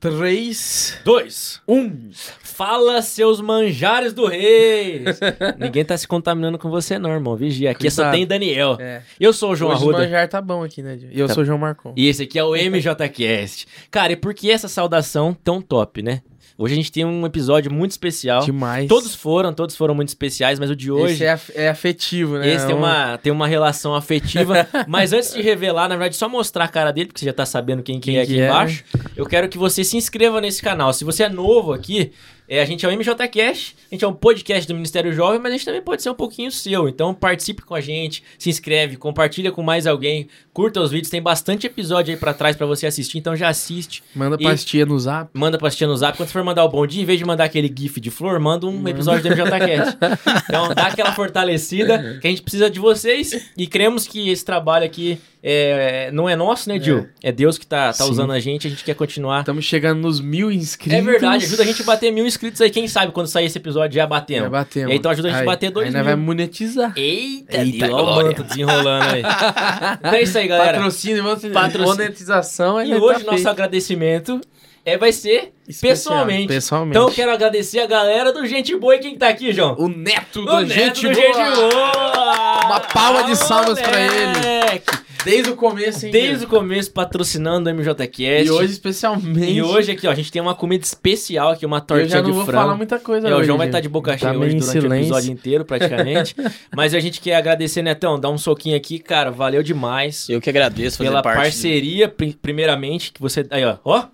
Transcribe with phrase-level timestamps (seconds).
[0.00, 1.60] 3, Dois.
[1.66, 2.10] 1.
[2.40, 5.02] Fala, seus manjares do rei!
[5.58, 7.34] Ninguém tá se contaminando com você, não, irmão.
[7.36, 7.72] Vigia.
[7.72, 8.14] Aqui só Cuidado.
[8.14, 8.76] tem Daniel.
[8.80, 9.02] É.
[9.18, 9.98] Eu sou o João Hoje o Arruda.
[10.04, 11.08] manjar tá bom aqui, né, Dio?
[11.12, 11.34] E eu Tá.
[11.34, 11.92] sou o João Marcon.
[11.96, 13.66] E esse aqui é o MJCast.
[13.90, 16.22] Cara, e por que essa saudação tão top, né?
[16.60, 18.44] Hoje a gente tem um episódio muito especial.
[18.44, 18.88] Demais.
[18.88, 21.14] Todos foram, todos foram muito especiais, mas o de hoje.
[21.14, 22.52] Esse é, af- é afetivo, né?
[22.52, 24.66] Esse tem Um- uma, tem uma relação afetiva.
[24.88, 27.46] Mas antes de revelar, na verdade, só mostrar a cara dele, porque você já tá
[27.46, 28.82] sabendo quem, que Quem é aqui é, embaixo.
[29.16, 30.92] Eu quero que você se inscreva nesse canal.
[30.92, 32.10] Se você é novo aqui,
[32.48, 35.52] é, a gente é o MJCast, a gente é um podcast do Ministério Jovem, mas
[35.52, 36.88] a gente também pode ser um pouquinho seu.
[36.88, 41.20] Então participe com a gente, se inscreve, compartilha com mais alguém, curta os vídeos, tem
[41.20, 44.02] bastante episódio aí pra trás pra você assistir, então já assiste.
[44.14, 45.30] Manda pastinha no zap.
[45.34, 46.16] Manda pra no zap.
[46.16, 48.40] Quando você for mandar o bom dia, em vez de mandar aquele gif de flor,
[48.40, 49.98] manda um episódio do MJCast.
[50.48, 53.50] então dá aquela fortalecida que a gente precisa de vocês.
[53.56, 57.06] E cremos que esse trabalho aqui é, não é nosso, né, Gil?
[57.22, 58.10] É, Deus que tá, tá Sim.
[58.10, 59.40] usando a gente, a gente quer continuar.
[59.40, 60.98] Estamos chegando nos mil inscritos.
[60.98, 62.70] É verdade, ajuda a gente a bater mil inscritos aí.
[62.70, 64.44] Quem sabe quando sair esse episódio já batemos.
[64.44, 64.88] Já batemos.
[64.88, 65.98] E aí, então ajuda a gente a bater dois aí mil.
[65.98, 66.92] nós vai monetizar.
[66.96, 68.28] Eita, Eita, Deus, olha o glória.
[68.28, 69.22] manto desenrolando aí.
[69.98, 70.78] então é isso aí, galera.
[70.78, 71.62] Patrocínio, monetização.
[71.62, 71.96] Patrocínio.
[71.96, 72.82] monetização.
[72.82, 73.48] E hoje tá nosso feito.
[73.48, 74.40] agradecimento
[74.88, 76.48] é, vai ser Especial, pessoalmente.
[76.48, 76.96] Pessoalmente.
[76.98, 79.74] Então eu quero agradecer a galera do Gente Boa e quem tá aqui, João.
[79.78, 81.26] O neto do O neto Gente do Boa.
[81.34, 82.66] Gente Boa!
[82.66, 84.38] Uma palma de salvas pra ele.
[84.38, 84.98] Moleque!
[85.24, 86.12] Desde o começo, hein?
[86.12, 88.46] Desde o começo patrocinando o MJCast.
[88.46, 89.50] E hoje, especialmente.
[89.50, 92.18] E hoje aqui, ó, a gente tem uma comida especial aqui, uma eu tortinha já
[92.22, 92.62] não de vou frango.
[92.62, 93.72] falar muita coisa É, o hoje, João vai gente.
[93.72, 95.04] estar de boca Tá cheia meio hoje durante o silêncio.
[95.04, 96.36] episódio inteiro, praticamente.
[96.74, 100.28] Mas a gente quer agradecer, Netão, dar um soquinho aqui, cara, valeu demais.
[100.30, 101.36] Eu que agradeço fazer Pela parte.
[101.42, 103.44] parceria, pri- primeiramente, que você...
[103.50, 104.04] Aí, ó, ó,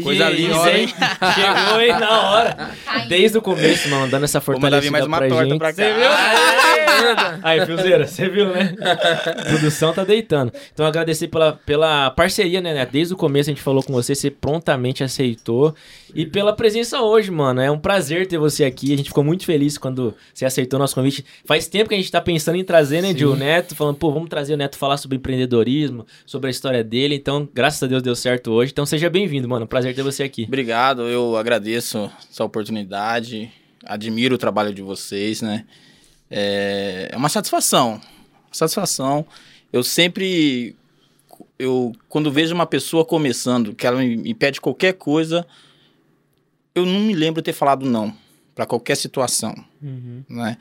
[0.00, 0.88] Coisa linda, hein?
[0.88, 2.70] Chegou aí na hora.
[3.08, 5.58] Desde o começo, mano, dando essa Vou vir fortalecida mais uma pra torta gente.
[5.58, 5.82] pra cá.
[5.82, 7.38] Você viu?
[7.42, 8.74] Aí, Filzeira, você viu, né?
[8.80, 10.52] A produção tá deitando.
[10.72, 12.86] Então, agradecer pela, pela parceria, né, né?
[12.90, 15.74] Desde o começo a gente falou com você, você prontamente aceitou.
[16.14, 17.60] E pela presença hoje, mano.
[17.60, 18.92] É um prazer ter você aqui.
[18.92, 21.24] A gente ficou muito feliz quando você aceitou nosso convite.
[21.44, 23.16] Faz tempo que a gente tá pensando em trazer, né.
[23.16, 26.82] Gil, o Neto, falando, pô, vamos trazer o Neto falar sobre empreendedorismo, sobre a história
[26.82, 27.14] dele.
[27.14, 28.72] Então, graças a Deus deu certo hoje.
[28.72, 29.66] Então, seja bem-vindo, mano.
[29.66, 30.44] Prazer ter você aqui.
[30.44, 33.50] Obrigado, eu agradeço essa oportunidade.
[33.84, 35.64] Admiro o trabalho de vocês, né?
[36.30, 38.00] É é uma satisfação.
[38.50, 39.26] Satisfação.
[39.72, 40.74] Eu sempre.
[41.58, 45.46] Eu, quando vejo uma pessoa começando, que ela me, me pede qualquer coisa,
[46.74, 48.14] eu não me lembro ter falado não
[48.54, 50.22] para qualquer situação, Uhum.
[50.28, 50.56] né?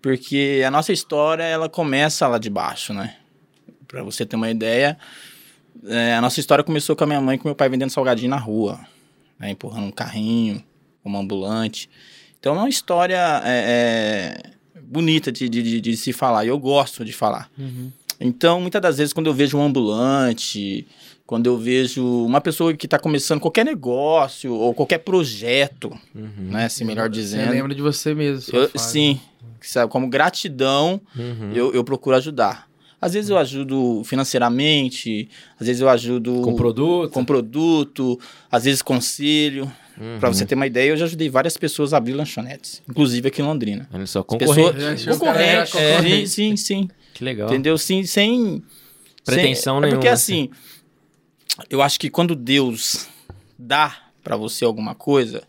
[0.00, 3.16] Porque a nossa história, ela começa lá de baixo, né?
[3.86, 4.98] Para você ter uma ideia,
[5.86, 8.30] é, a nossa história começou com a minha mãe e com meu pai vendendo salgadinho
[8.30, 8.80] na rua,
[9.38, 9.50] né?
[9.50, 10.62] empurrando um carrinho,
[11.02, 11.88] como ambulante.
[12.40, 14.42] Então é uma história é,
[14.74, 17.48] é, bonita de, de, de- de se falar, e eu gosto de falar.
[17.56, 17.92] Uhum.
[18.20, 20.86] Então, muitas das vezes, quando eu vejo um ambulante,
[21.26, 26.30] quando eu vejo uma pessoa que está começando qualquer negócio ou qualquer projeto, Uhum.
[26.50, 28.54] né, se melhor Você dizendo, lembra de você mesmo.
[28.56, 29.18] eu- sim,
[29.60, 31.52] sabe, como gratidão, Uhum.
[31.54, 32.68] eu, eu procuro ajudar.
[33.00, 35.28] Às vezes eu ajudo financeiramente,
[35.58, 37.10] às vezes eu ajudo Com produto.
[37.12, 38.18] com produto,
[38.50, 39.70] às vezes conselho.
[40.00, 40.18] Uhum.
[40.20, 43.42] Pra você ter uma ideia, eu já ajudei várias pessoas a abrir lanchonetes, inclusive aqui
[43.42, 43.88] em Londrina.
[43.92, 45.08] Olha só, concorrente.
[45.10, 46.28] Os Concorrente, é, concorrente.
[46.28, 47.48] sim, sim, Que legal.
[47.48, 47.76] entendeu?
[47.76, 48.62] Sim, sem
[49.24, 50.12] Pretensão sem, É porque nenhuma.
[50.14, 50.50] assim,
[51.68, 53.08] eu acho que quando Deus
[53.58, 55.42] dá pra você alguma coisa,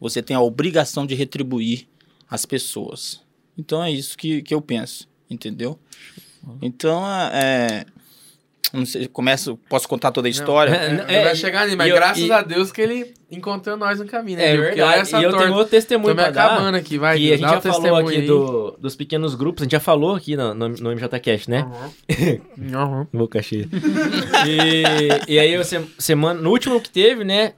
[0.00, 1.86] você tem a obrigação de retribuir
[2.28, 3.20] as pessoas.
[3.56, 5.78] Então é isso que, que eu penso, entendeu?
[6.60, 7.84] Então, é,
[8.72, 10.72] não sei, começo, posso contar toda a história?
[10.74, 13.76] É, Ele é, vai chegar ali, mas eu- graças e- a Deus que ele encontrou
[13.76, 14.54] nós no caminho, né?
[14.54, 14.56] É?
[14.56, 15.44] Porque essa E eu torta.
[15.46, 16.46] tenho outro testemunho Tô me pra dar.
[16.52, 17.18] acabando aqui, vai.
[17.18, 18.26] E a gente já falou testemunho aqui aí.
[18.26, 21.66] do, dos pequenos grupos, a gente já falou aqui no, no, no MJCast, né?
[22.58, 23.06] Uhum.
[23.12, 23.68] Boca cheia.
[24.46, 27.52] e, e aí, eu, se- semana, no último que teve, né?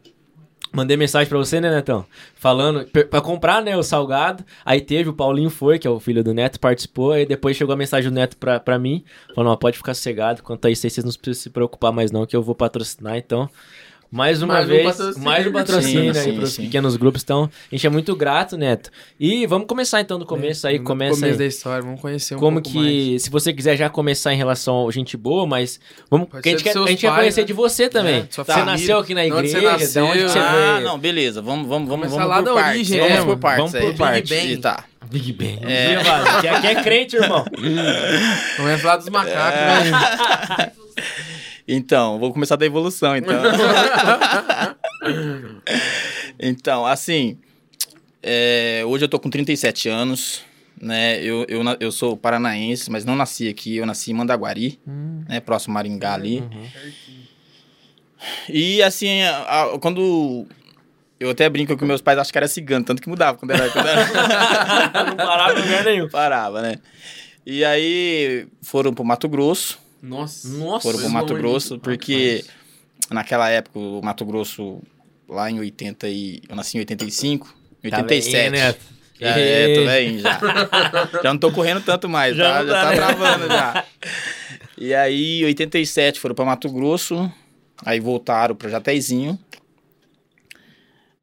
[0.74, 2.04] Mandei mensagem pra você, né, Netão?
[2.34, 4.44] Falando, pra comprar, né, o salgado.
[4.64, 7.12] Aí teve, o Paulinho foi, que é o filho do Neto, participou.
[7.12, 9.04] Aí depois chegou a mensagem do Neto pra, pra mim.
[9.36, 10.42] Falando, pode ficar sossegado.
[10.42, 13.16] Quanto a isso aí, vocês não precisam se preocupar mais não, que eu vou patrocinar.
[13.16, 13.48] Então,
[14.14, 15.24] mais uma Mais um vez, patrocínio.
[15.24, 16.62] mais um patrocínio Sim, aí pros sim.
[16.62, 17.22] pequenos grupos.
[17.24, 18.88] Então, a gente é muito grato, Neto.
[19.18, 20.78] E vamos começar então do começo aí.
[20.78, 21.38] No Começa começo aí.
[21.38, 23.22] da história, vamos conhecer um Como pouco que, mais.
[23.24, 26.78] se você quiser já começar em relação ao gente boa, mas vamos, a gente quer,
[26.78, 27.46] a gente quer conhecer né?
[27.48, 28.20] de você também.
[28.20, 28.72] É, sua você família.
[28.72, 30.84] nasceu aqui na De onde igreja, você de onde nasceu, que você Ah, veio?
[30.86, 31.42] não, beleza.
[31.42, 32.74] Vamos, vamos, vamos, Começa vamos lá por da partes.
[32.76, 33.72] origem, vamos né, por partes.
[33.72, 34.22] Vamos por aí.
[34.22, 34.60] partes.
[34.60, 34.84] Tá.
[35.10, 35.58] Big Bang.
[35.64, 35.96] É.
[36.50, 37.44] Aqui, é crente, irmão.
[38.56, 40.72] Começa lá dos macacos, né?
[41.66, 43.34] Então, vou começar da evolução, então.
[46.38, 47.38] então, assim,
[48.22, 50.42] é, hoje eu tô com 37 anos,
[50.80, 51.20] né?
[51.22, 55.24] Eu, eu, eu sou paranaense, mas não nasci aqui, eu nasci em Mandaguari, Hum.
[55.28, 55.40] né?
[55.40, 56.42] Próximo a Maringá ali.
[58.48, 60.46] E assim, a- a- quando.
[61.20, 63.70] Eu até brinco que meus pais acham que era cigano, tanto que mudava quando era.
[63.70, 64.04] Quando era...
[65.08, 66.08] não parava em lugar nenhum.
[66.08, 66.76] Parava, né?
[67.46, 69.78] E aí foram pro Mato Grosso.
[70.04, 70.48] Nossa.
[70.48, 70.82] Nossa.
[70.82, 71.42] Foram pro Mato longe.
[71.42, 72.44] Grosso, porque
[73.10, 74.82] naquela época, o Mato Grosso,
[75.28, 76.42] lá em 80 e...
[76.48, 77.52] Eu nasci em 85, Tá
[77.98, 78.32] 87.
[78.32, 78.74] velhinho, né?
[79.20, 80.40] Já é, tô velhinho já.
[81.22, 82.66] já não tô correndo tanto mais, Já tá?
[82.66, 82.96] Já tá, tá né?
[82.96, 83.84] travando já.
[84.76, 87.30] E aí, em 87, foram pra Mato Grosso,
[87.84, 89.38] aí voltaram pra Jatezinho.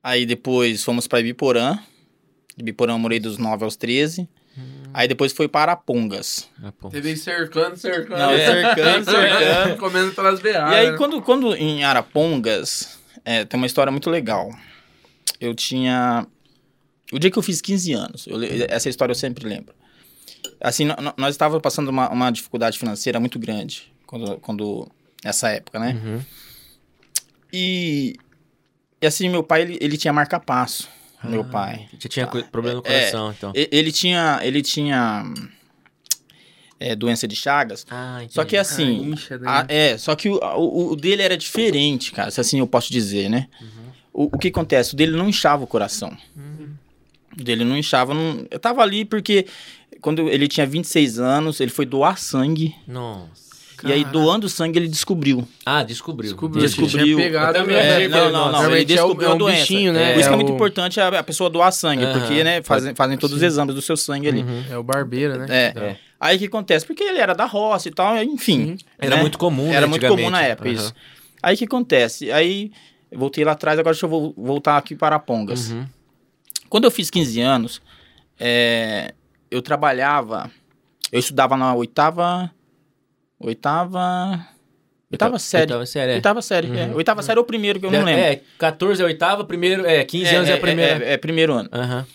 [0.03, 1.77] Aí depois fomos pra Ibiporã.
[2.57, 4.27] Ibiporã eu morei dos 9 aos 13.
[4.93, 6.49] Aí depois foi para Arapongas.
[6.61, 6.89] Ah, pô.
[6.89, 8.19] Teve aí cercando, cercando.
[8.19, 9.77] Não, cercando, cercando.
[9.79, 10.71] Comendo pelas beadas.
[10.71, 14.49] E aí, quando, quando em Arapongas, é, tem uma história muito legal.
[15.39, 16.25] Eu tinha.
[17.11, 18.39] O dia que eu fiz 15 anos, eu
[18.69, 19.73] essa história eu sempre lembro.
[20.59, 20.85] Assim,
[21.17, 24.91] nós estávamos passando uma, uma dificuldade financeira muito grande quando, quando
[25.23, 25.99] nessa época, né?
[26.03, 26.21] Uhum.
[27.51, 28.15] E,
[29.01, 30.87] e assim, meu pai, ele, ele tinha marca-passo,
[31.23, 31.87] meu Ah, pai.
[31.99, 33.51] Você tinha co- problema no É, coração, então.
[33.55, 35.23] E- Ele tinha, ele tinha
[36.79, 38.33] é, doença de Chagas, Ah, entendi.
[38.33, 39.13] só que assim,
[39.45, 39.59] Ah.
[39.61, 42.91] Ah, é, só que o, o, o dele era diferente, cara, se assim eu posso
[42.91, 43.47] dizer, né?
[44.13, 44.93] O, o que acontece?
[44.93, 46.15] O dele não inchava o coração.
[47.39, 48.13] O dele não inchava.
[48.13, 48.45] Não...
[48.51, 49.45] Eu tava ali porque
[50.01, 52.75] quando ele tinha 26 anos, ele foi doar sangue.
[52.87, 53.50] Nossa.
[53.83, 55.47] E aí, doando sangue, ele descobriu.
[55.65, 56.31] Ah, descobriu.
[56.31, 56.61] Descobriu.
[56.61, 57.17] Descobriu.
[57.17, 58.65] Pegado, também É, não, não, não.
[58.65, 59.59] Ele é o- descobriu é a um doença.
[59.61, 60.13] bichinho, né?
[60.13, 62.19] Por isso que é É muito o- importante a, a pessoa doar sangue, Aham.
[62.19, 63.47] porque, né, fazem, fazem todos os Sim.
[63.47, 64.41] exames do seu sangue ali.
[64.43, 64.63] Uhum.
[64.69, 65.45] É o barbeiro, né?
[65.49, 65.73] É.
[65.79, 65.97] É.
[66.19, 66.85] Aí o que acontece?
[66.85, 68.77] Porque ele era da roça e tal, enfim.
[68.99, 69.21] Era né?
[69.21, 70.93] muito comum, né, Era muito comum na época, isso.
[71.41, 72.31] Aí o que acontece?
[72.31, 72.71] Aí
[73.11, 75.71] voltei lá atrás, agora deixa eu vo- voltar aqui para Pongas.
[75.71, 75.85] Uhum.
[76.69, 77.81] Quando eu fiz 15 anos,
[78.39, 79.13] é,
[79.49, 80.49] eu trabalhava,
[81.11, 82.49] eu estudava na oitava,
[83.41, 84.47] oitava,
[85.11, 85.63] oitava série.
[85.63, 86.15] Oitava série, é.
[86.15, 86.85] Oitava série, é.
[86.87, 86.95] Uhum.
[86.95, 88.21] Oitava série é o primeiro que eu não É, lembro.
[88.21, 91.05] É, 14 é oitava, primeiro, é, 15 anos é, a primeira.
[91.05, 91.69] É, é primeiro ano.
[91.71, 92.05] Aham.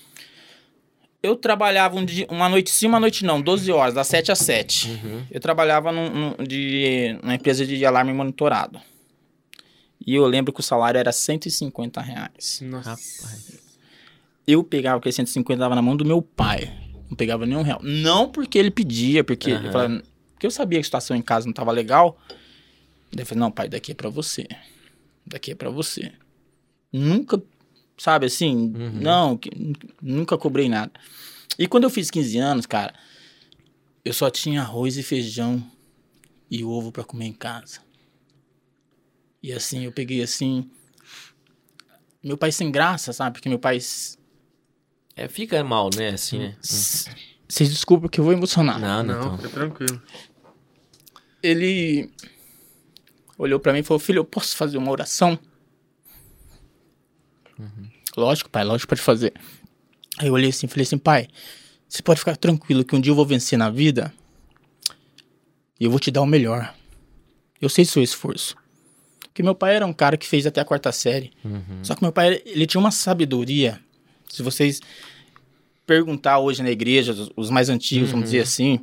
[1.23, 4.38] Eu trabalhava um dia, uma noite sim, uma noite não, 12 horas, das 7 às
[4.38, 4.88] 7.
[4.90, 5.23] Uhum.
[5.31, 8.81] Eu trabalhava num, num- de, numa empresa de alarme monitorado.
[10.06, 12.61] E eu lembro que o salário era 150 reais.
[12.62, 12.90] Nossa.
[12.90, 13.58] Rapaz.
[14.46, 16.72] Eu pegava aquele 150 dava na mão do meu pai.
[17.11, 17.81] Não pegava nenhum real.
[17.82, 19.67] Não porque ele pedia, porque, Aham.
[19.67, 20.02] eu, falava-
[20.37, 22.21] porque eu sabia que a situação em casa não estava legal.
[23.11, 24.47] Daí eu falei, não, pai, daqui é pra você.
[25.27, 26.12] Daqui é pra você.
[26.93, 27.43] Nunca,
[27.97, 29.00] sabe assim, Uhum.
[29.00, 29.41] não,
[30.03, 30.93] nunca cobrei nada.
[31.59, 32.94] E quando eu fiz 15 anos, cara,
[34.05, 35.65] eu só tinha arroz e feijão
[36.50, 37.81] e ovo pra comer em casa.
[39.43, 40.71] E assim, eu peguei assim.
[42.23, 43.35] Meu pai sem graça, sabe?
[43.35, 43.79] Porque meu pai
[45.15, 46.56] É, fica mal, né, assim, né?
[47.48, 48.78] Vocês desculpem que eu vou emocionar.
[48.78, 49.37] Não, não, Não, não.
[49.38, 50.02] fica tranquilo.
[51.43, 52.10] Ele
[53.38, 55.38] olhou pra mim e falou: Filho, eu posso fazer uma oração?
[58.16, 59.32] Lógico, pai, lógico, pode fazer.
[60.19, 61.28] Aí eu olhei assim e falei assim: Pai,
[61.88, 64.12] você pode ficar tranquilo que um dia eu vou vencer na vida
[65.78, 66.75] e eu vou te dar o melhor.
[67.60, 68.56] Eu sei seu esforço.
[69.20, 71.31] Porque meu pai era um cara que fez até a quarta série.
[71.44, 71.84] Uhum.
[71.84, 73.78] Só que meu pai, ele tinha uma sabedoria.
[74.31, 74.81] Se vocês
[75.87, 78.81] perguntar hoje na igreja, os- mais antigos, vamos dizer assim,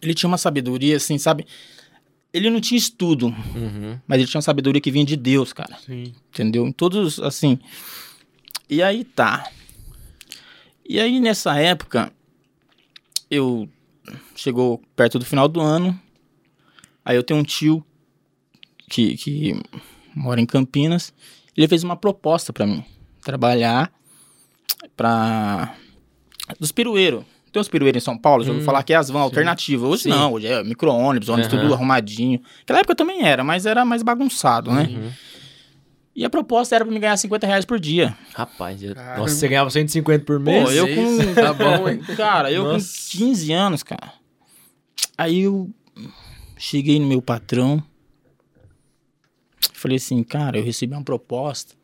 [0.00, 1.46] ele tinha uma sabedoria, assim, sabe?
[2.32, 3.98] Ele não tinha estudo, Uhum.
[4.06, 5.76] mas ele tinha uma sabedoria que vinha de Deus, cara.
[5.84, 6.12] Sim.
[6.30, 6.66] Entendeu?
[6.66, 7.58] Em todos, assim.
[8.68, 9.50] E aí tá.
[10.88, 12.12] E aí nessa época,
[13.30, 13.68] eu.
[14.34, 15.98] Chegou perto do final do ano.
[17.04, 17.84] Aí eu tenho um tio
[18.88, 19.60] que, que
[20.14, 21.12] mora em Campinas.
[21.54, 22.82] Ele fez uma proposta pra mim.
[23.22, 23.92] Trabalhar
[24.96, 25.74] pra.
[26.58, 27.24] Dos pirueiros.
[27.52, 29.88] Tem uns pirueiros em São Paulo, já ouviu Hum, falar que é as van alternativas.
[29.88, 30.08] Hoje Sim.
[30.10, 31.62] não, hoje é micro-ônibus, ônibus, Aham.
[31.62, 32.40] tudo arrumadinho.
[32.60, 34.82] Naquela época também era, mas era mais bagunçado, né?
[34.82, 35.10] Uhum.
[36.14, 38.16] E a proposta era pra me ganhar 50 reais por dia.
[38.34, 38.94] Rapaz, eu...
[38.94, 40.64] Nossa, você ganhava 150 por mês?
[40.64, 41.34] Pô, eu com.
[41.40, 42.00] tá bom, hein?
[42.16, 42.86] Cara, eu Nossa.
[43.12, 44.12] com 15 anos, cara.
[45.16, 45.70] Aí eu
[46.58, 47.82] cheguei no meu patrão.
[49.72, 51.74] Falei assim, cara, eu recebi uma proposta.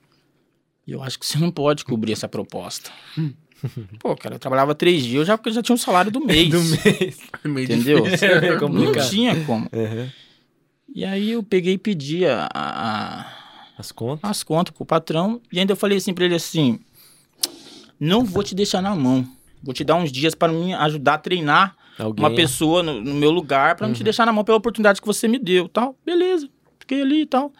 [0.86, 2.90] E eu acho que você não pode cobrir essa proposta.
[3.98, 6.48] Pô, cara, eu trabalhava três dias, eu já, eu já tinha um salário do mês.
[6.50, 7.18] Do mês.
[7.44, 8.04] Meio Entendeu?
[8.06, 9.68] É Não tinha como.
[9.72, 10.08] Uhum.
[10.94, 13.26] E aí eu peguei e pedi a- a,
[13.78, 14.30] As contas?
[14.30, 15.40] as contas pro patrão.
[15.50, 16.78] E ainda eu falei assim pra ele assim:
[17.98, 19.26] não vou te deixar na mão.
[19.62, 22.22] Vou te dar uns dias para me ajudar a treinar Alguém?
[22.22, 25.06] uma pessoa no, no meu lugar para não te deixar na mão pela oportunidade que
[25.06, 25.96] você me deu, tal.
[26.04, 26.48] Beleza.
[26.78, 27.50] Fiquei ali e tal.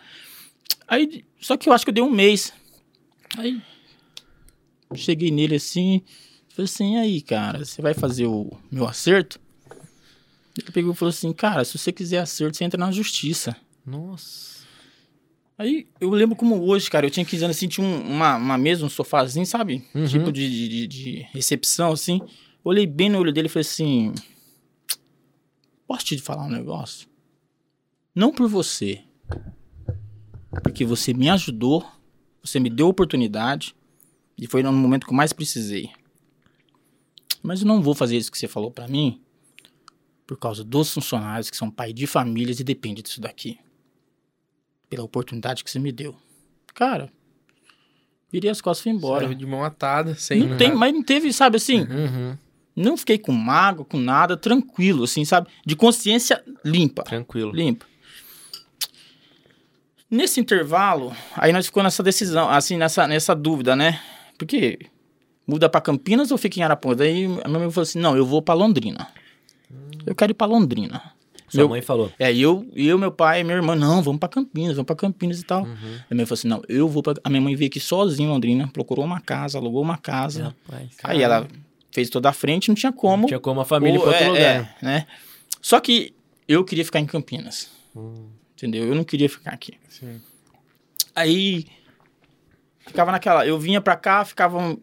[0.86, 2.52] Aí, só que eu acho que eu dei um mês.
[3.36, 3.60] Aí
[4.94, 6.02] cheguei nele assim,
[6.48, 9.40] falei assim: "E aí, cara, você vai fazer o meu acerto?"
[10.56, 14.54] Ele pegou e falou assim: "Cara, se você quiser acerto, você entra na justiça." Nossa.
[15.58, 18.58] Aí eu lembro como hoje, cara, eu tinha 15 anos assim, tinha um- uma, uma
[18.58, 19.84] mesa, um sofazinho, sabe?
[19.94, 20.06] Uhum.
[20.06, 22.20] Tipo de, de, de- de recepção, assim.
[22.64, 24.12] Olhei bem no olho dele e falei assim:
[25.86, 27.06] Posso te falar um negócio?
[28.14, 29.00] Não por você.
[30.62, 31.84] Porque você me ajudou,
[32.44, 33.74] você me deu oportunidade,
[34.36, 35.90] e foi no momento que eu mais precisei.
[37.42, 39.20] Mas eu não vou fazer isso que você falou pra mim
[40.26, 43.58] por causa dos funcionários que são pai de famílias e depende disso daqui.
[44.88, 46.16] Pela oportunidade que você me deu.
[46.74, 47.12] Cara,
[48.32, 49.24] virei as costas e fui embora.
[49.26, 52.38] Saiu de mão atada, sem Não tem, mas não teve, sabe assim, Uhum.
[52.74, 55.48] não fiquei com mágoa, com nada, tranquilo, assim, sabe?
[55.66, 57.02] De consciência limpa.
[57.04, 57.52] Tranquilo.
[57.52, 57.86] Limpa.
[60.11, 64.00] Nesse intervalo, aí nós ficamos nessa decisão, assim, nessa, nessa dúvida, né?
[64.38, 64.78] Porque
[65.46, 66.99] muda pra Campinas ou fica em Arapongas?
[66.99, 69.08] Daí a minha mãe falou assim: não, eu vou pra Londrina.
[70.06, 71.02] Eu quero ir pra Londrina.
[71.49, 72.12] Sua Meu- mãe falou.
[72.18, 75.40] É, eu, eu, meu pai e minha irmã, não, vamos pra Campinas, vamos pra Campinas
[75.40, 75.62] e tal.
[75.62, 75.68] Uhum.
[75.73, 77.14] A minha mãe falou assim: não, eu vou pra.
[77.25, 80.54] A minha mãe veio aqui sozinha em Londrina, procurou uma casa, alugou uma casa.
[80.68, 80.90] Rapaz.
[81.02, 81.49] Aí ela
[81.90, 83.26] fez toda a frente, não tinha como.
[83.26, 84.76] Tinha como a família ir Ou- pra outro é, lugar.
[84.82, 85.06] é, né?
[85.62, 86.14] Só que
[86.46, 87.70] eu queria ficar em Campinas.
[87.96, 88.26] Hum.
[88.66, 88.88] Entendeu?
[88.88, 89.75] Eu não queria ficar aqui.
[89.88, 90.21] Sim.
[91.14, 91.66] Aí
[92.87, 93.47] ficava naquela.
[93.47, 94.78] Eu vinha pra cá, ficava um,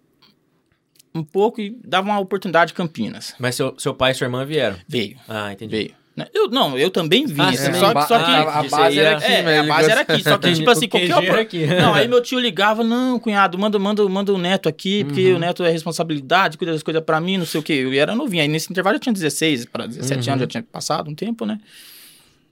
[1.16, 3.34] um pouco e dava uma oportunidade em Campinas.
[3.40, 4.78] Mas seu, seu pai e sua irmã vieram.
[4.88, 5.72] Veio, Ah, entendi.
[5.76, 5.96] veio.
[6.16, 6.28] né?
[6.34, 7.42] Eu, não, eu também vim.
[7.42, 8.32] Ah, assim, só, só que.
[8.32, 10.88] a, a base era aqui, é, mas a base era aqui, só que tipo assim,
[10.88, 11.66] qualquer era aqui.
[11.66, 15.38] Não, aí meu tio ligava, não, cunhado, manda, manda, manda o neto aqui, porque Uhum.
[15.38, 17.74] o neto é responsabilidade, cuida das coisas pra mim, não sei o quê.
[17.74, 20.34] Eu era novinho, aí nesse intervalo eu tinha 16 para 17 Uhum.
[20.34, 21.60] anos, já tinha passado um tempo, né?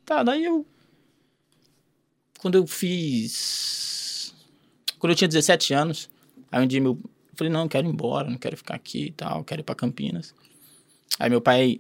[0.06, 0.66] Tá, daí eu...
[2.39, 4.34] Quando eu fiz...
[4.98, 6.10] Quando eu tinha 17 anos,
[6.51, 6.93] aí um dia meu...
[7.03, 9.63] Eu falei, não, eu quero ir embora, não quero ficar aqui e tal, quero ir
[9.63, 10.34] pra Campinas.
[11.19, 11.79] Aí meu pai...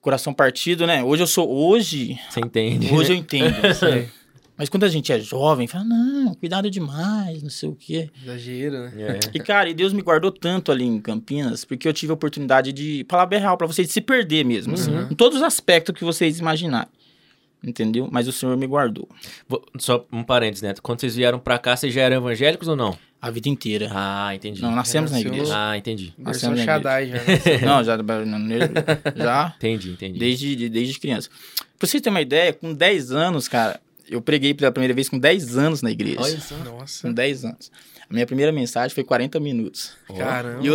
[0.00, 1.02] Coração partido, né?
[1.04, 1.48] Hoje eu sou...
[1.48, 2.18] Hoje...
[2.28, 2.92] Você entende.
[2.92, 3.54] Hoje eu entendo.
[3.74, 4.08] Sei.
[4.56, 8.10] Mas quando a gente é jovem, fala, não, cuidado demais, não sei o quê.
[8.22, 8.92] Exagero, né?
[8.96, 9.20] É.
[9.34, 12.72] E, cara, e Deus me guardou tanto ali em Campinas, porque eu tive a oportunidade
[12.72, 15.08] de, falar bem real pra vocês, de se perder mesmo, assim, Uhum.
[15.10, 16.88] em todos os aspectos que vocês imaginarem.
[17.64, 18.08] Entendeu?
[18.10, 19.08] Mas o Senhor me guardou
[19.78, 20.82] Só um parênteses, Neto.
[20.82, 22.98] Quando vocês vieram pra cá, vocês já eram evangélicos ou não?
[23.22, 23.88] a vida inteira.
[23.92, 24.60] Ah, entendi.
[24.60, 25.52] não, nascemos na igreja.
[25.56, 26.12] Ah, entendi.
[26.18, 27.14] Nascemos na Shaddai já.
[27.14, 27.22] né?
[27.64, 27.96] Não, já,
[29.16, 30.18] já Entendi, entendi.
[30.18, 31.30] desde, desde criança.
[31.78, 35.20] Pra vocês terem uma ideia, com 10 anos, cara, eu preguei pela primeira vez com
[35.20, 36.20] 10 anos na igreja.
[36.20, 36.56] Olha só.
[36.56, 37.06] Nossa.
[37.06, 37.70] Com 10 anos.
[38.10, 39.92] A minha primeira mensagem foi 40 minutos.
[40.18, 40.58] Caramba.
[40.60, 40.74] E eu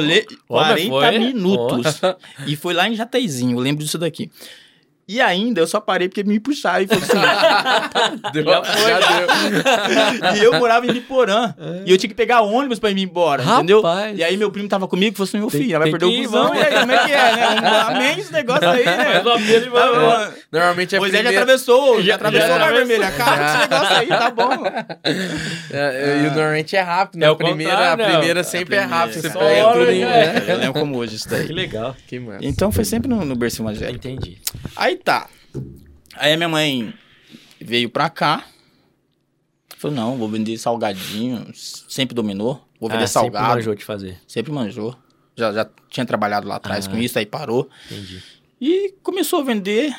[0.49, 1.33] mas 40 foi?
[1.33, 2.01] minutos.
[2.47, 4.31] E foi lá em Jateizinho, eu lembro disso daqui.
[5.09, 7.17] E ainda eu só parei porque me puxaram e falou assim.
[8.33, 8.99] Deu, Já já,
[10.29, 10.35] deu.
[10.35, 11.53] e eu morava em Biporã.
[11.85, 13.81] E eu tinha que pegar ônibus pra ir embora, entendeu?
[13.81, 14.17] Rapaz.
[14.17, 15.99] E aí meu primo tava comigo e falou assim: meu Tem- filho, ela vai tem
[15.99, 16.53] perder que o busão.
[16.55, 17.47] E aí, como é que é, né?
[17.47, 19.19] Um, amém esse negócio aí, né?
[19.21, 20.31] Tá.
[20.51, 21.29] Normalmente é a Moisés já primeira...
[21.43, 22.87] atravessou, já Já- atravessou já o mar atravessou.
[22.87, 23.13] vermelho.
[23.13, 24.65] Acaba com esse negócio aí, tá bom.
[25.71, 27.25] É, E o normalmente é rápido, né?
[27.25, 29.21] É a o primeira, a primeira sempre é rápido.
[29.21, 30.01] Você pega tudo em...
[30.01, 31.47] Eu lembro como hoje isso Que daí.
[31.47, 31.95] legal.
[32.07, 32.39] Que massa.
[32.41, 33.95] Então foi sempre no, no berço evangélico.
[34.07, 34.37] Entendi.
[34.75, 35.29] Aí tá.
[36.15, 36.93] Aí a minha mãe
[37.59, 38.45] veio pra cá.
[39.77, 41.51] Falou, não, vou vender salgadinho.
[41.53, 42.67] Sempre dominou.
[42.79, 43.55] Vou vender ah, sempre salgado.
[43.55, 44.19] manjou de fazer.
[44.27, 44.95] Sempre manjou.
[45.35, 46.91] Já, já tinha trabalhado lá atrás Ah.
[46.91, 47.69] com isso, aí parou.
[47.85, 48.23] Entendi.
[48.59, 49.95] E começou a vender.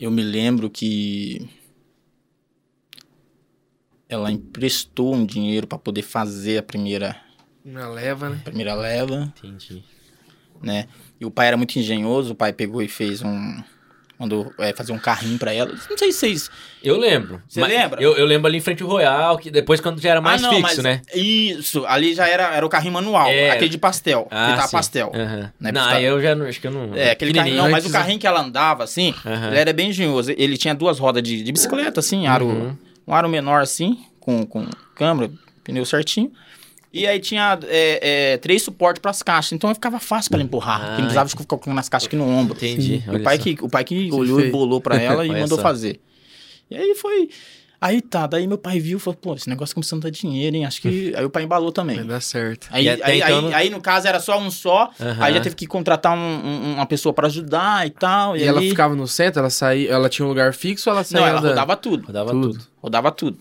[0.00, 1.48] Eu me lembro que
[4.08, 7.20] ela emprestou um dinheiro pra poder fazer a primeira,
[7.64, 8.40] Uma leva, né?
[8.44, 9.84] primeira leva, Entendi.
[10.62, 10.88] né?
[11.20, 13.56] E o pai era muito engenhoso, o pai pegou e fez um
[14.18, 15.70] mandou é, fazer um carrinho pra ela.
[15.88, 16.50] Não sei se vocês
[16.82, 17.40] Eu lembro.
[17.48, 18.02] Você lembra?
[18.02, 20.48] Eu, eu lembro ali em frente ao Royal, que depois quando já era mais Ah,
[20.50, 21.00] não, fixo, né?
[21.14, 23.52] Isso, ali já era, era o carrinho manual, É.
[23.52, 25.12] aquele de pastel, que tá pastel.
[25.14, 25.52] Aham.
[25.60, 26.92] Né, Não, aí eu já não, acho que eu não...
[26.96, 29.50] É, aquele carrinho, não, mas o carrinho que ela andava, assim, Aham.
[29.50, 30.32] ele era bem engenhoso.
[30.36, 32.76] Ele tinha duas rodas de, de bicicleta, assim, aro, Uhum.
[33.06, 35.30] um aro menor, assim, com, com câmera,
[35.62, 36.32] pneu certinho.
[36.98, 40.44] E aí tinha é, é, três suportes para as caixas, então ficava fácil para ela
[40.46, 40.76] empurrar.
[40.76, 42.56] Ah, porque não precisava ficar colocando as caixas aqui no ombro.
[42.56, 43.02] Entendi.
[43.08, 43.42] O pai, só.
[43.42, 45.62] que, o pai que olhou e bolou pra ela e mandou só.
[45.62, 46.00] fazer.
[46.70, 47.28] E aí foi.
[47.80, 50.10] Aí tá, daí meu pai viu e falou, pô, esse negócio tá começando a dar
[50.10, 50.64] dinheiro, hein?
[50.66, 51.12] Acho que.
[51.16, 51.94] aí o pai embalou também.
[51.94, 52.66] Vai dar certo.
[52.72, 55.16] Aí, até aí, então aí, aí, no caso era só um só, Aham.
[55.24, 58.36] aí já teve que contratar um- um- uma pessoa pra ajudar e tal.
[58.36, 59.38] E, E ela aí- ficava no centro?
[59.38, 59.90] Ela saía...
[59.92, 61.50] Ela tinha um lugar fixo ou ela saía Não, ela andando?
[61.50, 62.06] rodava tudo.
[62.06, 62.50] Rodava Tudo.
[62.52, 62.66] tudo.
[62.82, 63.38] Rodava tudo.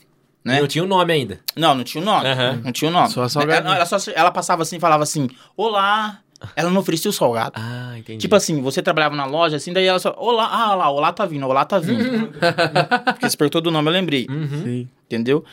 [0.48, 0.60] E Né?
[0.62, 1.39] Não tinha o nome ainda.
[1.56, 2.27] Não, não tinha o nome.
[2.27, 2.62] Aham.
[2.63, 3.10] Não tinha o nome.
[3.10, 6.20] Só ela, ela, só, ela passava assim, falava assim, olá.
[6.56, 7.54] Ela não oferecia o salgado.
[7.56, 8.20] Ah, entendi.
[8.20, 11.25] Tipo assim, você trabalhava na loja, assim, daí ela só, olá, ah lá, olá tá
[11.25, 12.32] vindo, olá tá vindo.
[13.20, 14.27] Porque perguntou do nome, eu lembrei.
[14.30, 14.63] Uhum.
[14.63, 14.89] Sim.
[15.06, 15.44] Entendeu?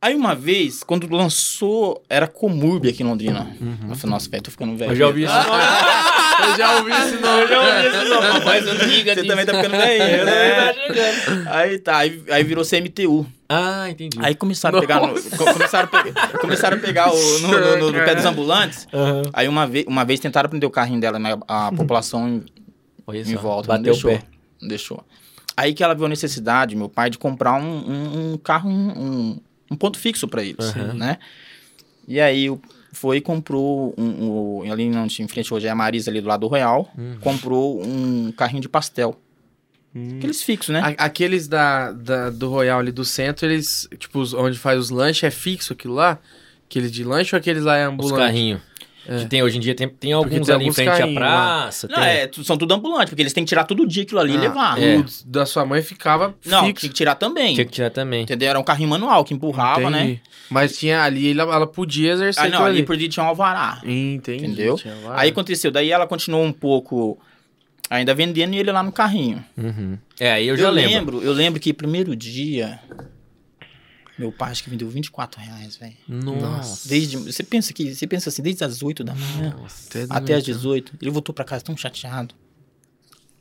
[0.00, 3.54] Aí uma vez, quando lançou, era Comurb aqui em Londrina.
[3.88, 4.92] Eu falei, nossa, velho, tô ficando velho.
[4.92, 5.48] Eu já ouvi esse nome.
[6.42, 7.42] Eu já ouvi esse nome.
[7.42, 9.26] Eu já ouvi esse nome, uma voz antiga Você disso.
[9.26, 10.72] também tá ficando velhinho, Eu né?
[11.44, 11.56] tá.
[11.58, 13.26] Aí tá, aí, aí virou CMTU.
[13.48, 14.18] Ah, entendi.
[14.22, 17.76] Aí começaram a pegar no, co- começaram, a pegar, começaram a pegar o, no, no-
[17.78, 18.86] no- no pé dos ambulantes.
[18.92, 19.22] Aham.
[19.32, 22.44] Aí uma vez, uma vez tentaram prender o carrinho dela, mas a população em,
[23.06, 24.10] Olha em volta não bateu o deixou.
[24.10, 24.22] pé.
[24.60, 25.04] Não deixou.
[25.56, 29.40] Aí que ela viu a necessidade, meu pai, de comprar um, um- um carro, um,
[29.72, 30.92] um- ponto fixo pra eles, Aham.
[30.94, 31.18] né?
[32.06, 32.60] E aí o-
[32.92, 36.20] foi e comprou um, um- ali não tinha em frente hoje é a Marisa ali
[36.20, 37.16] do lado do Royal, Uhum.
[37.20, 39.18] comprou um carrinho de pastel.
[39.94, 40.18] Hum.
[40.18, 40.80] Aqueles fixos, né?
[40.80, 44.90] A- Aqueles da, da- do Royal ali do centro, eles, tipo, os- onde faz os
[44.90, 46.18] lanches, é fixo aquilo lá?
[46.66, 48.16] Aqueles de lanche ou aqueles lá é Os ambulante?
[48.18, 48.60] carrinhos.
[49.08, 49.20] É.
[49.20, 51.12] Que tem hoje em dia, tem, tem alguns tem ali em alguns frente à lá.
[51.14, 51.88] praça.
[51.88, 54.34] Não, tem- é, são tudo ambulante, porque eles têm que tirar todo dia aquilo ali
[54.34, 54.82] e Ah, levar.
[54.82, 54.98] é.
[54.98, 56.80] O da sua mãe ficava Não, fixo.
[56.80, 57.54] tinha que tirar também.
[57.54, 58.24] Tinha que tirar também.
[58.24, 58.50] Entendeu?
[58.50, 60.02] Era um carrinho manual que empurrava, né?
[60.02, 60.20] Entendi.
[60.50, 62.82] Mas tinha ali, ela, ela podia exercer Aí não, ali ali.
[62.86, 63.80] por dia tinha um alvará.
[63.84, 64.44] Entendi.
[64.44, 64.76] Entendeu?
[64.76, 67.18] tinha Aí aconteceu, daí ela continuou um pouco
[67.90, 69.42] ainda vendendo ele lá no carrinho.
[69.56, 69.96] Uhum.
[70.20, 70.92] É, aí eu Eu, já lembro.
[71.16, 72.78] lembro, eu lembro que primeiro dia
[74.18, 75.96] meu pai acho que vendeu 24 reais, velho.
[76.08, 76.88] Nossa.
[76.88, 79.56] Desde, você pensa que, você pensa assim, desde as 8 da manhã
[79.88, 80.56] Até até as doido.
[80.56, 82.34] 18, ele voltou pra casa tão chateado.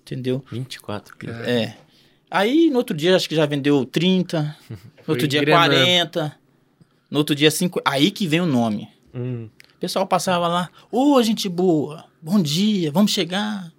[0.01, 0.43] Entendeu?
[0.51, 1.49] 24 pila.
[1.49, 1.75] É.
[2.29, 5.73] Aí no outro dia acho que já vendeu 30, no outro Foi dia engrenando.
[5.75, 6.39] 40,
[7.09, 8.87] no outro dia 5, aí que vem o nome.
[9.13, 9.49] Hum.
[9.75, 13.71] O pessoal passava lá, ô gente boa, bom dia, vamos chegar.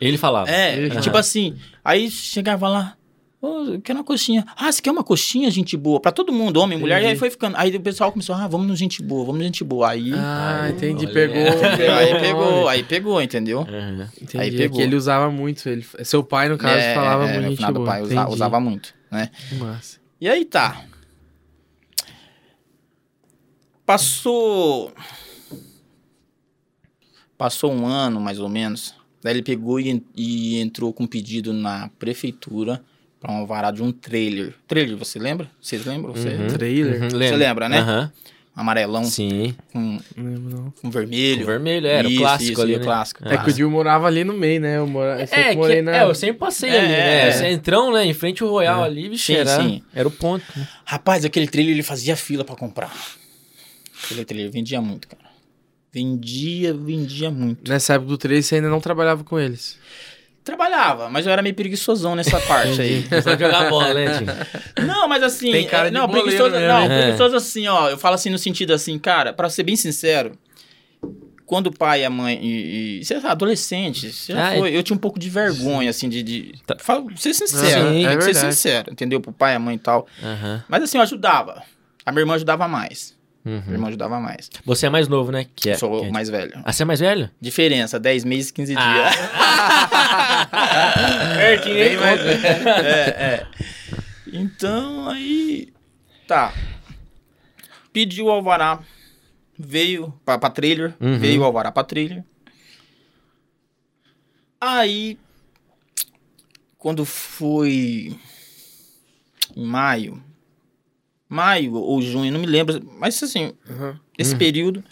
[0.00, 0.50] Ele falava.
[0.50, 1.00] É, Aham.
[1.00, 2.96] tipo assim, aí chegava lá,
[3.42, 4.46] ô, eu quero uma coxinha.
[4.56, 6.00] Ah, você quer uma coxinha, gente boa?
[6.00, 7.18] Pra todo mundo, homem, mulher, e aí Entendi.
[7.18, 7.56] foi ficando.
[7.58, 9.90] Aí o pessoal começou, ah, vamos no gente boa, vamos no gente boa.
[9.90, 11.04] Aí, Ah, Aí, entendi.
[11.06, 11.12] olha.
[11.14, 11.36] Pegou.
[11.98, 13.60] aí pegou, aí pegou, entendeu?
[13.62, 14.08] Aham.
[14.20, 14.38] Entendi.
[14.38, 14.80] aí é pegou.
[14.80, 15.68] ele usava muito.
[15.68, 17.46] Ele, seu pai, no caso, É, falava é, muito.
[17.48, 17.86] meu finado boa.
[17.86, 18.32] pai usa- Entendi.
[18.32, 19.28] usava muito, né?
[19.48, 19.98] Que massa.
[20.20, 20.84] E aí tá.
[23.84, 24.92] Passou.
[27.36, 28.94] Passou um ano, mais ou menos.
[29.22, 32.82] Daí ele pegou e, e entrou com um pedido na prefeitura
[33.22, 34.52] pra um alvará de um trailer.
[34.66, 35.48] Trailer, você lembra?
[35.60, 36.12] Vocês lembram?
[36.14, 36.48] Você, Uhum.
[36.48, 37.02] Trailer?
[37.04, 37.78] Uhum, você lembra, né?
[37.78, 38.12] Aham.
[38.54, 39.56] Amarelão Sim.
[39.72, 40.70] com, Não lembro, não.
[40.72, 41.46] com O vermelho.
[41.46, 42.84] vermelho era Isso, o clássico isso, ali, o né?
[42.84, 43.26] clássico.
[43.26, 44.76] É que o Gil morava ali no meio, né?
[44.76, 45.18] Eu, mora...
[45.22, 45.96] eu sempre É, que, morei na...
[45.96, 47.28] é, eu sempre passei É, ali, né?
[47.28, 47.32] é.
[47.32, 48.04] Centrão, né?
[48.04, 49.82] Em frente ao Royal ali, bicho, Sim, era, sim.
[49.94, 50.44] era o ponto.
[50.54, 50.68] né?
[50.84, 52.92] Rapaz, aquele trailer ele fazia fila pra comprar.
[54.04, 55.22] Aquele trailer vendia muito, cara.
[55.90, 57.70] Vendia, vendia muito.
[57.70, 59.78] Nessa época do 3, você ainda não trabalhava com eles.
[60.44, 63.04] Trabalhava, mas eu era meio preguiçosão nessa parte aí.
[63.22, 64.26] Só jogar bola, né, tio?
[64.84, 65.52] Não, mas assim.
[65.52, 66.88] Tem cara é, de não, preguiçoso, mesmo, não, hein?
[66.88, 67.88] preguiçoso assim, ó.
[67.90, 70.32] Eu falo assim no sentido assim, cara, pra ser bem sincero,
[71.46, 72.40] quando o pai e a mãe.
[72.42, 75.90] E, e, você é adolescente, você já Ah, foi, eu tinha um pouco de vergonha,
[75.90, 76.22] assim, de.
[76.24, 76.76] de Tá.
[76.80, 79.20] falo- ser sincero, Sim, tem é que ser sincero, entendeu?
[79.20, 80.06] Pro pai, a mãe e tal.
[80.68, 81.62] Mas assim, eu ajudava.
[82.04, 83.14] A minha irmã ajudava mais.
[83.44, 83.60] Uhum.
[83.62, 84.48] Minha irmã ajudava mais.
[84.64, 85.46] Você é mais novo, né?
[85.56, 86.52] Que é, Sou que é- mais velho.
[86.64, 87.28] Ah, você é mais velho?
[87.40, 89.10] Diferença, 10 meses, 15 Ah.
[89.10, 89.16] dias.
[91.36, 93.46] Pertinho, Bem mais é, é.
[94.32, 95.72] Então, aí.
[96.26, 96.54] Tá.
[97.92, 98.78] Pediu o alvará.
[99.58, 100.94] Veio pra, pra trailer.
[101.00, 101.18] Uhum.
[101.18, 102.24] Veio o alvará pra trailer.
[104.60, 105.18] Aí.
[106.78, 108.16] Quando foi.
[109.56, 110.22] Em maio.
[111.32, 112.80] Maio ou junho, não me lembro.
[112.98, 113.96] Mas assim, Uhum.
[114.18, 114.38] esse Uhum.
[114.38, 114.84] período.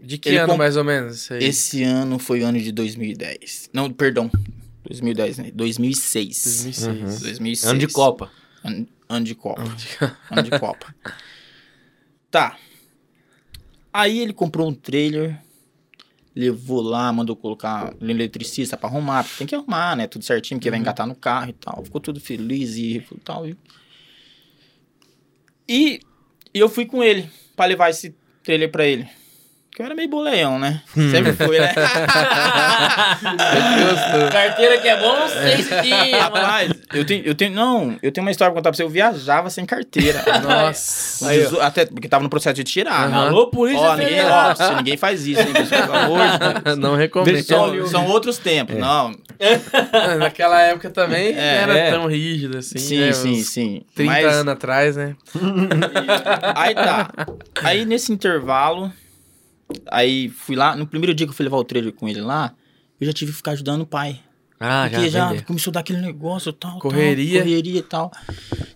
[0.00, 1.16] De que ano, comp- mais ou menos?
[1.16, 1.44] Isso aí?
[1.44, 3.70] Esse ano foi o ano de 2010.
[3.72, 4.30] Não, perdão.
[4.84, 5.50] 2010, né?
[5.54, 6.42] 2006.
[6.44, 6.86] 2006.
[6.86, 7.20] Uhum.
[7.20, 7.70] 2006.
[7.70, 8.30] Ano de Copa.
[8.62, 9.62] Ano, ano de Copa.
[10.30, 10.94] ano de Copa.
[12.30, 12.58] Tá.
[13.92, 15.40] Aí ele comprou um trailer,
[16.34, 19.22] levou lá, mandou colocar um eletricista pra arrumar.
[19.22, 20.06] porque Tem que arrumar, né?
[20.08, 21.82] Tudo certinho, porque vai engatar no carro e tal.
[21.84, 23.48] Ficou tudo feliz e tal.
[23.48, 23.56] E,
[25.68, 26.00] e
[26.52, 29.08] eu fui com ele pra levar esse trailer pra ele.
[29.74, 30.80] Que eu era meio boleão, né?
[30.94, 31.74] Sempre fui, né?
[34.30, 37.52] Carteira que é bom, não sei se tinha, Rapaz, eu tenho, eu tenho.
[37.52, 38.84] Não, eu tenho uma história pra contar pra você.
[38.84, 40.22] Eu viajava sem carteira.
[40.46, 41.28] Nossa.
[41.28, 43.08] Aí, até porque tava no processo de tirar.
[43.08, 43.16] né?
[43.16, 45.82] Alô, polícia Ó, ninguém, ó, ninguém faz isso, hein, pessoal?
[45.82, 46.78] Pelo amor de Deus.
[46.78, 47.42] não recomendo.
[47.42, 49.12] São, são outros tempos, não.
[50.20, 51.90] Naquela época também É, era é.
[51.90, 52.78] tão rígido assim.
[52.78, 53.12] Sim, né?
[53.12, 53.82] sim, sim.
[53.96, 55.16] 30 Mas, anos atrás, né?
[56.54, 57.10] Aí tá.
[57.60, 58.92] Aí nesse intervalo,
[59.90, 60.74] aí fui lá.
[60.76, 62.52] No primeiro dia que eu fui levar o trailer com ele lá,
[63.00, 64.20] eu já tive que ficar ajudando o pai.
[64.60, 65.44] Ah, já, Porque já vender.
[65.44, 67.40] começou a dar aquele negócio tal, Correria.
[67.40, 68.12] tal, correria e tal.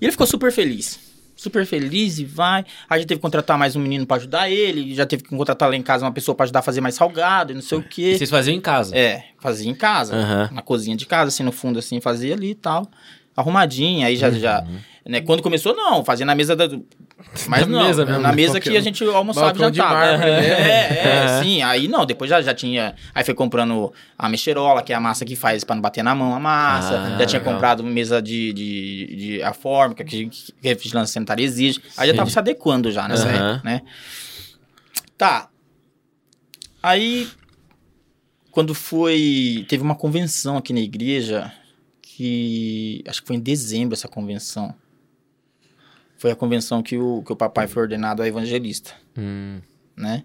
[0.00, 0.98] E ele ficou super feliz.
[1.36, 2.64] Super feliz e vai.
[2.90, 4.92] Aí já teve que contratar mais um menino pra ajudar ele.
[4.92, 7.52] Já teve que contratar lá em casa uma pessoa pra ajudar a fazer mais salgado
[7.52, 8.18] e não sei o E quê.
[8.18, 8.94] vocês faziam em casa?
[8.96, 10.16] É, fazia em casa.
[10.16, 10.50] Aham.
[10.52, 12.90] Na cozinha de casa, assim, no fundo, assim, fazia ali e tal.
[13.40, 14.06] Arrumadinho.
[14.06, 14.78] Aí já, já Uhum.
[15.06, 15.20] né?
[15.20, 16.04] Quando começou, não.
[16.04, 16.68] Fazia na mesa da...
[17.48, 19.94] Mas Na não, mesa mesmo, na mesa qualquer que a gente almoçava de jantava.
[19.94, 20.46] mármore, né?
[20.48, 21.42] É, é, Aham.
[21.42, 21.62] sim.
[21.62, 22.94] Aí não, depois já, já tinha.
[23.14, 26.14] Aí foi comprando a mexerola, que é a massa que faz pra não bater na
[26.14, 26.94] mão a massa.
[27.00, 27.54] Ah, já tinha legal.
[27.54, 31.80] comprado mesa de, de, de a fórmica, que, que a vigilância sanitária exige.
[31.96, 32.18] Aí já Sim.
[32.18, 33.52] tava se adequando já nessa Aham.
[33.54, 33.82] época, né?
[35.16, 35.48] Tá.
[36.82, 37.28] Aí,
[38.52, 39.66] quando foi.
[39.68, 41.52] Teve uma convenção aqui na igreja,
[42.18, 43.02] que.
[43.06, 44.74] Acho que foi em dezembro essa convenção.
[46.16, 49.60] Foi a convenção que o, que o papai foi ordenado a evangelista, Hum.
[49.96, 50.24] né?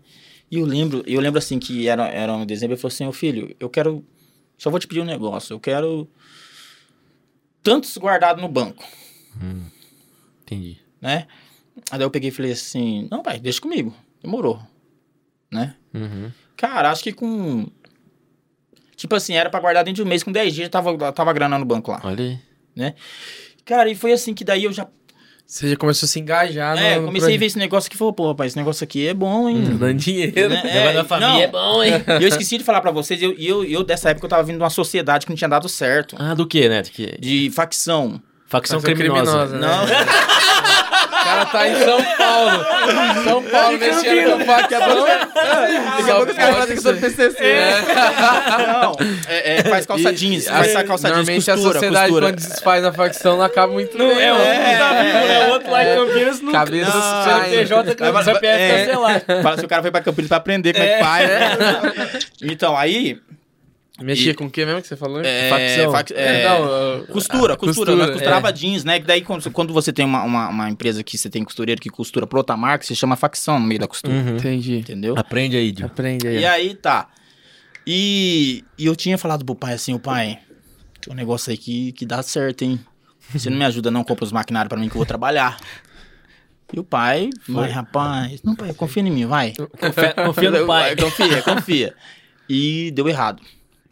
[0.49, 3.12] E eu lembro, eu lembro assim que era, era em dezembro, ele falou assim, ô
[3.13, 4.03] filho, eu quero.
[4.58, 6.10] Só vou te pedir um negócio, eu quero
[7.62, 8.84] tantos guardados no banco,
[10.41, 10.79] Entendi.
[10.99, 11.27] né?
[11.91, 13.93] Aí eu peguei e falei assim, não, pai, deixa comigo.
[14.21, 14.60] Demorou.
[15.51, 15.75] Né?
[15.93, 16.32] Uhum.
[16.58, 17.67] Cara, acho que com.
[19.04, 21.60] Tipo assim, era pra guardar dentro de um mês, com 10 dias tava, tava grana
[21.60, 22.00] no banco lá.
[22.06, 22.39] Olha
[22.78, 22.94] aí.
[23.66, 24.88] Cara, e foi assim que daí eu já.
[25.46, 28.00] Você já começou a se engajar é, no, comecei a ver esse negócio aqui e
[28.00, 29.62] falei, pô, rapaz, esse negócio aqui é bom, hein?
[29.62, 30.50] Tá dando dinheiro.
[30.50, 30.63] Né?
[30.63, 31.94] Negócio da família não, é bom, hein?
[32.18, 34.56] E eu esqueci de falar pra vocês, eu, eu, eu dessa época eu tava vindo
[34.56, 36.16] de uma sociedade que não tinha dado certo.
[36.18, 36.92] Ah, do que, Neto?
[36.92, 37.18] Que...
[37.20, 38.22] De facção.
[38.48, 39.50] Facção Facção criminosa.
[39.50, 39.68] criminosa, né?
[39.68, 39.84] Não,
[41.34, 42.65] cara tá em São Paulo.
[43.24, 44.80] São Paulo, mexendo com facção.
[44.80, 47.43] daqui a pouco os caras fazem que eu sou do PCC.
[48.82, 48.96] não.
[49.28, 52.26] É, é, faz calça jeans, faz essa calça jeans, Normalmente a costura, sociedade, costura.
[52.28, 54.08] quando desfaz a facção, não acaba muito bem.
[54.22, 55.48] É, um É, tá vivo, é, né?
[55.54, 56.52] Outro lá em Campinas não.
[56.52, 57.50] Cabeça Não, caindo.
[57.67, 58.91] CNPJ, Mas- CPF
[59.28, 59.41] é.
[59.41, 61.30] Fala se o cara foi pra Campinas pra aprender como é, que faz.
[61.30, 61.58] né?
[62.43, 63.17] Então, aí...
[64.04, 65.22] Mexia E- com o que mesmo que você falou?
[65.22, 65.92] É, Facção.
[65.92, 66.63] fac- É, é, não,
[67.02, 68.52] uh, Costura, costura, costura, nós costurava é.
[68.52, 69.00] jeans, né?
[69.00, 71.89] Que daí quando, quando você tem uma, uma, uma empresa que você tem costureiro que
[71.89, 74.36] costura pra outra marca, você chama facção no meio da costura, Uhum.
[74.38, 74.78] Entendi.
[74.80, 75.16] entendeu?
[75.18, 75.86] Aprende aí, Dio.
[75.86, 76.39] Aprende aí.
[76.39, 77.10] E aí tá.
[77.86, 80.39] E, e eu tinha falado pro pai assim, o pai,
[81.02, 82.80] tem um negócio aí que, que dá certo, hein?
[83.34, 85.58] Você não me ajuda, não compra os maquinários pra mim que eu vou trabalhar.
[86.72, 89.54] E o pai, vai, rapaz, não, pai, confia em mim, vai.
[89.80, 90.96] Confia, confia no pai.
[90.96, 91.94] Confia, confia.
[92.50, 93.42] E deu errado.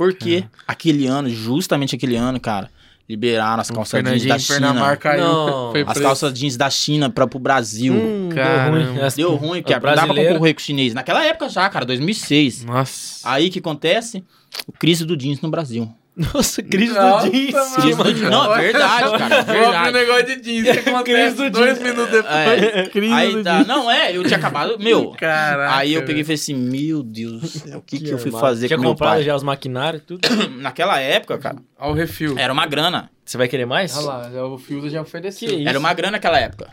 [0.02, 2.70] Porque aquele ano, justamente aquele ano, cara,
[3.08, 4.98] liberaram as O calças jeans da China.
[4.98, 5.22] Caiu.
[5.24, 5.72] Não.
[5.72, 6.02] Foi As preso.
[6.02, 7.94] calças jeans da China pra, pro Brasil.
[7.94, 8.78] Hum, Caramba.
[8.80, 9.10] deu ruim.
[9.16, 10.94] Deu ruim, porque dava pra concorrer com o chinês.
[10.96, 12.66] Naquela época já, cara, 2006.
[12.66, 13.30] Nossa.
[13.30, 14.24] Aí o que acontece?
[14.66, 15.94] O crise do jeans no Brasil.
[16.14, 17.54] Nossa, crise Nossa, do jeans.
[17.98, 18.30] mano.
[18.30, 19.36] Não, é verdade, cara.
[19.36, 19.92] É um verdade.
[19.94, 20.68] negócio de jeans.
[20.78, 21.80] O que acontece do dois jeans.
[21.80, 22.34] minutos depois?
[22.36, 22.90] É.
[22.92, 23.56] Crise Aí do tá.
[23.58, 23.68] jeans.
[23.68, 24.78] Não, é, eu tinha acabado.
[24.78, 25.12] Meu.
[25.12, 25.78] Caraca.
[25.78, 28.28] Aí eu peguei e falei assim: Meu Deus do céu, o que, que, eu fui
[28.28, 28.42] armado.
[28.46, 29.24] fazer Tinha com meu comprado pai?
[29.24, 30.22] já os maquinários e tudo.
[30.60, 32.38] Naquela época, cara, Olha o refil.
[32.38, 33.10] era uma grana.
[33.24, 33.96] Você vai querer mais?
[33.98, 35.48] Olha lá, o Fiuda já ofereceu.
[35.48, 35.70] Que isso?
[35.70, 36.68] Era uma grana naquela época.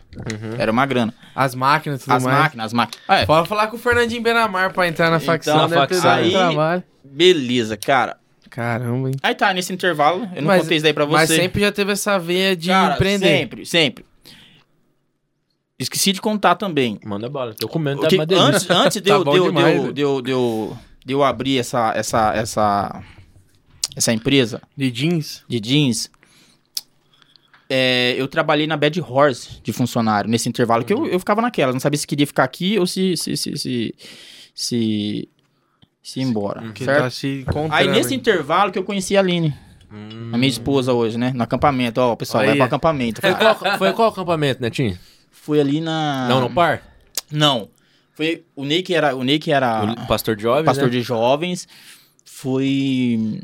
[0.57, 1.13] Era uma grana.
[1.33, 2.37] As máquinas tudo As mais.
[2.39, 3.01] máquinas, as máquinas.
[3.07, 3.25] Ah, é.
[3.25, 5.55] Falar com o Fernandinho Benamar pra entrar na Então, facção.
[5.57, 6.11] na deve ter facção.
[6.11, 6.83] Aí- trabalho.
[7.05, 8.17] Beleza, cara.
[8.49, 9.15] Caramba, hein?
[9.21, 11.13] Aí tá, nesse intervalo, eu não Mas- contei isso daí pra você.
[11.13, 13.27] Mas sempre já teve essa veia de Cara, empreender.
[13.37, 14.05] Sempre, sempre.
[15.77, 16.99] Esqueci de contar também.
[17.05, 17.53] Manda bola.
[17.53, 18.07] Tô comendo, tá
[18.37, 19.91] antes, antes de, Tá eu, de, eu, de, demais, eu, né?
[19.93, 23.03] de, eu, de, eu, de eu abrir essa, essa, essa,
[23.95, 25.43] essa empresa De jeans?
[25.47, 26.11] de jeans,
[27.69, 31.71] é, eu trabalhei na Bad Horse de funcionário, nesse intervalo, que eu, eu ficava naquela,
[31.71, 33.95] não sabia se queria ficar aqui ou se se, se, se,
[34.53, 35.29] se,
[36.01, 37.03] se ir embora, Que certo?
[37.03, 37.45] tá se.
[37.71, 39.53] Aí nesse intervalo que eu conheci a Aline,
[40.31, 42.57] a minha esposa hoje, né, no acampamento, ó, pessoal, vai Aí.
[42.57, 43.21] pro acampamento.
[43.21, 44.97] Foi qual, foi qual acampamento, Netinho?
[45.31, 46.27] Foi ali na...
[46.29, 46.81] Não, no par?
[47.31, 47.69] Não.
[48.13, 50.91] Foi o Ney que era, o Ney que era O pastor de jovens, pastor né?
[50.91, 51.67] de jovens,
[52.25, 53.41] foi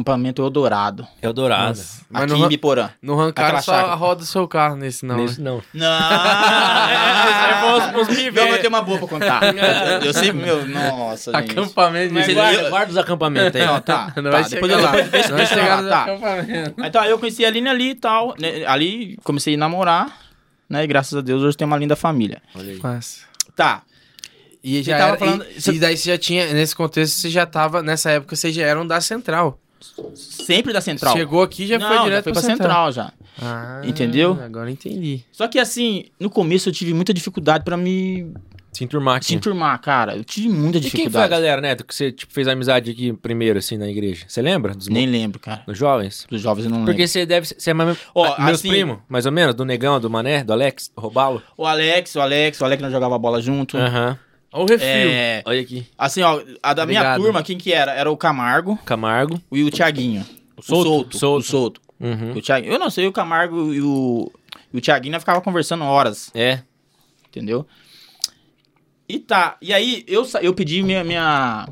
[0.00, 1.78] acampamento Eldorado, Eldorado.
[1.78, 2.04] Nossa.
[2.10, 2.90] Mas aqui não, em Biporã.
[3.00, 3.92] não arrancaram Aquela só chácara.
[3.92, 5.16] a roda do seu carro nesse, não.
[5.16, 5.50] Nesse né?
[5.50, 5.62] não.
[7.66, 9.40] Não, não vai ter uma boa pra contar.
[10.04, 11.50] Eu sempre, meu, nossa, gente.
[11.52, 13.66] Acampamento de Mas Você- guarda, eu- guarda os acampamentos aí.
[13.66, 14.90] Não, tá, Não tá, vai depois eu, lá.
[14.92, 16.02] depois, Não vai eu chegar no tá.
[16.02, 16.74] acampamento.
[16.84, 20.08] Então, aí eu conheci a Aline ali e tal, né, ali comecei a namorar,
[20.68, 22.40] né, e graças a Deus hoje tem uma linda família.
[22.82, 23.24] Mas...
[23.54, 23.82] Tá,
[24.62, 27.46] E, já tava era- falando- e, e daí você já tinha, nesse contexto, você já
[27.46, 29.58] tava, nessa época, vocês já eram da Central.
[30.14, 31.16] Sempre da Central.
[31.16, 32.92] Chegou aqui já Não, foi direto foi pra pra Central.
[32.92, 33.12] Central já.
[33.40, 34.38] Ah, Entendeu?
[34.42, 35.22] Agora entendi.
[35.32, 38.32] Só que assim, no começo eu tive muita dificuldade pra me
[38.72, 39.26] Se enturmar aqui.
[39.26, 40.16] se enturmar, cara.
[40.16, 41.12] Eu tive muita E quem dificuldade.
[41.12, 44.24] foi a galera, Neto, que você tipo, fez amizade aqui primeiro, assim, na igreja?
[44.28, 44.74] Você lembra?
[44.74, 45.62] Dos, Nem lembro, cara.
[45.66, 46.26] dos jovens?
[46.30, 47.08] Dos jovens eu não Porque lembro.
[47.08, 47.56] você deve ser...
[47.60, 49.54] Você é mais, Ó, ah, meus assim- primos, mais ou menos?
[49.54, 51.42] Do Negão, do Mané, do Alex, do Robalo?
[51.56, 53.76] O Alex, o Alex, o Alex nós jogava bola junto.
[53.76, 54.18] Aham.
[54.56, 54.86] Olha o refil.
[54.88, 55.86] É, Olha aqui.
[55.98, 57.20] assim, ó, a da minha Obrigado.
[57.22, 57.92] turma, quem que era?
[57.92, 59.40] Era o Camargo Camargo.
[59.52, 60.24] e o Thiaguinho.
[60.56, 61.18] O Solto, Solto.
[61.18, 61.40] Solto.
[61.40, 61.80] O Solto.
[62.00, 62.32] Uhum.
[62.38, 62.72] O Thiaguinho.
[62.72, 64.30] Eu não sei, o Camargo e o,
[64.72, 66.60] e o Thiaguinho nós ficava conversando horas, É.
[67.28, 67.66] entendeu?
[69.08, 71.68] E tá, e aí eu, sa- eu pedi minha, minha,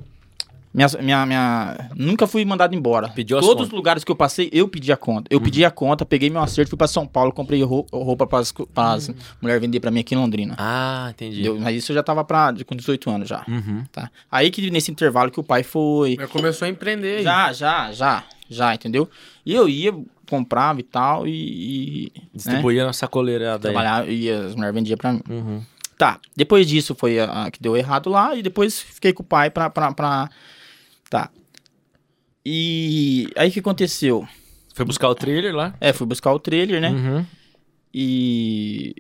[0.75, 1.91] Minha, minha, minha...
[1.95, 3.09] Nunca fui mandado embora.
[3.09, 3.71] Pediu Todos os contas.
[3.73, 5.29] lugares que eu passei, eu pedi a conta.
[5.31, 8.41] Eu pedi a conta, peguei meu acerto, fui pra São Paulo, comprei rou- roupa para
[8.41, 9.09] as
[9.41, 10.57] mulheres vender pra mim aqui em Londrina.
[10.59, 11.43] Ah, entendi.
[11.43, 11.61] Entendeu?
[11.61, 13.45] Mas isso eu já tava pra, com 18 anos já.
[13.47, 13.85] Uhum.
[13.93, 14.11] Tá?
[14.29, 16.17] Aí que nesse intervalo que o pai foi.
[16.19, 17.23] Já começou a empreender aí.
[17.23, 19.09] Já, já, já, já, entendeu?
[19.47, 19.95] E eu ia,
[20.29, 21.31] comprava e tal, e.
[21.31, 22.23] e, né?
[22.35, 23.73] Distribuía na sacoleirada aí.
[23.73, 25.21] Trabalhar, e as mulheres vendiam pra mim.
[25.31, 25.63] Uhum.
[25.97, 29.27] Tá, depois disso foi a, a que deu errado lá, e depois fiquei com o
[29.27, 29.71] pai pra.
[29.71, 30.29] pra, pra...
[31.11, 31.31] Tá.
[32.45, 34.27] E aí o que aconteceu?
[34.75, 35.75] Foi buscar o trailer lá?
[35.81, 36.91] É, fui buscar o trailer, né?
[36.91, 37.27] Uhum.
[37.93, 38.95] E.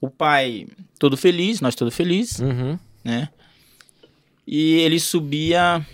[0.00, 0.66] O pai
[0.98, 2.78] todo feliz, nós todo feliz, Uhum.
[3.04, 3.28] né?
[4.46, 5.84] E ele subia.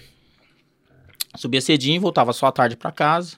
[1.37, 3.37] Subia cedinho voltava só à tarde pra casa.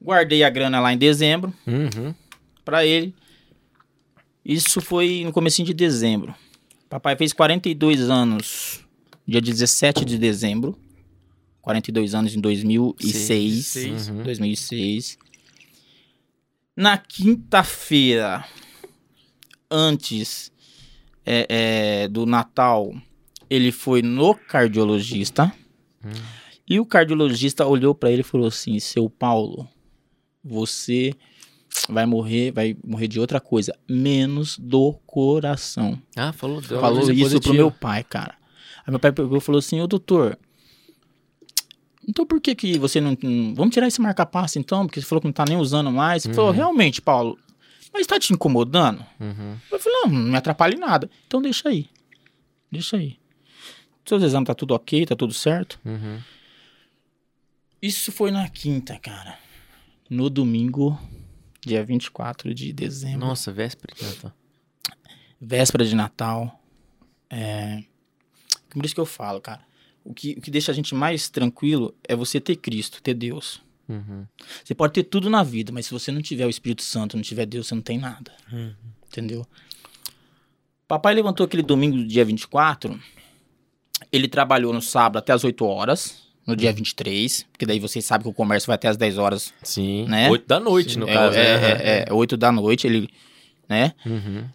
[0.00, 2.14] Guardei a grana lá em dezembro Uhum.
[2.64, 3.14] pra ele.
[4.44, 6.34] Isso foi no comecinho de dezembro.
[6.88, 8.84] Papai fez 42 anos,
[9.26, 10.78] dia 17 de dezembro.
[11.60, 13.66] 42 anos em 2006.
[13.66, 14.08] Seis.
[14.08, 14.22] Uhum.
[14.24, 15.18] 2006.
[16.76, 18.44] Na quinta-feira,
[19.70, 20.50] antes
[21.24, 22.92] é, é, do Natal,
[23.48, 25.52] ele foi no cardiologista.
[26.68, 29.68] E o cardiologista olhou pra ele e falou assim: Seu Paulo,
[30.42, 31.14] você
[31.88, 36.00] vai morrer, vai morrer de outra coisa, menos do coração.
[36.16, 36.60] Ah, falou.
[36.62, 37.54] Falou isso pro positiva.
[37.54, 38.34] meu pai, cara.
[38.84, 40.38] Aí meu pai pegou e falou assim, ô doutor,
[42.06, 43.16] então por que que você não...
[43.54, 46.24] Vamos tirar esse marca-passo então, porque você falou que não tá nem usando mais.
[46.24, 47.38] Ele falou, realmente, Paulo,
[47.92, 49.04] mas tá te incomodando?
[49.20, 49.56] Uhum.
[49.70, 51.10] Eu falei, não, não me atrapalha em nada.
[51.26, 51.88] Então deixa aí,
[52.70, 53.18] deixa aí.
[54.04, 55.78] Seus exames tá tudo ok, tá tudo certo.
[55.84, 56.18] Uhum.
[57.80, 59.38] Isso foi na quinta, cara.
[60.10, 60.98] No domingo,
[61.64, 63.20] dia 24 de dezembro.
[63.20, 64.32] Nossa, véspera de Natal.
[65.40, 66.60] véspera de Natal.
[67.28, 67.82] É...
[68.74, 69.60] Por isso que eu falo, cara.
[70.04, 73.62] O que, o que deixa a gente mais tranquilo é você ter Cristo, ter Deus.
[73.88, 74.26] Uhum.
[74.64, 77.22] Você pode ter tudo na vida, mas se você não tiver o Espírito Santo, não
[77.22, 78.32] tiver Deus, você não tem nada.
[78.52, 78.74] Uhum.
[79.06, 79.46] Entendeu?
[80.88, 82.98] Papai levantou aquele domingo, dia 24.
[84.10, 87.46] Ele trabalhou no sábado até as 8 horas, no dia 23.
[87.52, 89.54] Porque daí vocês sabem que o comércio vai até as 10 horas.
[89.62, 90.06] Sim.
[90.08, 90.28] Né?
[90.30, 91.38] Oito da noite, no é, caso.
[91.38, 91.68] é, né?
[91.82, 93.08] é, é, 8 da noite, ele.
[93.68, 93.94] Né?
[94.04, 94.48] Uhum.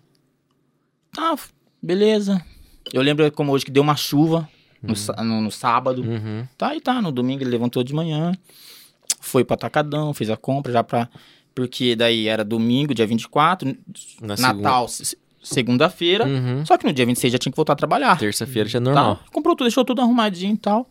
[1.13, 1.35] Tá,
[1.81, 2.43] beleza.
[2.93, 4.47] Eu lembro como hoje que deu uma chuva
[4.81, 6.01] no, sá- no- no sábado.
[6.01, 6.45] Uhum.
[6.57, 7.01] Tá, e tá.
[7.01, 8.31] No domingo ele levantou de manhã,
[9.19, 11.09] foi pra Atacadão, fez a compra já pra.
[11.55, 13.75] Porque daí era domingo, dia 24,
[14.21, 16.23] Na Natal, se- segunda-feira.
[16.25, 16.51] segunda.
[16.51, 16.65] Uhum.
[16.65, 18.17] Só que no dia 26 já tinha que voltar a trabalhar.
[18.17, 18.85] Terça-feira já é Tá?
[18.85, 19.19] normal.
[19.31, 20.87] Comprou tudo, deixou tudo arrumadinho e tal.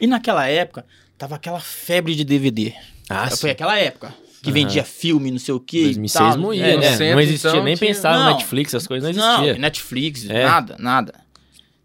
[0.00, 0.84] E naquela época,
[1.16, 2.72] tava aquela febre de DVD.
[3.08, 4.12] Ah, Foi aquela época.
[4.42, 4.54] Que Aham.
[4.54, 5.84] vendia filme, não sei o quê.
[5.84, 6.38] 2006 e tal.
[6.38, 7.12] moía, É, né?
[7.14, 8.32] não existia, então, nem tinha- pensava no Não.
[8.32, 9.60] Netflix, as coisas não Não, existiam.
[9.60, 10.44] Netflix, É.
[10.44, 11.14] nada, nada.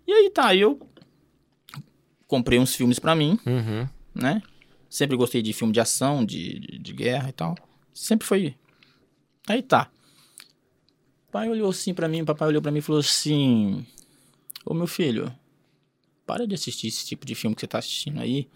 [0.07, 0.79] E aí tá, eu
[2.27, 3.87] comprei uns filmes pra mim, Uhum.
[4.15, 4.41] né?
[4.89, 7.55] Sempre gostei de filme de ação, de, de, de guerra e tal.
[7.93, 8.55] Sempre foi.
[9.47, 9.91] Aí tá.
[11.27, 13.85] O pai olhou assim pra mim, o papai olhou pra mim e falou assim:
[14.65, 15.33] Ô meu filho,
[16.25, 18.49] para de assistir esse tipo de filme que você tá assistindo aí.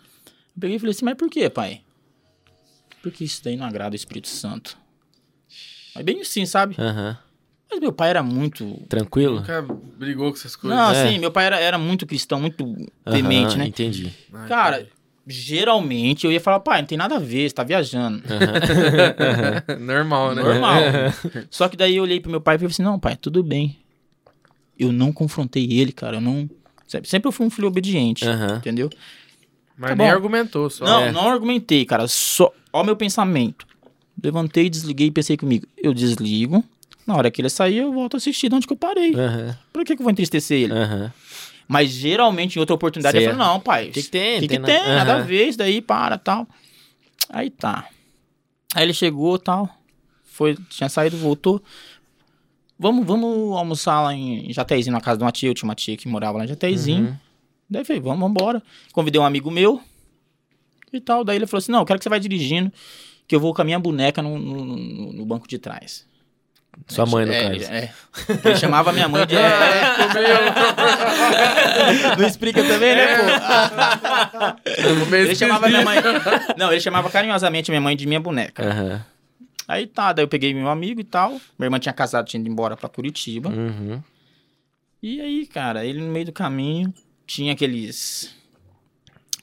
[0.56, 1.82] Eu peguei e falei assim: Mas por quê, pai?
[3.04, 4.78] Porque isso daí não agrada o Espírito Santo.
[5.94, 6.76] Mas bem assim, sabe?
[6.80, 7.18] Aham.
[7.72, 9.36] Mas meu pai era muito Tranquilo?
[9.38, 9.62] Nunca
[9.98, 10.78] brigou com essas coisas.
[10.78, 11.06] Não, É.
[11.08, 12.76] assim, meu pai era, era muito cristão, muito
[13.10, 13.66] temente, né?
[13.68, 14.12] Entendi.
[14.34, 14.88] Ai, Cara,
[15.26, 18.22] geralmente eu ia falar, pai, não tem nada a ver, você tá viajando.
[19.80, 20.44] Normal, né?
[20.44, 20.82] Normal.
[21.50, 23.78] Só que daí eu olhei pro meu pai e falei assim, não, pai, tudo bem.
[24.78, 26.50] Eu não confrontei ele, cara, eu não...
[26.88, 28.58] Sempre sempre eu fui um filho obediente, Aham.
[28.58, 28.90] entendeu?
[29.78, 30.14] Mas Tá nem bom.
[30.14, 30.84] argumentou, só.
[30.86, 31.12] Não, É.
[31.12, 32.52] não argumentei, cara, só...
[32.74, 33.66] Ó o meu pensamento.
[34.22, 36.64] Levantei, desliguei e pensei comigo, eu desligo,
[37.06, 39.14] na hora que ele sair eu volto a assistir de onde que eu parei.
[39.16, 39.58] Aham.
[39.74, 40.74] Por que que eu vou entristecer ele?
[40.74, 41.12] Aham.
[41.68, 43.88] Mas geralmente em outra oportunidade Cê eu falo, não, pai.
[43.90, 44.40] Que que tem?
[44.42, 44.80] Que, que Tem tem?
[44.84, 46.48] na- Nada a ver, isso daí, para, tal.
[47.30, 47.88] Aí tá.
[48.76, 49.70] Aí ele chegou, tal.
[50.26, 51.62] Foi, tinha saído, voltou.
[52.78, 55.50] Vamos, vamos almoçar lá em Jatezinho, na casa de uma tia.
[55.50, 57.06] Eu tinha uma tia que morava lá em Jatezinho.
[57.10, 57.16] Uhum.
[57.70, 58.62] Daí eu falei, vamos embora.
[58.92, 59.80] Convidei um amigo meu
[60.92, 61.24] e tal.
[61.24, 62.72] Daí ele falou assim, não, eu quero que você vai dirigindo,
[63.28, 66.06] que eu vou com a minha boneca no- no- no banco de trás.
[66.88, 67.72] Sua mãe, no é, caso.
[67.72, 67.94] É,
[68.46, 69.36] Ele chamava minha mãe de...
[69.40, 69.82] É,
[72.18, 75.16] não explica também, né, pô?
[75.16, 75.98] Ele chamava minha mãe.
[76.58, 78.64] Não, ele chamava carinhosamente minha mãe de minha boneca.
[78.68, 79.06] Aham.
[79.68, 81.30] Aí tá, daí eu peguei meu amigo e tal.
[81.58, 83.50] Minha irmã tinha casado, tinha ido embora pra Curitiba.
[83.50, 84.02] Uhum.
[85.02, 86.94] E aí, cara, ele no meio do caminho
[87.26, 88.36] tinha aqueles.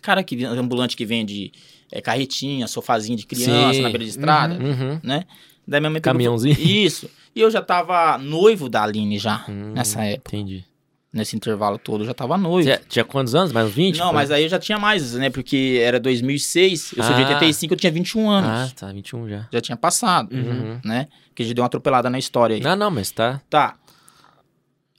[0.02, 1.52] Cara que ambulante que vende
[1.90, 3.82] é, carretinha, sofazinho de criança Sim.
[3.82, 5.00] na beira de estrada, Uhum.
[5.02, 5.24] né?
[5.66, 6.56] Daí minha mãe pegou e Caminhãozinho.
[6.60, 7.10] Isso.
[7.38, 10.34] E eu já tava noivo da Aline já, Hum, nessa época.
[10.36, 10.64] Entendi.
[11.12, 12.68] Nesse intervalo todo, eu já tava noivo.
[12.68, 13.52] Você tinha quantos anos?
[13.52, 13.96] Mais uns 20?
[13.96, 14.12] Não, pô?
[14.14, 15.30] mas aí eu já tinha mais, né?
[15.30, 17.28] Porque era 2006, eu sou de Ah.
[17.28, 18.50] 85, eu tinha 21 anos.
[18.50, 19.46] Ah, tá, 21 já.
[19.52, 20.80] Já tinha passado, Uhum.
[20.84, 21.06] né?
[21.32, 22.60] Que a gente deu uma atropelada na história aí.
[22.60, 23.40] Não, não, mas tá.
[23.48, 23.76] Tá.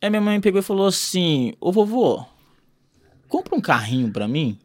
[0.02, 2.26] Aí minha mãe pegou e falou assim: Ô vovô,
[3.28, 4.58] compra um carrinho pra mim,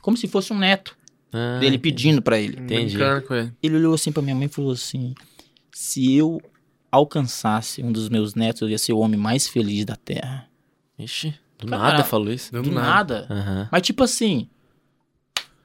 [0.00, 0.96] como se fosse um neto
[1.32, 2.56] Ah, dele pedindo pra ele.
[2.60, 2.96] Entendi.
[3.60, 5.12] Ele olhou assim pra minha mãe e falou assim:
[5.72, 6.40] Se eu
[6.90, 10.46] alcançasse um dos meus netos, eu ia ser o homem mais feliz da terra.
[10.98, 12.52] Ixi, do Cara, nada falou isso.
[12.52, 13.26] Deu Do nada.
[13.28, 13.34] nada.
[13.34, 13.68] Aham.
[13.70, 14.48] Mas tipo assim,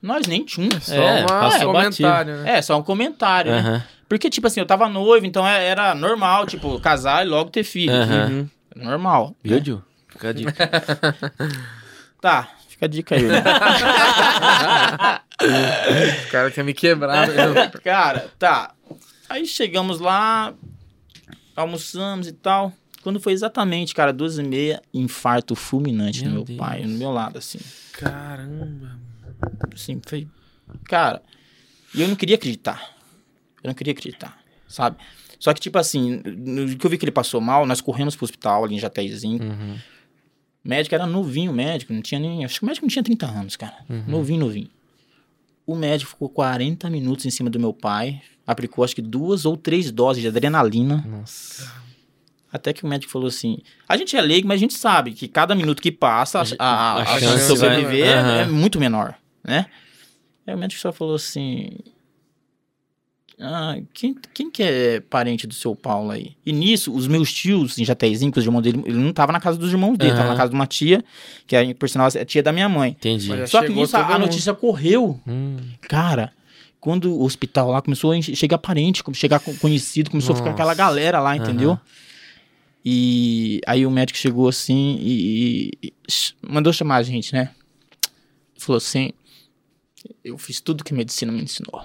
[0.02, 0.84] nós nem tínhamos.
[0.86, 2.58] Só É, uma- passou um comentário, né?
[2.58, 3.60] É, só um comentário, né?
[3.60, 3.84] Aham.
[4.08, 7.64] Porque, tipo assim, eu tava noivo, então é- era normal, tipo, casar e logo ter
[7.64, 7.92] filho.
[7.92, 8.48] Uhum.
[8.76, 9.36] Normal.
[9.44, 9.82] Viu, Gil?
[10.10, 10.54] Fica a dica.
[12.22, 13.22] Tá, fica a dica aí.
[13.24, 13.44] né?
[16.28, 17.28] O cara quer me quebrar.
[17.28, 17.72] né?
[17.84, 18.72] Cara, tá.
[19.30, 20.54] Aí chegamos lá,
[21.56, 22.74] almoçamos e tal.
[23.02, 26.58] Quando foi exatamente, cara, duas e meia, infarto fulminante Meu no meu Deus.
[26.58, 27.60] pai, no meu lado, assim.
[27.94, 29.00] Caramba.
[29.74, 30.28] Assim, foi...
[30.86, 31.22] Cara,
[31.94, 32.96] e eu não queria acreditar.
[33.64, 34.38] Eu não queria acreditar,
[34.68, 34.98] sabe?
[35.40, 38.26] Só que, tipo assim, no que eu vi que ele passou mal, nós corremos pro
[38.26, 39.44] hospital ali em Jatezinho.
[39.44, 39.76] Uhum.
[40.64, 42.44] O médico era novinho, o médico, não tinha nem.
[42.44, 43.76] Acho que o médico não tinha 30 anos, cara.
[44.08, 44.70] Novinho, novinho.
[45.66, 49.58] O médico ficou 40 minutos em cima do meu pai, aplicou acho que duas ou
[49.58, 51.72] três doses de adrenalina, Nossa.
[52.52, 53.58] até que o médico falou assim:
[53.90, 56.94] a gente é leigo, mas a gente sabe que cada minuto que passa, a, a,
[56.94, 58.38] a, a chance de sobreviver é, Aham.
[58.42, 59.66] é muito menor, né?
[60.46, 61.72] Aí o médico só falou assim.
[63.40, 66.38] Ah, quem, quem que é parente do seu Paulo aí?
[66.46, 69.42] E nisso, os meus tios, em Jatezinho, que os irmãos dele, ele não tava na
[69.42, 70.32] casa dos irmãos dele, tava Aham.
[70.32, 71.04] na casa de uma tia,
[71.46, 72.92] que é, por sinal, é tia da minha mãe.
[72.92, 73.30] Entendi.
[73.48, 75.20] Só que nisso a, a notícia correu.
[75.28, 75.58] Hum.
[75.82, 76.32] Cara,
[76.80, 80.62] quando o hospital lá começou a chegar parente, chegar co- conhecido, começou a ficar Nossa.
[80.64, 81.72] aquela galera lá, entendeu?
[81.72, 81.82] Aham.
[82.88, 85.94] E aí o médico chegou assim e, e- e
[86.48, 87.50] mandou chamar a gente, né?
[88.58, 89.12] Falou assim:
[90.24, 91.84] Eu fiz tudo que a medicina me ensinou.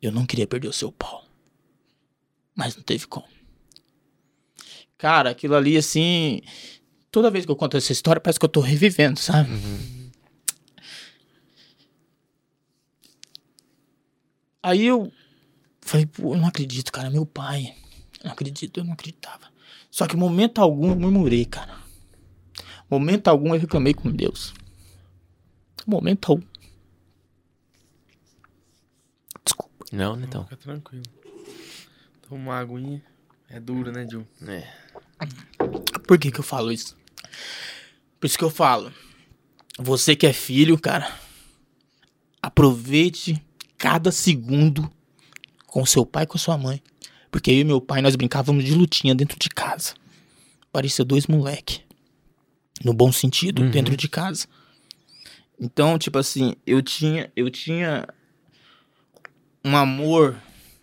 [0.00, 1.24] Eu não queria perder o seu pau.
[2.54, 3.26] Mas não teve como.
[4.98, 6.40] Cara, aquilo ali assim.
[7.10, 9.50] Toda vez que eu conto essa história, parece que eu tô revivendo, sabe?
[14.62, 15.12] Aí eu
[15.80, 17.74] falei, pô, eu não acredito, cara, meu pai.
[18.20, 19.48] Eu não acredito, eu não acreditava.
[19.90, 21.78] Só que momento algum eu murmurei, cara.
[22.90, 24.52] Momento algum eu reclamei com Deus.
[25.86, 26.46] Momento algum.
[29.44, 29.75] Desculpa.
[29.92, 30.44] Não, né, então.
[30.44, 31.04] Fica tranquilo.
[32.28, 33.02] Toma uma aguinha.
[33.48, 34.26] É duro, né, Gil?
[34.46, 34.66] É.
[36.06, 36.96] Por que que eu falo isso?
[38.18, 38.92] Por isso que eu falo.
[39.78, 41.12] Você que é filho, cara,
[42.42, 43.42] aproveite
[43.76, 44.90] cada segundo
[45.66, 46.82] com seu pai e com sua mãe.
[47.30, 49.94] Porque eu e meu pai, nós brincávamos de lutinha dentro de casa.
[50.72, 51.82] Parecia dois moleque.
[52.84, 53.70] No bom sentido, Uhum.
[53.70, 54.46] dentro de casa.
[55.58, 58.06] Então, tipo assim, eu tinha, eu tinha
[59.66, 60.36] um amor,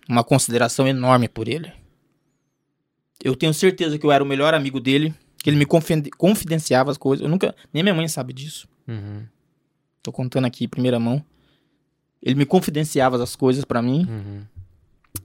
[0.09, 1.71] uma consideração enorme por ele.
[3.23, 6.91] Eu tenho certeza que eu era o melhor amigo dele, que ele me confi- confidenciava
[6.91, 7.23] as coisas.
[7.23, 8.67] Eu nunca, nem minha mãe sabe disso.
[8.87, 9.25] Uhum.
[10.01, 11.23] Tô contando aqui em primeira mão.
[12.21, 14.41] Ele me confidenciava as coisas pra mim Uhum.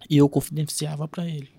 [0.08, 1.50] e eu confidenciava pra ele.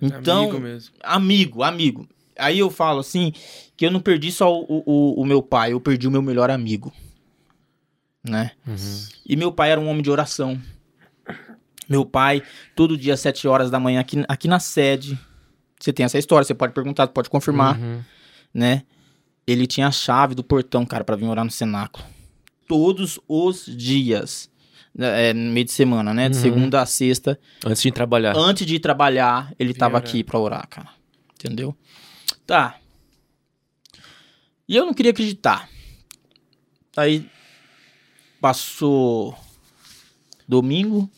[0.00, 0.94] Então, Amigo mesmo.
[1.02, 2.08] amigo, amigo.
[2.36, 3.32] Aí eu falo assim,
[3.76, 6.50] que eu não perdi só o, o, o meu pai, eu perdi o meu melhor
[6.50, 6.92] amigo.
[8.24, 8.52] Né?
[8.66, 9.06] Uhum.
[9.26, 10.60] E meu pai era um homem de oração.
[11.88, 12.42] Meu pai,
[12.76, 15.18] todo dia às 7 horas da manhã, aqui, aqui na sede.
[15.80, 18.00] Você tem essa história, você pode perguntar, pode confirmar, Uhum.
[18.54, 18.84] né?
[19.46, 22.04] Ele tinha a chave do portão, cara, pra vir orar no cenáculo.
[22.68, 24.48] Todos os dias.
[24.94, 26.28] né, É, no meio de semana, né?
[26.28, 26.42] De Uhum.
[26.42, 27.40] segunda a sexta.
[27.66, 28.36] Antes de trabalhar.
[28.36, 30.06] Antes de ir trabalhar, ele Vim tava orar.
[30.08, 30.90] aqui pra orar, cara.
[31.34, 31.74] Entendeu?
[32.46, 32.76] Tá.
[34.68, 35.68] E eu não queria acreditar.
[36.96, 37.26] Aí
[38.42, 39.38] passou
[40.48, 41.08] domingo.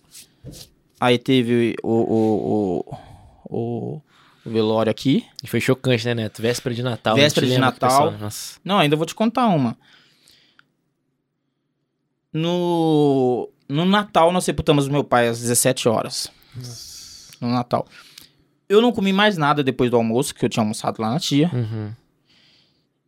[1.00, 2.98] Aí teve o, o, o,
[3.46, 4.02] o,
[4.44, 5.26] o velório aqui.
[5.42, 6.42] E foi chocante, né, Neto?
[6.42, 7.16] Véspera de Natal.
[7.16, 8.12] Véspera de Natal.
[8.12, 8.60] Nossa.
[8.62, 9.76] Não, ainda vou te contar uma.
[12.30, 16.30] No, no Natal, nós sepultamos o meu pai às 17 horas.
[17.40, 17.86] No Natal.
[18.68, 21.50] Eu não comi mais nada depois do almoço, que eu tinha almoçado lá na tia.
[21.52, 21.92] Uhum.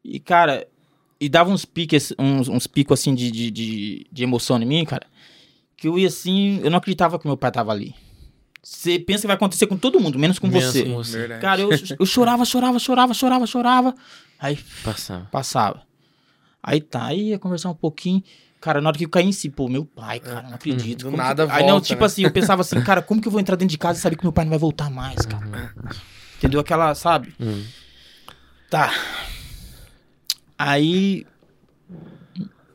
[0.02, 0.66] E, cara,
[1.20, 4.84] e dava uns piques, uns, uns picos assim de, de, de, de emoção em mim,
[4.84, 5.06] cara.
[5.76, 7.94] Que eu ia assim, eu não acreditava que meu pai tava ali.
[8.62, 10.84] Você pensa que vai acontecer com todo mundo, menos com Menos você.
[10.84, 11.18] com você.
[11.18, 11.40] Verdade.
[11.40, 13.94] Cara, eu, eu chorava, chorava, chorava, chorava, chorava.
[14.38, 15.26] Aí Passava.
[15.30, 15.82] passava.
[16.62, 18.22] Aí tá, aí ia conversar um pouquinho.
[18.60, 21.08] Cara, na hora que eu caí em si, pô, meu pai, cara, não acredito.
[21.08, 21.52] Do nada que...
[21.52, 22.06] Aí não, volta, tipo né?
[22.06, 24.16] assim, eu pensava assim, cara, como que eu vou entrar dentro de casa e saber
[24.16, 25.72] que meu pai não vai voltar mais, cara?
[26.36, 26.58] Entendeu?
[26.58, 27.32] Aquela, sabe?
[27.38, 27.64] Hum.
[28.68, 28.92] Tá.
[30.58, 31.26] Aí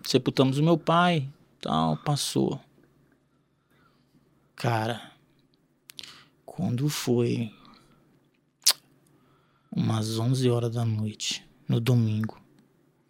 [0.03, 1.27] sepultamos o meu pai,
[1.59, 2.59] tal, passou.
[4.55, 5.11] Cara,
[6.45, 7.51] quando foi
[9.71, 12.39] umas 11 horas da noite, no domingo,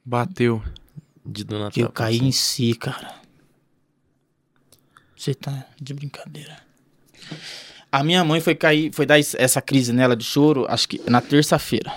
[0.04, 0.64] Bateu.
[1.24, 1.72] De do Natal.
[1.72, 3.22] que eu caí em si, cara.
[5.16, 6.58] Você tá de brincadeira.
[7.92, 11.00] A minha mãe foi cair, foi dar es- essa crise nela de choro, acho que
[11.10, 11.96] na terça-feira.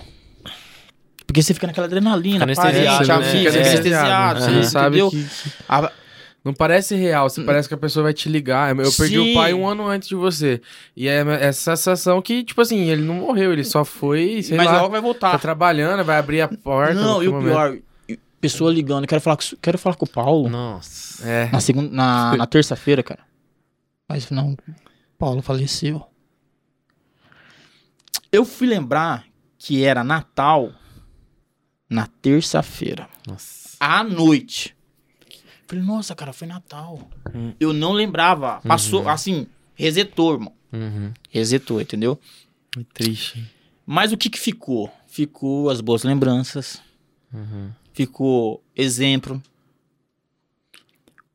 [1.27, 3.25] Porque você fica naquela adrenalina, Fica anestesiado, já né?
[3.31, 3.61] fica É.
[3.61, 5.11] anestesiado, Você você não sabe entendeu?
[5.11, 5.27] que,
[5.69, 5.93] A-
[6.45, 8.69] Não parece real, você parece que a pessoa vai te ligar.
[8.79, 9.31] Eu perdi Sim.
[9.31, 10.61] o pai um ano antes de você.
[10.95, 14.67] E é essa sensação que, tipo assim, ele não morreu, ele só foi, sei mas
[14.67, 15.39] lá, logo vai tá voltar.
[15.39, 16.93] trabalhando, vai abrir a porta.
[16.93, 17.51] Não, e o momento.
[17.51, 17.79] pior,
[18.43, 20.51] pessoa ligando, quero falar com, quero falar com o Paulo.
[20.51, 21.27] Nossa.
[21.27, 21.49] É.
[21.51, 23.21] Na segunda, na, na terça-feira, cara.
[24.07, 24.55] Mas não,
[25.19, 26.07] Paulo faleceu.
[28.31, 29.25] Eu fui lembrar
[29.59, 30.73] que era Natal
[31.95, 33.09] na terça-feira,
[33.79, 34.77] à noite.
[35.69, 37.09] Falei, nossa, cara, foi Natal.
[37.61, 38.61] Eu não lembrava.
[38.67, 40.53] Passou, assim, resetou, irmão.
[40.73, 41.13] Uhum.
[41.31, 42.19] Resetou, entendeu?
[42.73, 43.49] Que triste.
[43.87, 44.93] Mas o que que ficou?
[45.07, 46.83] Ficou as boas lembranças.
[47.33, 47.71] Uhum.
[47.93, 49.41] ficou exemplo.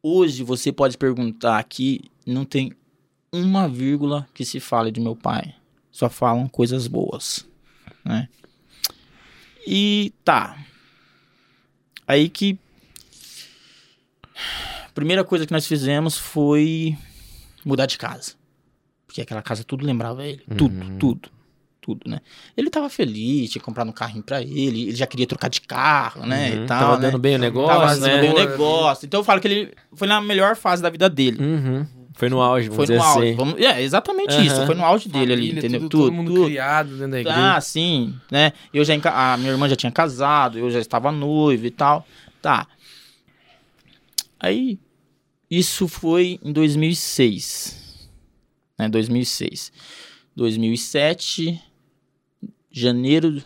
[0.03, 2.73] Hoje você pode perguntar aqui, não tem
[3.31, 5.55] uma vírgula que se fale de meu pai.
[5.89, 7.45] Só falam coisas boas,
[8.03, 8.27] né?
[9.65, 10.57] E tá.
[12.07, 12.57] Aí que
[14.85, 16.97] a primeira coisa que nós fizemos foi
[17.63, 18.33] mudar de casa.
[19.05, 21.29] Porque aquela casa tudo lembrava ele, tudo, tudo.
[21.81, 22.19] Tudo, né?
[22.55, 26.25] Ele tava feliz, tinha comprado um carrinho pra ele, ele já queria trocar de carro,
[26.25, 26.51] né?
[26.51, 26.63] Uhum.
[26.63, 27.01] E tal, Tava né?
[27.07, 28.21] dando bem o negócio, Tava né?
[28.21, 29.05] bem o Boa, negócio.
[29.05, 31.41] Então eu falo que ele foi na melhor fase da vida dele.
[31.41, 31.87] Uhum.
[32.19, 33.27] Foi no auge, Foi vamos no dizer auge.
[33.29, 33.35] assim.
[33.37, 34.43] Vamos- é, exatamente Aham.
[34.43, 34.65] isso.
[34.65, 35.79] Foi no auge dele ali, Família, entendeu?
[35.79, 36.45] Tudo, Tudo, todo mundo tudo.
[36.47, 37.55] criado dentro da igreja.
[37.55, 38.51] Ah, sim, né?
[38.73, 42.05] Eu já a minha irmã já tinha casado, eu já estava noivo e tal.
[42.41, 42.67] Tá.
[44.37, 44.77] Aí
[45.49, 48.09] isso foi em 2006.
[48.77, 49.71] Né, 2006.
[50.35, 51.57] 2007
[52.69, 53.41] janeiro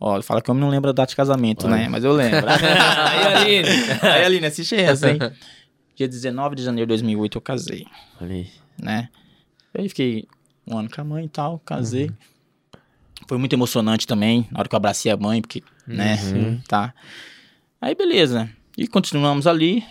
[0.00, 1.88] Ó, fala que eu não lembro a data de casamento, né?
[1.88, 2.46] Mas eu lembro.
[2.48, 3.68] Aí, Aline.
[4.00, 5.18] Aí, Aline, assiste essa, hein?
[5.98, 7.84] Dia 19 de janeiro de 2008 eu casei
[8.20, 8.48] Olha aí.
[8.80, 9.08] né?
[9.76, 10.28] Aí fiquei
[10.64, 12.12] um ano com a mãe e tal, casei.
[13.26, 16.16] Foi muito emocionante também, na hora que eu abracei a mãe, porque, né,
[16.68, 16.94] tá.
[17.80, 19.84] Aí beleza, e continuamos ali.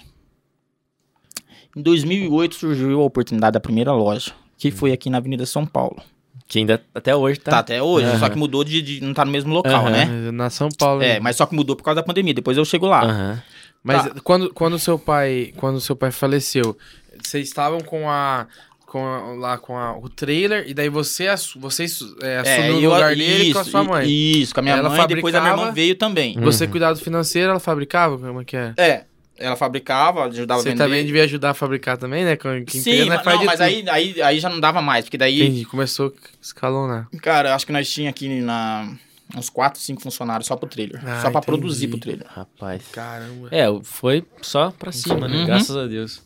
[1.76, 6.02] Em 2008 surgiu a oportunidade da primeira loja, que foi aqui na Avenida São Paulo.
[6.48, 7.52] Que ainda até hoje tá.
[7.52, 8.20] Tá, até hoje, Aham.
[8.20, 9.90] só que mudou de, de- não tá no mesmo local, Aham.
[9.92, 10.32] né?
[10.32, 11.04] Na São Paulo.
[11.04, 13.04] É, mas só que mudou por causa da pandemia, depois eu chego lá.
[13.04, 13.44] Aham.
[13.88, 14.16] Mas Tá.
[14.22, 16.78] quando, quando seu pai, quando seu pai faleceu,
[17.24, 18.46] vocês estavam com a
[18.86, 22.88] com a- lá com a- o trailer e daí você assu- vocês é, assumiu e
[22.88, 24.10] o lugar dele com a sua mãe.
[24.10, 26.40] Isso, com a minha Ela mãe, depois a minha irmã veio também.
[26.40, 26.72] Você Uhum.
[26.72, 28.74] cuidado financeiro, ela fabricava, como é que é?
[28.78, 29.04] É,
[29.38, 30.84] ela fabricava, ajudava Você a vender.
[30.86, 32.38] também devia ajudar a fabricar também, né?
[32.38, 35.18] Quem Sim, empresa, né, mas, não, mas aí, aí, aí já não dava mais, porque
[35.18, 37.10] daí, Entendi, começou a escalonar.
[37.22, 38.90] cara, acho que nós tinha aqui na,
[39.36, 41.00] uns 4, 5 funcionários só pro trailer.
[41.08, 41.46] Ah, só pra entendi.
[41.46, 42.28] produzir pro trailer.
[42.30, 42.84] Rapaz.
[42.92, 43.50] Caramba.
[43.52, 45.38] É, foi só pra cima, né?
[45.38, 45.46] Uhum.
[45.46, 46.22] Graças a Deus.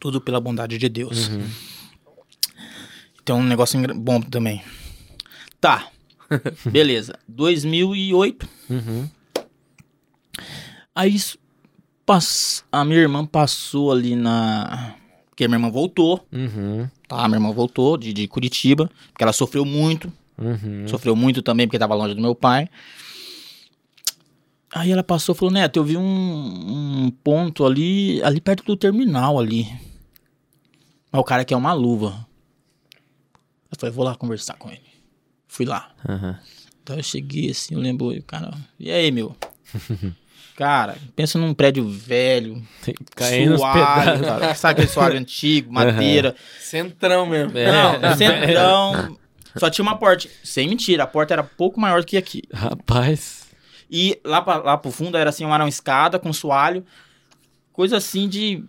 [0.00, 1.28] Tudo pela bondade de Deus.
[1.28, 1.48] Uhum.
[3.22, 4.62] Então, um negócio bom também.
[5.60, 5.88] Tá.
[6.66, 7.16] Beleza.
[7.28, 8.48] 2008.
[8.70, 9.08] Uhum.
[10.94, 11.16] Aí
[12.04, 14.94] pass- a minha irmã passou ali na.
[15.30, 16.88] Porque a minha irmã voltou, Uhum.
[17.08, 17.24] tá?
[17.24, 20.12] A minha irmã voltou de, de Curitiba, porque ela sofreu muito.
[20.38, 20.86] Uhum.
[20.88, 22.68] Sofreu muito também porque tava longe do meu pai.
[24.74, 28.76] Aí ela passou e falou, Neto, eu vi um, um ponto ali, ali perto do
[28.76, 29.66] terminal ali.
[31.10, 32.26] Mas o cara quer uma luva.
[33.70, 34.80] Eu falei, vou lá conversar com ele.
[35.46, 35.90] Fui lá.
[36.08, 36.38] Aham.
[36.82, 39.36] Então eu cheguei assim, eu lembro, e o cara, e aí, meu?
[40.56, 42.60] cara, pensa num prédio velho,
[43.14, 44.20] Caindo pedaços.
[44.26, 44.54] cara.
[44.54, 46.34] Sabe aquele suave antigo, madeira.
[46.58, 47.56] Centrão mesmo.
[47.56, 47.70] É.
[47.70, 49.18] Não, centrão.
[49.56, 50.28] Só tinha uma porta.
[50.42, 52.42] Sem mentira, a porta era pouco maior do que aqui.
[52.52, 53.46] Rapaz.
[53.90, 56.84] E lá, pra, lá pro fundo era assim, uma escada com soalho.
[57.72, 58.64] Coisa assim de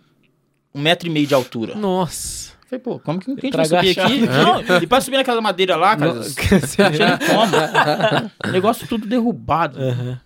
[0.74, 1.74] um metro e meio de altura.
[1.74, 2.52] Nossa.
[2.68, 4.20] Falei, pô, como que a gente Pra vai subir aqui?
[4.26, 8.48] Não, e pra subir naquela madeira lá, cara, Não, não tinha como.
[8.48, 9.80] O negócio tudo derrubado.
[9.80, 10.20] Aham.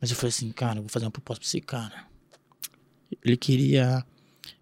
[0.00, 2.04] Mas eu falei assim, cara, eu vou fazer uma proposta pra esse cara.
[3.24, 4.04] Ele queria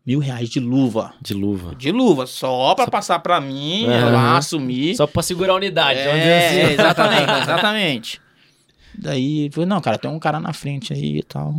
[0.06, 1.14] mil reais de luva.
[1.20, 1.74] De luva.
[1.74, 4.94] De luva, só pra passar pra mim, lá, assumir.
[4.96, 6.72] Só pra segurar a unidade, É, assim.
[6.74, 8.20] exatamente, exatamente.
[8.96, 11.52] Daí, falou, não, cara, tem um cara na frente aí e tal.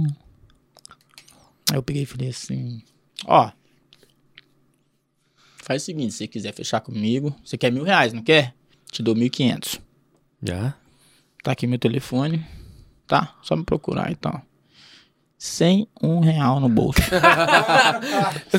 [1.72, 2.82] Aí eu peguei e falei assim,
[3.26, 3.52] ó,
[5.58, 8.54] faz o seguinte, se você quiser fechar comigo, você quer mil reais, não quer?
[8.92, 9.82] te dou 1.500.
[10.42, 10.74] Já?
[11.44, 12.46] Tá aqui meu telefone.
[13.06, 13.36] Tá?
[13.42, 14.42] Só me procurar então.
[15.48, 17.00] Sem um real no bolso.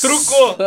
[0.00, 0.56] trucou!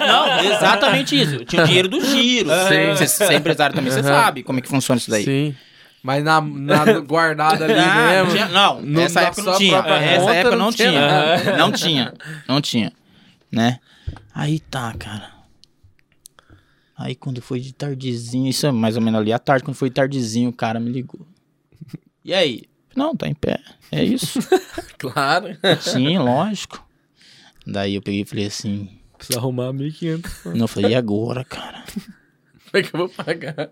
[0.00, 1.36] Não, exatamente isso.
[1.36, 2.48] Eu tinha o dinheiro do giro.
[2.50, 4.08] Você, você é empresário também, você Aham.
[4.08, 5.24] sabe como é que funciona isso daí.
[5.24, 5.54] Sim.
[6.02, 8.32] Mas na, na guardada ali Ah, mesmo.
[8.32, 9.72] tinha- não, no- nessa época não tinha.
[9.74, 10.90] própria Essa conta época não não tinha.
[10.90, 11.56] tinha.
[11.56, 12.14] Não tinha.
[12.48, 12.92] Não tinha.
[13.52, 13.78] Né?
[14.34, 15.30] Aí tá, cara.
[16.98, 19.88] Aí quando foi de tardezinho, isso é mais ou menos ali à tarde, quando foi
[19.88, 21.24] de tardezinho, o cara me ligou.
[22.24, 22.62] E aí?
[22.96, 23.58] Não, tá em pé.
[23.90, 24.38] É isso.
[24.98, 25.48] Claro.
[25.82, 26.82] Sim, lógico.
[27.66, 28.98] Daí eu peguei e falei assim.
[29.18, 30.54] Precisa arrumar 1.500.
[30.54, 31.84] Não, eu falei, e agora, cara?
[32.70, 33.70] Como é que eu vou pagar?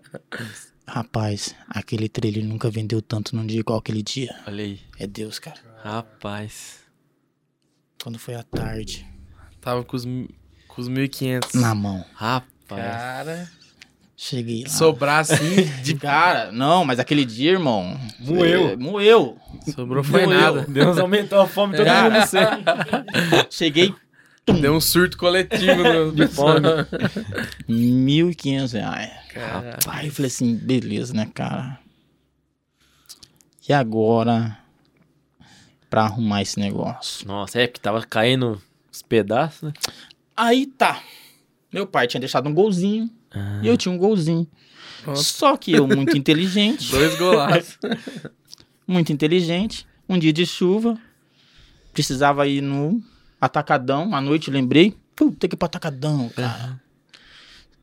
[0.87, 4.35] Rapaz, aquele trailer nunca vendeu tanto num dia igual aquele dia.
[4.45, 4.79] Olha aí.
[4.99, 5.59] É Deus, cara.
[5.83, 6.81] Rapaz.
[8.03, 9.07] Quando foi à tarde,
[9.59, 11.55] Tava com os, com os 1.500.
[11.59, 12.05] na mão.
[12.13, 12.51] Rapaz.
[12.67, 13.51] Cara.
[14.15, 14.69] Cheguei lá.
[14.69, 17.99] Sobrar assim, De cara, não, mas aquele dia, irmão.
[18.19, 18.69] Moeu.
[18.69, 19.37] é, moeu.
[19.73, 20.39] sobrou foi Doeu.
[20.39, 20.65] nada.
[20.67, 22.03] Deus aumentou a fome, todo É.
[22.09, 22.41] mundo sem.
[23.49, 23.93] Cheguei
[24.45, 26.59] Deu um surto coletivo no De fome.
[27.69, 29.11] 1.500 reais.
[29.33, 29.79] Cara.
[29.87, 31.79] Aí eu falei assim, beleza, né, cara?
[33.67, 34.57] E agora,
[35.89, 37.25] pra arrumar esse negócio?
[37.25, 38.61] Nossa, é porque tava caindo
[38.91, 39.73] os pedaços, né?
[40.35, 41.01] Aí tá.
[41.71, 43.09] Meu pai tinha deixado um golzinho
[43.61, 44.47] e eu tinha um golzinho.
[45.05, 45.23] Nossa.
[45.23, 47.77] Só que eu, muito inteligente, Dois golaços.
[48.87, 50.97] muito inteligente, um dia de chuva,
[51.91, 53.01] precisava ir no
[53.39, 56.79] atacadão, à noite lembrei, puta, tem que ir pro atacadão, cara.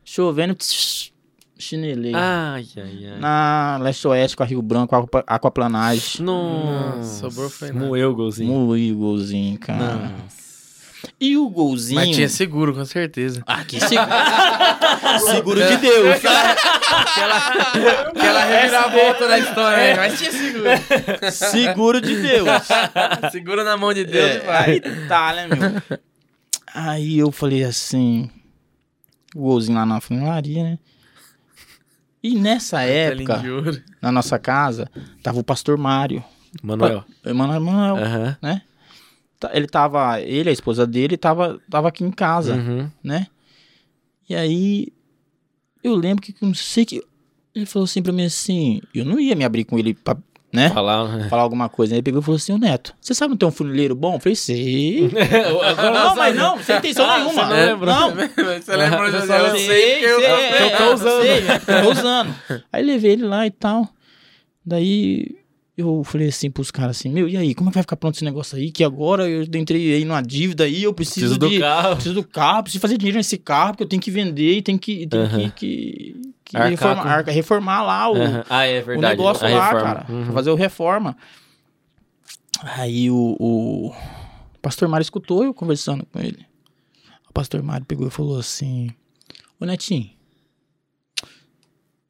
[0.04, 1.12] Chovendo, tss,
[1.58, 2.12] chinelei.
[2.14, 3.18] Ai, ai, ai.
[3.20, 6.22] Na leste-oeste com a Rio Branco, aqua- aquaplanagem.
[6.24, 7.86] Nossa, sobrou foi nada.
[7.86, 8.52] Moeu o golzinho.
[8.52, 9.96] Moí o golzinho, cara.
[10.08, 10.49] Nossa.
[11.20, 12.00] E o golzinho...
[12.00, 13.42] Mas tinha seguro, com certeza.
[13.46, 14.10] Ah, que seguro.
[15.32, 16.16] seguro de Deus.
[18.14, 21.30] Aquela reviravolta na história aí, mas tinha seguro.
[21.32, 22.48] seguro de Deus.
[23.32, 24.70] Segura na mão de Deus É, e vai.
[24.70, 25.98] aí tá, né, meu?
[26.74, 28.30] Aí eu falei assim,
[29.34, 30.78] o golzinho lá na funilaria, né?
[32.22, 33.42] E nessa época,
[34.00, 34.88] na nossa casa,
[35.22, 36.22] tava o pastor Mário.
[36.62, 37.04] Manuel.
[37.24, 38.36] Emanuel, Emanuel, Aham.
[38.42, 38.62] né?
[39.52, 42.90] Ele tava, ele, a esposa dele, tava, tava aqui em casa, Uhum.
[43.02, 43.26] né?
[44.28, 44.88] E aí,
[45.82, 47.02] eu lembro que, não sei que,
[47.54, 50.16] ele falou assim pra mim assim, eu não ia me abrir com ele pra,
[50.52, 50.68] né?
[50.70, 51.16] Falar.
[51.16, 51.28] né?
[51.28, 51.94] Falar alguma coisa.
[51.94, 54.14] Aí ele pegou e falou assim, ô Neto, você sabe não ter um funileiro bom?
[54.14, 55.10] Eu falei, sei.
[55.92, 57.32] não, mas não, sem intenção Ah, nenhuma.
[57.32, 57.94] você não lembrou.
[57.94, 59.10] Não, Você lembra?
[59.10, 60.20] Você Eu, eu lembra- sei que eu...
[60.20, 61.22] sei, eu- eu tô usando.
[61.22, 62.34] sei, tô usando.
[62.72, 63.88] Aí levei ele lá e tal.
[64.64, 65.39] Daí
[65.80, 68.14] eu falei assim pros caras assim, meu, e aí, como é que vai ficar pronto
[68.14, 68.70] esse negócio aí?
[68.70, 71.58] Que agora eu entrei aí numa dívida aí, eu preciso, Preciso do de...
[71.60, 71.94] carro.
[71.94, 74.78] Preciso do carro, preciso fazer dinheiro nesse carro, porque eu tenho que vender e tenho
[74.78, 78.14] que, tenho que, que, que reformar, arca- reformar lá o.
[78.48, 79.94] Ah, é o negócio A lá, reforma.
[79.94, 80.06] cara.
[80.12, 80.32] Uhum.
[80.32, 81.16] Fazer o reforma.
[82.62, 83.94] Aí o, o
[84.60, 86.44] pastor Mário escutou eu conversando com ele.
[87.28, 88.90] O pastor Mário pegou e falou assim:
[89.58, 90.10] Ô Netinho,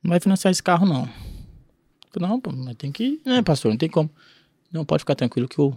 [0.03, 1.09] não vai financiar esse carro, não.
[2.11, 3.21] Falei, não, pô, mas tem que.
[3.25, 4.11] Né, pastor, não tem como.
[4.73, 5.77] Não, pode ficar tranquilo que eu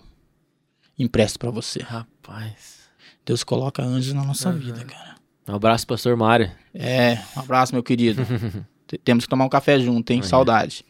[0.98, 1.82] empresto pra você.
[1.82, 2.84] Rapaz.
[3.26, 5.16] Deus coloca anjos na nossa vida, cara.
[5.48, 6.52] Um abraço, pastor Mário.
[6.74, 8.22] É, um abraço, meu querido.
[9.04, 10.22] Temos que tomar um café junto, hein?
[10.22, 10.86] Saudade.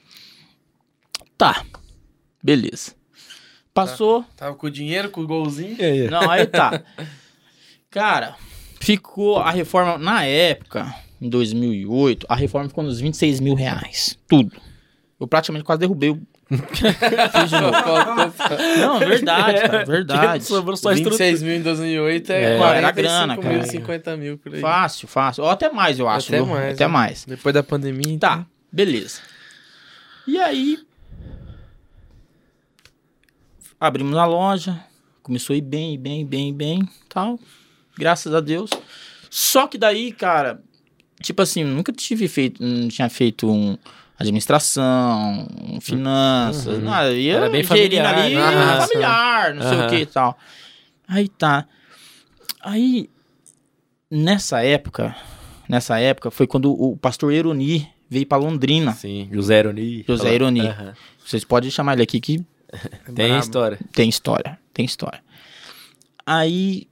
[1.38, 1.66] Tá.
[2.44, 2.94] Beleza.
[3.74, 4.24] Passou.
[4.36, 5.78] Tava com o dinheiro, com o golzinho.
[6.12, 6.84] Não, aí tá.
[7.90, 8.36] Cara,
[8.80, 9.98] ficou a reforma.
[9.98, 14.18] Na época, em 2008, a reforma ficou nos 26 mil reais.
[14.28, 14.52] Tudo.
[15.24, 16.22] Eu praticamente quase derrubei o.
[18.78, 19.86] Não, é verdade, cara.
[19.88, 20.44] Verdade.
[20.44, 21.24] Sobrou só a estrutura.
[21.26, 23.64] 26 mil em 2008 é, É, 45 era grana, mil, cara.
[23.64, 24.60] 50 mil por aí.
[24.60, 25.46] Fácil, fácil.
[25.46, 26.28] Ou até mais, eu acho.
[26.28, 26.46] Até viu?
[26.46, 26.92] mais, Até né?
[26.92, 27.24] mais.
[27.24, 29.22] Depois da pandemia, Tá, beleza.
[30.28, 30.78] E aí.
[33.80, 34.78] Abrimos a loja.
[35.22, 36.90] Começou a ir bem, bem, bem, bem.
[37.08, 37.40] Tal.
[37.98, 38.70] Graças a Deus.
[39.30, 40.62] Só que daí, cara.
[41.22, 42.62] Tipo assim, nunca tive feito.
[42.62, 43.78] Não tinha feito um.
[44.24, 45.48] Administração,
[45.82, 46.84] finanças, Uhum.
[46.86, 47.12] nada.
[47.14, 48.42] Ia Era bem familiar, ali, né?
[48.88, 49.86] familiar, não sei Aham.
[49.86, 50.38] o que e tal.
[51.08, 51.66] Aí tá.
[52.62, 53.10] Aí,
[54.10, 55.16] nessa época,
[55.68, 58.94] nessa época, foi quando o pastor Eroni veio pra Londrina.
[58.94, 60.04] Sim, José Eroni.
[60.08, 60.62] José Eroni.
[60.68, 60.94] Aham.
[61.26, 62.44] Vocês podem chamar ele aqui que
[63.16, 63.80] Tem história.
[63.94, 64.60] tem história.
[64.74, 65.22] Tem história.
[66.26, 66.88] Aí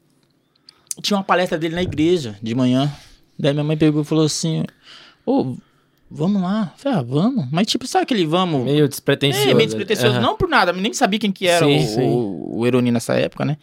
[1.02, 2.92] tinha uma palestra dele na igreja de manhã.
[3.40, 4.64] Daí minha mãe pegou e falou assim:
[5.26, 5.56] Ô,
[6.12, 6.74] vamos lá.
[6.78, 7.48] Falei, ah, vamos.
[7.52, 8.66] Mas tipo, sabe aquele vamos?
[8.66, 9.50] Meio despretensioso.
[9.50, 10.16] É, meio despretensioso.
[10.16, 10.22] Aham.
[10.22, 12.02] Não por nada, nem sabia quem que era Sim, o, sim.
[12.02, 13.58] o, o Eroni nessa época, né?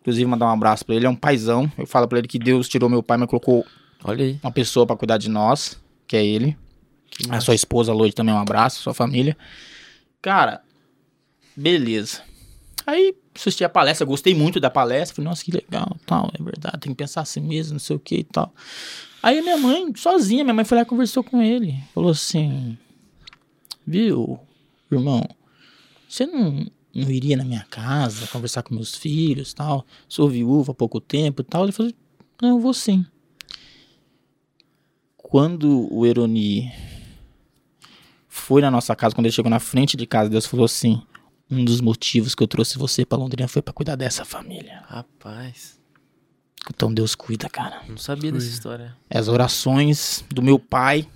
[0.00, 1.06] Inclusive, mandar um abraço pra ele.
[1.06, 1.70] É um paizão.
[1.76, 3.64] Eu falo pra ele que Deus tirou meu pai, mas colocou
[4.02, 4.38] Olha aí.
[4.42, 5.78] uma pessoa pra cuidar de nós,
[6.08, 6.56] que é ele.
[7.28, 9.36] A sua esposa, Lloyd, também um abraço, sua família.
[10.20, 10.62] Cara,
[11.54, 12.22] beleza.
[12.86, 15.14] Aí assisti a palestra, gostei muito da palestra.
[15.16, 17.98] Falei, nossa, que legal, tal, é verdade, tem que pensar assim mesmo, não sei o
[17.98, 18.52] que e tal.
[19.22, 21.76] Aí minha mãe, sozinha, minha mãe foi lá e conversou com ele.
[21.94, 22.76] Falou assim,
[23.86, 24.40] viu,
[24.90, 25.24] irmão,
[26.08, 29.86] você não, não iria na minha casa conversar com meus filhos tal?
[30.08, 31.64] Sou viúva há pouco tempo e tal.
[31.64, 31.92] Ele falou,
[32.40, 33.06] não, eu vou sim.
[35.16, 36.70] Quando o Eroni
[38.28, 41.00] foi na nossa casa, quando ele chegou na frente de casa, Deus falou assim:
[41.50, 44.82] um dos motivos que eu trouxe você pra Londrina foi pra cuidar dessa família.
[44.86, 45.80] Rapaz,
[46.70, 47.82] Então Deus cuida, cara.
[47.88, 48.96] não sabia dessa história.
[49.10, 51.08] As orações do meu pai,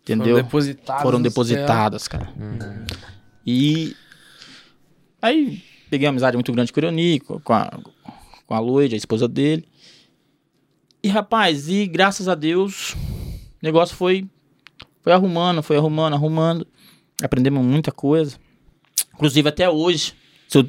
[0.00, 0.36] entendeu?
[0.36, 1.02] Foram depositadas.
[1.02, 2.32] Foram depositadas, cara.
[3.46, 3.94] E
[5.20, 7.78] aí peguei uma amizade muito grande com o Ironi, com a,
[8.46, 9.66] com a Lloyd, a esposa dele.
[11.02, 12.96] E rapaz, e graças a Deus, o
[13.62, 14.26] negócio foi,
[15.02, 16.66] foi arrumando, foi arrumando, arrumando.
[17.22, 18.38] Aprendemos muita coisa.
[19.14, 20.14] Inclusive até hoje.
[20.54, 20.68] eu-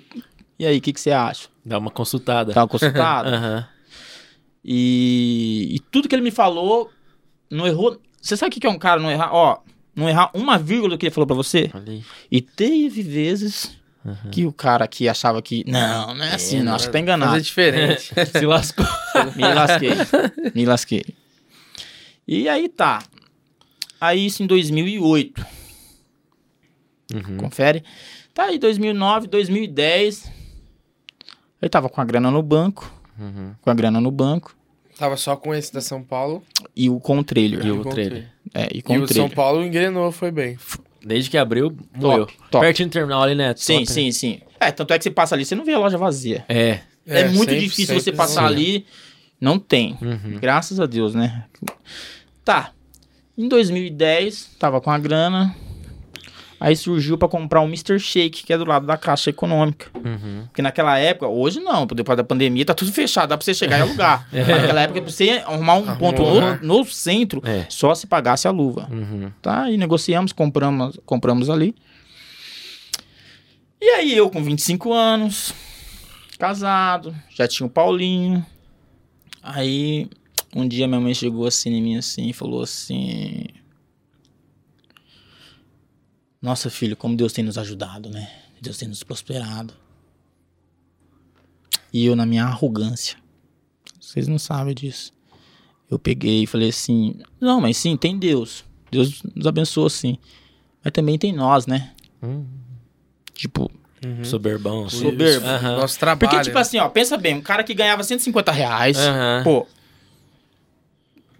[0.59, 1.47] E aí, o que, que você acha?
[1.65, 2.53] Dá uma consultada.
[2.53, 3.29] Tava consultado?
[3.33, 3.67] Aham.
[4.63, 6.91] E, e tudo que ele me falou,
[7.49, 7.99] não errou.
[8.21, 9.33] Você sabe o que que é um cara não errar?
[9.33, 9.59] Ó,
[9.95, 11.69] não errar uma vírgula do que ele falou pra você?
[11.73, 12.03] Aí.
[12.31, 13.77] E teve vezes
[14.31, 15.63] que o cara aqui achava que.
[15.67, 17.31] Não, não é assim, não, acho que tá enganado.
[17.31, 18.13] Fazer diferente.
[18.31, 18.85] Se lascou.
[19.35, 19.91] Me lasquei.
[20.53, 21.05] Me lasquei.
[22.27, 23.03] E aí tá.
[23.99, 25.45] Aí isso em 2008.
[27.13, 27.37] Uhum.
[27.37, 27.83] Confere.
[28.33, 30.31] Tá aí 2009, 2010.
[31.65, 32.93] Eu tava com a grana no banco.
[33.19, 33.53] Uhum.
[33.59, 34.55] Com a grana no banco.
[34.99, 36.43] Tava só com esse da São Paulo.
[36.75, 37.65] E o com o trailer.
[37.65, 38.05] E o Encontrei.
[38.05, 38.29] trailer.
[38.53, 39.27] É, e com E o o São.
[39.27, 40.57] Paulo engrenou, foi bem.
[41.03, 42.27] Desde que abriu, morreu.
[42.51, 42.63] top.
[42.63, 43.55] Pertinho do terminal ali, né?
[43.57, 43.93] Sim, Top, né?
[43.93, 44.41] sim, sim.
[44.59, 46.45] É, tanto é que você passa ali, você não vê a loja vazia.
[46.47, 46.81] É.
[47.07, 48.47] É, muito sempre- difícil sempre você passar não.
[48.49, 48.85] ali.
[49.41, 49.97] Não tem.
[50.01, 50.37] Uhum.
[50.39, 51.45] Graças a Deus, né?
[52.43, 52.71] Tá.
[53.37, 55.55] Em 2010, tava com a grana.
[56.59, 57.99] Aí surgiu pra comprar um Mr.
[57.99, 59.87] Shake, que é do lado da Caixa Econômica.
[59.93, 60.43] Uhum.
[60.45, 63.77] Porque naquela época, hoje não, depois da pandemia, tá tudo fechado, dá pra você chegar
[63.79, 64.27] e alugar.
[64.31, 66.59] Mas naquela época, pra você arrumar um Arrumou, ponto no, né?
[66.63, 67.65] no centro, É.
[67.69, 68.87] só se pagasse a luva.
[68.91, 69.31] Uhum.
[69.41, 69.69] Tá?
[69.69, 71.75] E negociamos, compramos, compramos ali.
[73.81, 75.53] E aí eu com 25 anos,
[76.39, 78.43] casado, já tinha o Paulinho.
[79.43, 80.09] Aí
[80.55, 83.43] um dia minha mãe chegou assim em mim assim e falou assim:
[86.45, 88.29] Nossa, filho, como Deus tem nos ajudado, né?
[88.61, 89.73] Deus tem nos prosperado.
[91.91, 93.17] E eu na minha arrogância.
[93.99, 95.11] Vocês não sabem disso.
[95.89, 98.63] Eu peguei e falei assim: Não, mas sim, tem Deus.
[98.91, 100.19] Deus nos abençoa sim.
[100.83, 101.93] Mas também tem nós, né?
[102.21, 102.45] Hum.
[103.33, 103.71] Tipo,
[104.23, 104.85] Soberbão.
[104.85, 104.99] assim.
[104.99, 105.47] Soberbo.
[105.47, 105.77] Aham.
[105.77, 106.29] Nosso trabalho.
[106.29, 109.41] porque, tipo assim, ó, pensa bem, um cara que ganhava 150 reais, Aham.
[109.43, 109.67] pô,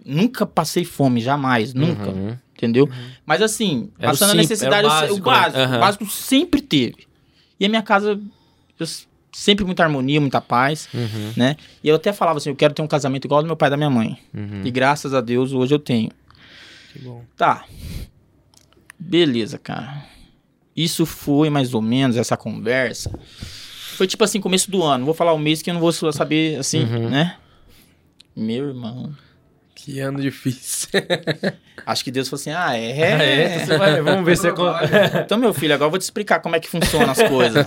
[0.04, 2.68] nunca passei fome, jamais, nunca, Uhum.
[2.68, 2.88] entendeu?
[3.24, 5.64] Mas assim, Era o passando a necessidade, era o o básico, básico, né?
[5.64, 5.80] o Aham.
[5.80, 7.06] básico sempre teve.
[7.60, 8.20] E a minha casa,
[8.78, 8.86] eu
[9.32, 11.32] sempre muita harmonia, muita paz, Uhum.
[11.36, 11.56] né?
[11.84, 13.68] E eu até falava assim, eu quero ter um casamento igual ao do meu pai
[13.68, 14.18] e da minha mãe.
[14.34, 14.62] Uhum.
[14.64, 16.10] E graças a Deus, hoje eu tenho.
[16.92, 17.22] Que bom.
[17.36, 17.64] Tá.
[18.98, 20.04] Beleza, cara.
[20.74, 23.10] Isso foi mais ou menos essa conversa.
[23.96, 25.04] Foi tipo assim, começo do ano.
[25.04, 27.08] Vou falar o mês que eu não vou saber assim, Uhum.
[27.10, 27.36] né?
[28.34, 29.14] Meu irmão.
[29.76, 30.88] Que ano difícil.
[31.84, 33.42] Acho que Deus falou assim: ah, Ah, é.
[33.42, 33.64] é?
[33.66, 34.52] Você vai- Vamos ver se é.
[35.22, 37.64] Então, meu filho, agora eu vou te explicar como é que funciona as coisas.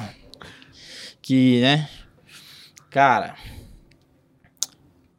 [1.21, 1.87] que, né?
[2.89, 3.35] Cara.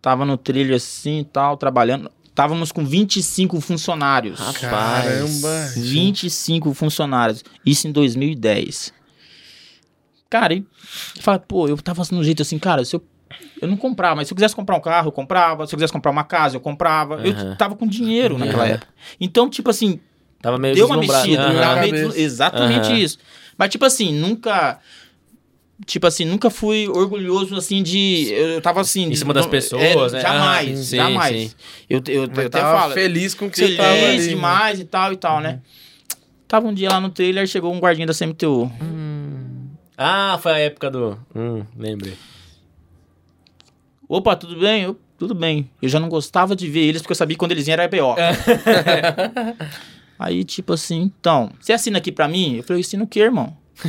[0.02, 2.10] Tava no trilho assim e tal, trabalhando.
[2.34, 4.40] Távamos com 25 funcionários.
[4.40, 4.60] Rapaz.
[4.60, 5.72] Caramba.
[5.76, 7.44] 25 funcionários.
[7.64, 8.92] Isso em 2010.
[10.28, 10.64] Cara, e
[11.20, 13.04] fala, pô, eu tava no jeito assim, cara, se eu,
[13.60, 15.66] eu não comprava, mas se eu quisesse comprar um carro, eu comprava.
[15.66, 17.16] Se eu quisesse comprar uma casa, eu comprava.
[17.16, 17.24] Aham.
[17.26, 18.74] Eu tava com dinheiro naquela Aham.
[18.74, 18.92] época.
[19.20, 20.00] Então, tipo assim,
[20.40, 21.52] Tava meio deu uma mexida.
[21.60, 23.18] Tava meio exatamente isso.
[23.58, 24.78] Mas, tipo assim, nunca.
[25.86, 28.28] Tipo assim, nunca fui orgulhoso, assim, de.
[28.32, 29.08] Eu, eu tava assim.
[29.08, 30.20] Em cima das não- pessoas, né?
[30.20, 31.36] Jamais, Aham, sim, jamais.
[31.50, 31.50] sim.
[31.88, 32.92] Eu, eu, eu Mas até tava falo.
[32.92, 34.18] feliz com o que Feliz você tava ali.
[34.18, 34.28] né?
[34.28, 35.60] demais e tal e tal, né?
[36.46, 38.70] Tava um dia lá no trailer, chegou um guardinha da CMTU.
[39.96, 41.18] Ah, foi a época do.
[41.34, 42.14] Hum, lembrei.
[44.12, 44.82] Opa, tudo bem?
[44.82, 45.70] Eu, tudo bem.
[45.80, 47.86] Eu já não gostava de ver eles porque eu sabia que quando eles vinham era
[47.86, 48.16] BO.
[50.18, 52.56] Aí, tipo assim, então, você assina aqui pra mim?
[52.56, 53.56] Eu falei, eu assino o quê, irmão?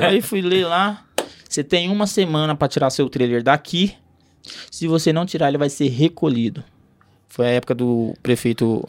[0.00, 1.04] Aí fui ler lá.
[1.48, 3.96] Você tem uma semana pra tirar seu trailer daqui.
[4.70, 6.62] Se você não tirar, ele vai ser recolhido.
[7.30, 8.88] Foi a época do prefeito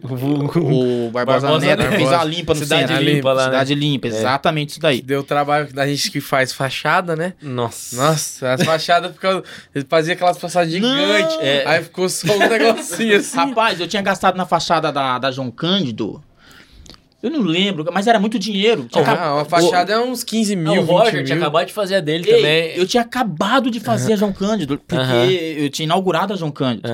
[0.00, 1.96] o o Barbosa, Barbosa Neto, que Neto.
[1.96, 3.04] fez a limpa no Cidade centro.
[3.04, 3.50] Limpa lá, né?
[3.50, 5.02] Cidade Limpa, exatamente isso daí.
[5.02, 7.34] Deu trabalho da gente que faz fachada, né?
[7.42, 7.96] Nossa.
[7.96, 9.42] Nossa, as fachadas ficavam.
[9.74, 11.36] Ele fazia aquelas fachadas gigantes.
[11.40, 11.64] É.
[11.66, 13.36] Aí ficou só um negocinho assim.
[13.36, 16.22] Rapaz, eu tinha gastado na fachada da, da João Cândido.
[17.22, 18.86] Eu não lembro, mas era muito dinheiro.
[18.90, 21.44] Tinha acab- Ah, uma fachada é uns 15 Não, mil, o Roger 20 tinha mil.
[21.44, 22.72] acabado de fazer a dele Ei, também.
[22.76, 26.88] eu tinha acabado de fazer a João Cândido, porque eu tinha inaugurado a João Cândido.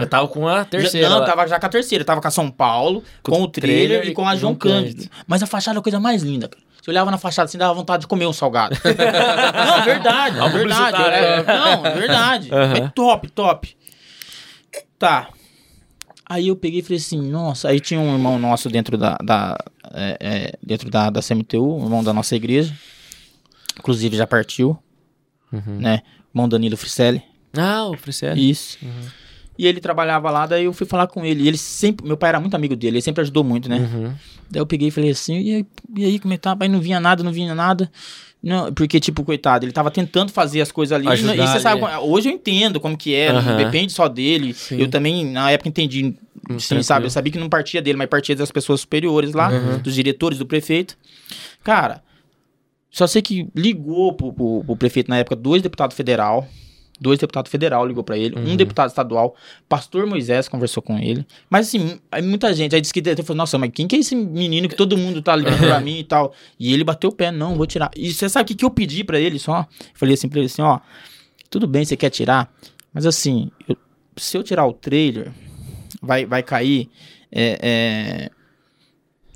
[0.00, 1.08] Eu tava com a terceira.
[1.08, 1.26] Já, não, lá.
[1.26, 2.04] tava já com a terceira.
[2.04, 5.04] Tava com a São Paulo, com, o trailer, e com a João Cândido.
[5.26, 6.62] Mas a fachada é a coisa mais linda, cara.
[6.80, 8.76] Você olhava na fachada assim, dava vontade de comer um salgado.
[8.84, 10.52] não, verdade, é verdade.
[10.52, 11.44] publicitário, é- né?
[11.46, 12.48] não, é verdade.
[12.52, 13.76] É top, top.
[14.98, 15.28] Tá.
[16.28, 19.58] Aí eu peguei e falei assim, nossa, aí tinha um irmão nosso dentro da, da,
[19.92, 22.74] é, é, dentro da, da CMTU, um irmão da nossa igreja.
[23.78, 24.78] Inclusive já partiu,
[25.52, 25.78] Uhum.
[25.80, 26.00] né?
[26.34, 27.22] Irmão Danilo Fricelli.
[27.54, 28.48] Ah, o Fricelli.
[28.50, 28.78] Isso.
[29.58, 31.42] E ele trabalhava lá, daí eu fui falar com ele.
[31.42, 33.76] E ele sempre, meu pai era muito amigo dele, ele sempre ajudou muito, né?
[33.78, 34.14] Uhum.
[34.50, 35.66] Daí eu peguei e falei assim, e aí,
[35.98, 36.56] e aí como é que tá?
[36.58, 37.90] Aí não vinha nada, não vinha nada.
[38.42, 41.06] Não, porque, tipo, coitado, ele tava tentando fazer as coisas ali.
[41.06, 42.04] Ajudar e você sabe, ali.
[42.04, 43.42] hoje eu entendo como que é, Aham.
[43.52, 44.52] não depende só dele.
[44.52, 44.80] Sim.
[44.80, 46.16] Eu também, na época, entendi, sim,
[46.48, 46.82] tranquilo.
[46.82, 47.06] sabe?
[47.06, 50.46] Eu sabia que não partia dele, mas partia das pessoas superiores lá, dos diretores, do
[50.46, 50.98] prefeito.
[51.62, 52.02] Cara,
[52.90, 56.48] só sei que ligou pro, pro, pro prefeito na época dois deputados federal.
[57.02, 59.34] Dois deputados federal ligou pra ele, um deputado estadual,
[59.68, 61.26] pastor Moisés conversou com ele.
[61.50, 64.14] Mas assim, muita gente aí disse que ele falou: "Nossa, mas quem que é esse
[64.14, 67.32] menino que todo mundo tá ligando pra mim e tal?" E ele bateu o pé,
[67.32, 67.90] não, vou tirar.
[67.96, 69.66] E você sabe o que, que eu pedi pra ele só?
[69.94, 70.78] Falei assim pra ele assim, ó,
[71.50, 72.48] tudo bem, você quer tirar,
[72.94, 73.76] mas assim, eu-
[74.16, 75.32] se eu tirar o trailer,
[76.00, 76.88] vai vai cair
[77.32, 78.30] é, é,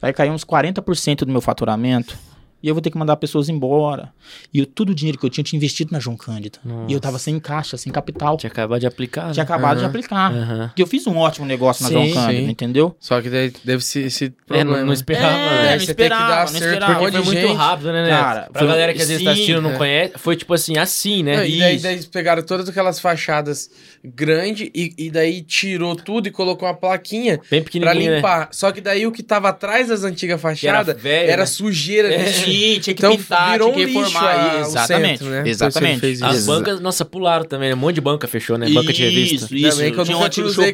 [0.01, 2.17] vai cair uns 40% do meu faturamento.
[2.63, 4.09] E eu vou ter que mandar pessoas embora.
[4.53, 6.59] E eu, todo o dinheiro que eu tinha, eu tinha investido na João Cândida.
[6.89, 8.37] E eu tava sem caixa, sem capital.
[8.39, 9.31] Tinha acabado de aplicar.
[9.33, 9.43] Tinha né?
[9.43, 9.91] acabado de Aham.
[9.91, 10.33] aplicar.
[10.33, 10.73] Aham.
[10.77, 12.51] E eu fiz um ótimo negócio na Sim, João Cândida, sim.
[12.51, 12.97] entendeu?
[12.99, 14.79] Só que daí deve ser esse É, problema.
[14.79, 15.69] não, não esperava, É, né?
[15.69, 16.93] Aí não você tem que esperava, dar não certo esperava.
[16.99, 17.57] Porque foi de muito gente.
[17.57, 18.09] rápido, né, né?
[18.11, 19.77] Cara, pra foi- galera que às vezes tá sim, assistindo e não é.
[19.77, 21.37] conhece, foi tipo assim, assim, né?
[21.37, 23.71] Não, e daí, daí eles pegaram todas aquelas fachadas
[24.05, 28.17] grandes e, e daí tirou tudo e colocou uma plaquinha Bem pra né?
[28.17, 28.49] limpar.
[28.53, 31.47] Só que daí o que tava atrás das antigas fachadas velho, era né?
[31.47, 32.13] sujeira.
[32.13, 32.46] É.
[32.53, 34.57] Sim, tinha que Então, pintar, virou tinha que um lixo reformar.
[34.57, 35.43] o exatamente, centro, né?
[35.47, 36.25] exatamente.
[36.25, 36.47] As isso.
[36.47, 37.75] bancas, nossa, pularam também, né?
[37.75, 38.69] Um monte de banca fechou, né?
[38.71, 39.47] Banca de revista.
[39.47, 39.77] Isso, isso.
[39.77, 40.73] Também que eu Tinha um antigo Chopin,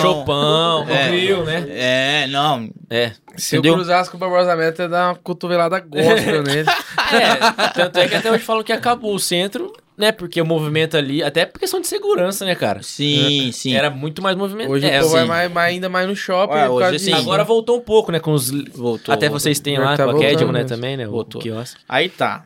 [0.00, 0.90] Chopin.
[0.92, 1.08] É.
[1.08, 1.66] Grill, né?
[1.70, 2.68] É, não.
[2.90, 3.12] É.
[3.36, 3.72] Se Entendeu?
[3.72, 6.68] eu cruzasse com o Barbosa Meta, ia dar uma cotovelada gospel nele.
[6.68, 10.12] É, tanto é que até hoje falam que acabou o centro, né?
[10.12, 12.82] Porque o movimento ali, até por questão de segurança, né, cara?
[12.82, 13.74] Sim, sim.
[13.74, 14.70] Era muito mais movimento.
[14.70, 15.28] Hoje é, o povo vai assim.
[15.28, 16.54] mais, mais- ainda mais no shopping.
[16.54, 17.10] Ué, hoje causa sim.
[17.10, 17.22] disso.
[17.22, 18.18] Agora voltou um pouco, né?
[18.20, 18.50] Com os.
[18.50, 19.12] Voltou.
[19.12, 19.40] Até voltou.
[19.40, 20.68] vocês têm lá, tá com a voltando né, mesmo.
[20.68, 21.06] também, né?
[21.06, 21.40] O Voltou.
[21.40, 21.80] quiosque.
[21.88, 22.44] Aí tá.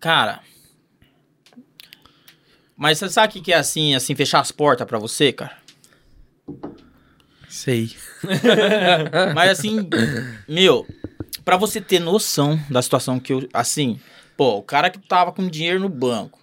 [0.00, 0.40] Cara.
[2.76, 5.56] Mas você sabe o que que é assim, assim, fechar as portas pra você, cara?
[7.48, 7.90] Sei.
[9.34, 9.88] Mas assim,
[10.46, 10.86] meu,
[11.44, 13.48] pra você ter noção da situação que eu.
[13.52, 13.98] Assim,
[14.38, 16.38] pô, o cara que tava com dinheiro no banco,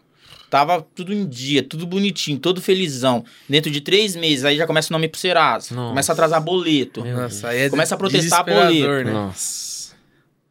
[0.50, 3.24] tava tudo em dia, tudo bonitinho, todo felizão.
[3.48, 5.74] Dentro de três meses, aí já começa o nome pro Serasa.
[5.74, 5.90] Nossa.
[5.90, 7.02] Começa a atrasar boleto.
[7.02, 9.06] Meu Nossa, aí é Começa a protestar desesperador, boleto.
[9.06, 9.14] né?
[9.14, 9.96] Nossa.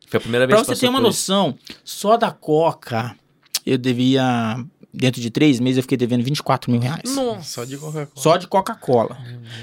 [0.08, 3.14] Foi a primeira vez Pra que você ter uma noção, só da Coca,
[3.66, 4.64] eu devia.
[4.96, 7.16] Dentro de três meses, eu fiquei devendo 24 mil reais.
[7.16, 8.08] Nossa, só de Coca-Cola.
[8.14, 9.18] Só de Coca-Cola.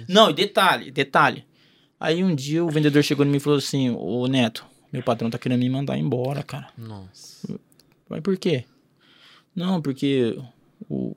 [0.07, 1.45] Não, e detalhe, detalhe.
[1.97, 5.29] Aí um dia o vendedor chegou em mim e falou assim: Ô Neto, meu patrão
[5.29, 6.67] tá querendo me mandar embora, cara.
[6.77, 7.47] Nossa.
[8.11, 8.65] Mas por quê?
[9.55, 10.37] Não, porque
[10.89, 11.15] o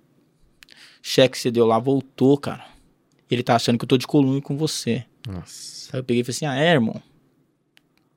[1.02, 2.64] cheque que você deu lá voltou, cara.
[3.28, 5.04] Ele tá achando que eu tô de coluna com você.
[5.26, 5.90] Nossa.
[5.92, 7.02] Aí eu peguei e falei assim: ah, é, irmão?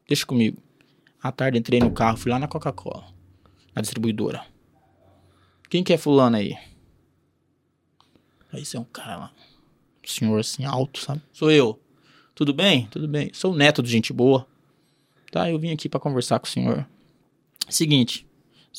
[0.08, 0.62] Deixa comigo.
[1.22, 3.08] À tarde entrei no carro, fui lá na Coca-Cola,
[3.76, 4.46] na distribuidora.
[5.70, 6.56] Quem que é fulano aí?
[8.54, 9.34] Aí você é um cara lá,
[10.04, 11.22] um senhor assim, alto, sabe?
[11.34, 11.82] Sou eu.
[12.36, 12.88] Tudo bem?
[12.92, 13.32] Tudo bem.
[13.34, 14.48] Sou o neto de gente boa.
[15.32, 16.88] Tá, eu vim aqui pra conversar com o senhor.
[17.68, 18.27] Seguinte,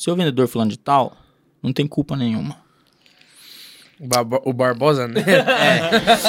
[0.01, 1.15] seu vendedor fulano de tal,
[1.61, 2.55] não tem culpa nenhuma.
[3.99, 5.21] O, Barbo- o Barbosa, né?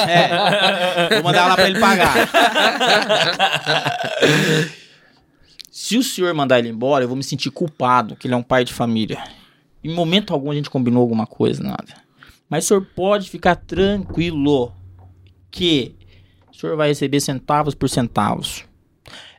[0.09, 1.09] É.
[1.15, 2.13] Vou mandar lá pra ele pagar.
[5.71, 8.43] Se o senhor mandar ele embora, eu vou me sentir culpado, que ele é um
[8.43, 9.23] pai de família.
[9.83, 11.95] Em momento algum a gente combinou alguma coisa, nada.
[12.49, 14.73] Mas o senhor pode ficar tranquilo
[15.49, 15.95] que
[16.51, 18.65] o senhor vai receber centavos por centavos.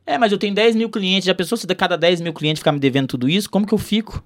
[0.06, 1.26] É, mas eu tenho 10 mil clientes.
[1.26, 3.48] Já pensou se de cada 10 mil clientes ficar me devendo tudo isso?
[3.48, 4.24] Como que eu fico?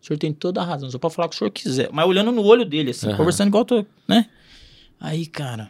[0.00, 0.90] O senhor tem toda a razão.
[0.90, 1.88] Só pode falar o que o senhor quiser.
[1.92, 3.16] Mas olhando no olho dele, assim, Aham.
[3.16, 4.26] conversando igual eu tô, né?
[5.00, 5.68] Aí, cara.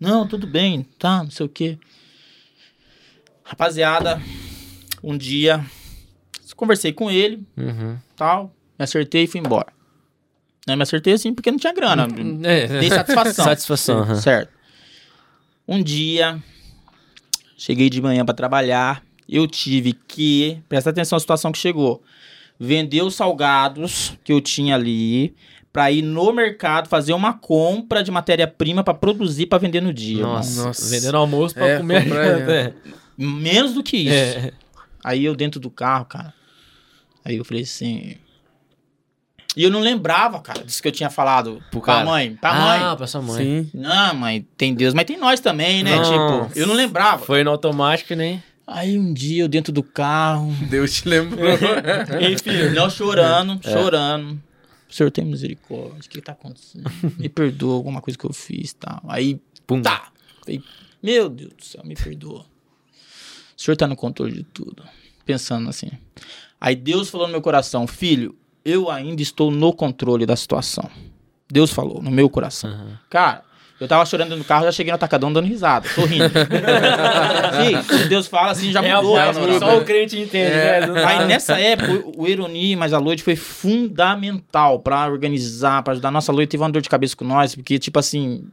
[0.00, 1.78] Não, tudo bem, tá, não sei o quê.
[3.42, 4.20] Rapaziada,
[5.02, 5.64] um dia
[6.56, 7.98] conversei com ele, Uhum.
[8.16, 9.72] tal, me acertei e fui embora.
[10.66, 12.06] Não, me acertei assim porque não tinha grana.
[12.44, 12.78] É.
[12.78, 13.44] Dei satisfação.
[13.44, 13.98] Satisfação.
[13.98, 14.14] aham.
[14.14, 14.52] Certo.
[15.66, 16.40] Um dia,
[17.56, 22.02] cheguei de manhã pra trabalhar, eu tive que, presta atenção à situação que chegou,
[22.58, 25.34] vender os salgados que eu tinha ali
[25.72, 30.22] pra ir no mercado fazer uma compra de matéria-prima pra produzir pra vender no dia.
[30.22, 30.88] Nossa, Nossa.
[30.88, 32.02] vendendo almoço pra É, comer.
[32.04, 32.74] comprar, é.
[33.18, 34.14] Menos do que isso.
[34.38, 34.52] É.
[35.02, 36.32] Aí eu dentro do carro, cara.
[37.24, 38.14] Aí eu falei assim.
[39.56, 42.04] E eu não lembrava, cara, disso que eu tinha falado Pro pra cara.
[42.04, 42.34] mãe.
[42.34, 42.96] Pra ah, mãe.
[42.96, 43.36] pra sua mãe.
[43.44, 43.70] Sim.
[43.72, 45.96] Não, mãe, tem Deus, mas tem nós também, né?
[45.96, 46.10] Nossa.
[46.10, 47.24] Tipo, eu não lembrava.
[47.24, 48.42] Foi no automático nem.
[48.66, 51.46] Aí um dia eu dentro do carro, Deus te lembrou.
[52.30, 54.42] enfim, não chorando, chorando.
[54.88, 56.90] O senhor tem misericórdia, o que tá acontecendo?
[57.18, 59.02] Me perdoa alguma coisa que eu fiz e tal.
[59.08, 59.82] Aí, Pum.
[59.82, 60.08] tá.
[60.40, 60.62] Falei,
[61.02, 62.40] meu Deus do céu, me perdoa.
[63.56, 64.82] O senhor tá no controle de tudo.
[65.26, 65.90] Pensando assim.
[66.60, 70.88] Aí Deus falou no meu coração, filho, eu ainda estou no controle da situação.
[71.50, 72.70] Deus falou no meu coração.
[72.70, 72.98] Aham.
[73.10, 73.42] Cara,
[73.80, 76.24] eu tava chorando do carro, já cheguei no atacadão dando risada, sorrindo.
[77.90, 79.12] Sim, se Deus fala assim, já É mudou.
[79.16, 80.86] voz, a minha só o crente entende, É.
[80.86, 81.04] né?
[81.04, 86.10] Aí nessa época, o, o mais a Lloyd foi fundamental pra organizar, pra ajudar.
[86.10, 88.44] Nossa, a Lloyd teve uma dor de cabeça com nós, porque, tipo assim.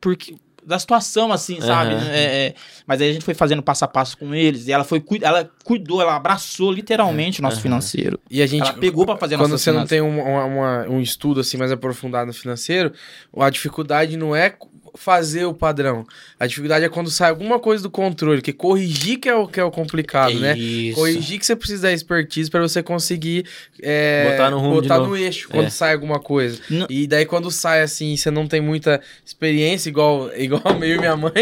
[0.00, 0.34] Porque.
[0.64, 1.94] Da situação, assim, sabe?
[1.94, 2.08] Aham.
[2.12, 2.54] É, é,
[2.86, 4.68] mas aí a gente foi fazendo passo a passo com eles.
[4.68, 8.20] E ela foi ela cuidou, ela abraçou literalmente o nosso financeiro.
[8.30, 8.62] E a gente.
[8.62, 9.88] Ela pegou pra fazer Quando você não finanças.
[9.90, 12.92] tem um, uma- um estudo assim mais aprofundado no financeiro,
[13.36, 14.54] a dificuldade não é
[14.94, 16.06] fazer o padrão.
[16.38, 19.58] A dificuldade é quando sai alguma coisa do controle, que corrigir que é o, que
[19.58, 20.56] é o complicado, né?
[20.56, 20.96] Isso.
[20.96, 23.46] Corrigir que você precisa da expertise para você conseguir
[23.82, 25.10] é, Botar no rumo de botar novo.
[25.10, 25.70] no eixo quando É.
[25.70, 26.60] sai alguma coisa.
[26.68, 30.98] Não- E daí quando sai assim, você não tem muita experiência, igual, igual eu e
[30.98, 31.32] minha mãe,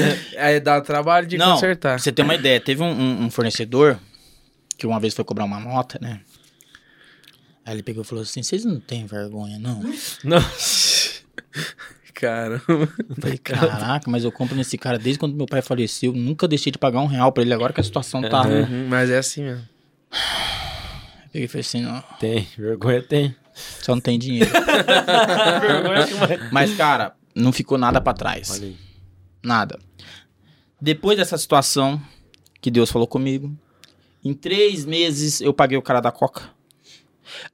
[0.38, 2.00] aí dá trabalho de Não, consertar.
[2.00, 3.98] Você ter uma ideia, teve um, um- um fornecedor
[4.78, 6.20] que uma vez foi cobrar uma nota, né?
[7.64, 9.82] Aí ele pegou e falou assim: vocês não têm vergonha, não?
[10.22, 11.16] Nossa.
[12.18, 12.88] Cara, Eu
[13.20, 16.14] falei, caraca, mas eu compro nesse cara desde quando meu pai faleceu.
[16.14, 18.40] Nunca deixei de pagar um real pra ele agora que a situação tá.
[18.46, 18.88] Uhum.
[18.88, 19.68] Mas é assim mesmo.
[20.10, 23.36] Eu peguei e falei assim: não, Tem, vergonha tem.
[23.54, 24.50] só não tem dinheiro.
[26.50, 28.62] mas, cara, não ficou nada pra trás.
[29.42, 29.78] Nada.
[30.80, 32.00] Depois dessa situação
[32.62, 33.54] que Deus falou comigo,
[34.24, 36.55] em três meses eu paguei o cara da Coca.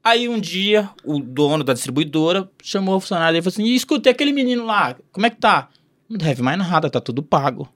[0.03, 4.33] Aí um dia, o dono da distribuidora chamou o funcionário e falou assim: escutei aquele
[4.33, 5.68] menino lá, como é que tá?
[6.09, 7.68] Não deve mais nada, tá tudo pago.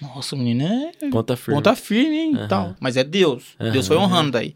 [0.00, 1.56] Nossa, o menino é Ponta firme.
[1.58, 2.48] ponta firme, hein, Aham.
[2.48, 2.76] tal.
[2.80, 3.54] Mas é Deus.
[3.60, 3.70] Aham.
[3.72, 4.54] Deus foi honrando daí.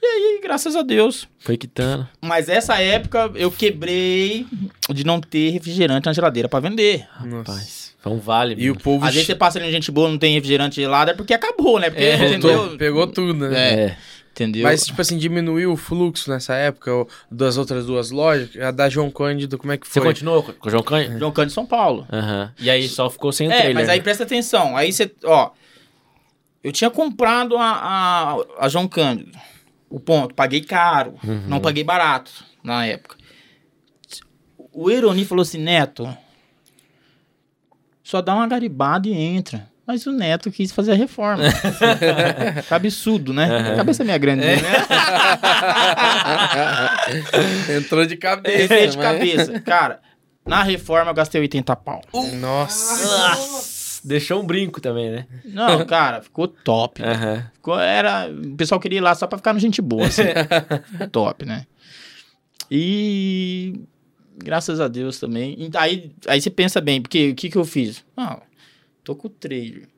[0.00, 1.28] E aí, graças a Deus.
[1.38, 2.08] Foi quitando.
[2.20, 4.46] Mas essa época eu quebrei
[4.92, 7.06] de não ter refrigerante na geladeira pra vender.
[7.24, 7.81] Nossa.
[8.02, 8.54] Foi um vale.
[8.58, 8.80] E o mano.
[8.82, 11.32] povo Às vezes você passa ali em gente boa, não tem refrigerante gelado, é porque
[11.32, 11.88] acabou, né?
[11.88, 12.76] Porque, É, entendeu?
[12.76, 13.56] pegou, tudo, né?
[13.56, 13.74] É.
[13.84, 13.96] É.
[14.32, 14.62] Entendeu?
[14.62, 18.56] Mas, tipo assim, diminuiu o fluxo nessa época o- das outras duas lojas.
[18.56, 20.08] A da João Cândido, como é que Você foi?
[20.08, 21.18] continuou com o João Canha?
[21.18, 22.06] João Cândido São Paulo.
[22.10, 22.50] Aham.
[22.58, 23.74] E aí só ficou sem o É, trailer.
[23.74, 24.02] mas aí né?
[24.02, 24.74] presta atenção.
[24.76, 25.50] Aí você, ó.
[26.64, 29.32] Eu tinha comprado a, a, a João Cândido.
[29.90, 30.34] O ponto.
[30.34, 31.14] Paguei caro.
[31.22, 31.42] Uhum.
[31.46, 32.30] Não paguei barato
[32.64, 33.16] na época.
[34.72, 36.08] O Eroni falou assim: Neto,
[38.02, 39.70] só dá uma garibada e entra.
[39.86, 41.42] Mas o Neto quis fazer a reforma.
[42.68, 43.70] que absurdo, né?
[43.70, 43.76] Uhum.
[43.76, 44.56] Cabeça minha grande, né?
[47.76, 48.58] Entrou de cabeça.
[48.68, 49.60] Pensei de mas- cabeça.
[49.60, 50.00] Cara,
[50.46, 52.00] na reforma eu gastei 80 pau.
[52.34, 54.00] Nossa.
[54.04, 55.26] Deixou um brinco também, né?
[55.44, 57.02] Não, cara, ficou top.
[57.02, 57.44] Aham.
[57.54, 60.22] Ficou, era, o pessoal queria ir lá só pra ficar no gente boa, assim.
[61.12, 61.66] top, né?
[62.70, 63.80] E
[64.36, 65.70] graças a Deus também.
[65.74, 68.04] Aí, aí você pensa bem, porque o que que eu fiz?
[68.16, 68.40] Ah,
[69.04, 69.88] tô com o trailer.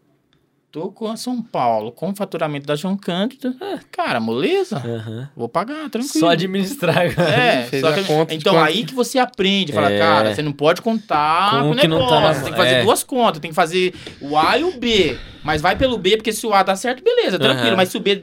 [0.72, 3.54] Tô com a São Paulo, com o faturamento da João Cândido.
[3.60, 4.78] Ah, cara, moleza?
[4.78, 5.30] Aham.
[5.36, 6.18] Vou pagar, tranquilo.
[6.18, 7.30] Só administrar, cara.
[7.30, 9.98] É, Fez só a que- conta então aí que você aprende, fala, É.
[10.00, 12.74] cara, você não pode contar Com com o negócio, tá na- você tem que fazer
[12.74, 12.82] é.
[12.82, 16.32] duas contas, tem que fazer o A e o B, mas vai pelo B, porque
[16.32, 17.76] se o A dá certo, beleza, tranquilo, Aham.
[17.76, 18.22] mas se o B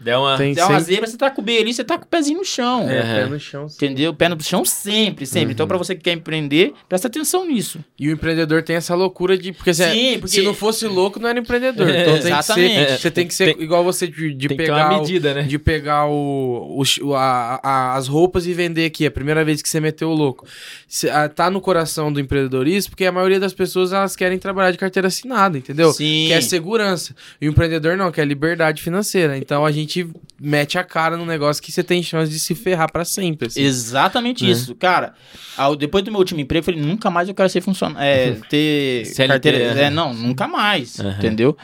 [0.00, 0.36] Deu uma...
[0.36, 2.38] Tem der uma zebra, você tá com o B ali, você tá com o pezinho
[2.38, 3.14] no chão, É, Aham.
[3.14, 3.66] pé no chão.
[3.66, 4.14] entendeu?
[4.14, 7.80] Pé no chão sempre, sempre, então pra você que quer empreender, presta atenção nisso.
[7.98, 9.52] E o empreendedor tem essa loucura de...
[9.52, 11.88] Porque, se, Sim, porque- se não fosse louco, não era empreendedor.
[11.88, 12.90] É, Então tem que exatamente.
[12.92, 12.98] ser...
[12.98, 14.86] Você tem que ser Tem- igual você de, de que pegar...
[14.88, 15.42] uma o- medida, né?
[15.42, 19.02] De pegar o, o o- a- a- as roupas e vender aqui.
[19.04, 20.46] É a primeira vez que você meteu o louco.
[20.86, 24.70] Cê- ah, tá no coração do empreendedorismo, porque a maioria das pessoas elas querem trabalhar
[24.70, 25.90] de carteira assinada, entendeu?
[25.92, 26.26] Sim.
[26.28, 27.14] Quer segurança.
[27.40, 29.38] E o empreendedor não, quer liberdade financeira.
[29.38, 30.06] Então a gente
[30.40, 33.46] mete a cara no negócio que você tem chance de se ferrar pra sempre.
[33.48, 33.62] assim.
[33.62, 34.50] Exatamente É.
[34.50, 34.74] isso.
[34.74, 35.14] Cara,
[35.56, 38.00] ao- depois do meu último emprego, eu falei, nunca mais eu quero ser funcionário.
[38.06, 39.58] É, ter CLT, carteira.
[39.80, 39.84] é.
[39.84, 41.00] É, não, nunca mais.
[41.00, 41.10] Aham.
[41.18, 41.56] Entendeu?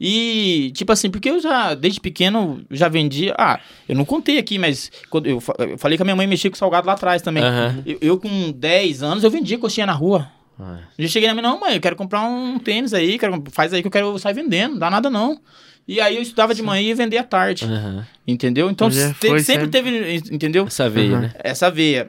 [0.00, 3.34] E, tipo assim, porque eu já, desde pequeno, já vendia.
[3.38, 6.50] Ah, eu não contei aqui, mas quando eu, eu falei que a minha mãe mexia
[6.50, 7.42] com salgado lá atrás também.
[7.42, 7.82] Aham.
[7.86, 10.28] Eu, eu, com 10 anos, eu vendia coxinha na rua.
[10.58, 10.78] Ah.
[10.98, 13.80] Eu cheguei na minha, não, mãe, eu quero comprar um tênis aí, quero, faz aí
[13.82, 15.40] que eu quero sair vendendo, não dá nada não.
[15.86, 18.06] E aí eu estudava de manhã e ia vender à tarde, Aham.
[18.26, 18.70] entendeu?
[18.70, 19.68] Então Já te- foi sempre, sempre.
[19.68, 20.64] teve, entendeu?
[20.66, 21.20] Essa veia, Uhum.
[21.22, 21.32] né?
[21.42, 22.08] Essa veia.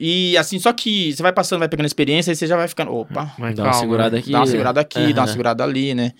[0.00, 2.92] E assim, só que você vai passando, vai pegando experiência, aí você já vai ficando,
[2.92, 4.18] opa, Mas Dá uma segurada né?
[4.18, 4.32] aqui.
[4.32, 6.12] dá uma segurada aqui, dá uma segurada ali, né?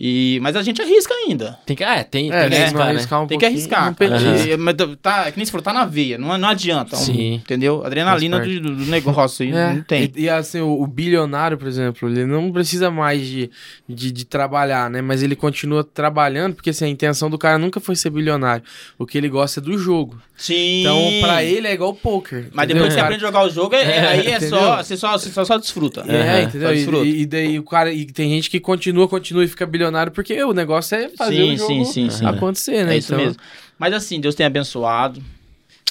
[0.00, 1.58] E, mas a gente arrisca ainda.
[1.66, 2.60] Tem que, é, tem, É, tem que né?
[2.62, 2.90] arriscar, né?
[2.92, 3.86] arriscar um Tem que arriscar.
[3.86, 4.14] não perder.
[4.28, 4.46] Aham.
[4.46, 6.94] E- mas tá, que nem você falou, tá na veia, não, não adianta.
[6.94, 7.34] um- Sim.
[7.34, 7.84] entendeu?
[7.84, 10.12] Adrenalina do, do negócio aí É, não tem.
[10.14, 13.50] E, e, assim, o, o bilionário, por exemplo, ele não precisa mais de,
[13.88, 15.02] de, de trabalhar, né?
[15.02, 18.62] Mas ele continua trabalhando, porque assim, a intenção do cara nunca foi ser bilionário.
[18.96, 20.16] O que ele gosta é do jogo.
[20.36, 20.82] Sim.
[20.82, 22.46] Então, pra ele é igual poker.
[22.52, 24.48] Mas entendeu, depois que você aprende a jogar o jogo, é- é- aí é Entendeu?
[24.60, 26.04] só, você só, você só, só desfruta.
[26.06, 26.68] É, entendeu?
[26.68, 27.04] Só E, desfruta.
[27.04, 27.92] e- e daí o cara.
[27.92, 31.54] E tem gente que continua, continua e fica bilionário, porque o negócio é fazer Sim,
[31.54, 32.26] o jogo sim, sim, sim.
[32.26, 32.94] acontecer, né?
[32.94, 33.40] É isso Então, mesmo.
[33.78, 35.22] Mas assim, Deus tem abençoado,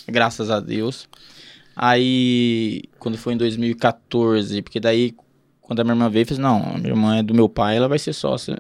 [0.08, 1.08] graças a Deus.
[1.76, 5.14] Aí, quando foi em 2014, porque daí,
[5.62, 7.78] quando a minha irmã veio, eu falei, não, a minha irmã é do meu pai,
[7.78, 8.58] ela vai ser sócia.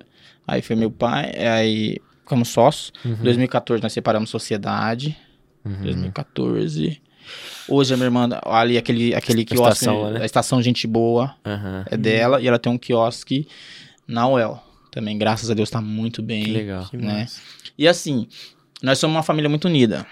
[0.48, 2.92] Aí foi meu pai, aí ficamos sócios.
[3.04, 5.18] Em 2014 nós separamos sociedade.
[5.66, 5.82] Uhum.
[5.82, 7.02] 2014.
[7.68, 10.22] Hoje a minha irmã, ali aquele, aquele quiosque, estação lá, né?
[10.22, 11.86] a estação Gente Boa, Aham.
[11.90, 13.48] é dela, e ela tem um quiosque
[14.08, 14.64] na UEL.
[14.98, 16.44] Também, graças a Deus, tá muito bem.
[16.44, 16.90] Que legal.
[16.90, 17.20] que né?
[17.20, 17.40] massa.
[17.78, 18.28] E assim,
[18.82, 20.08] nós somos uma família muito unida.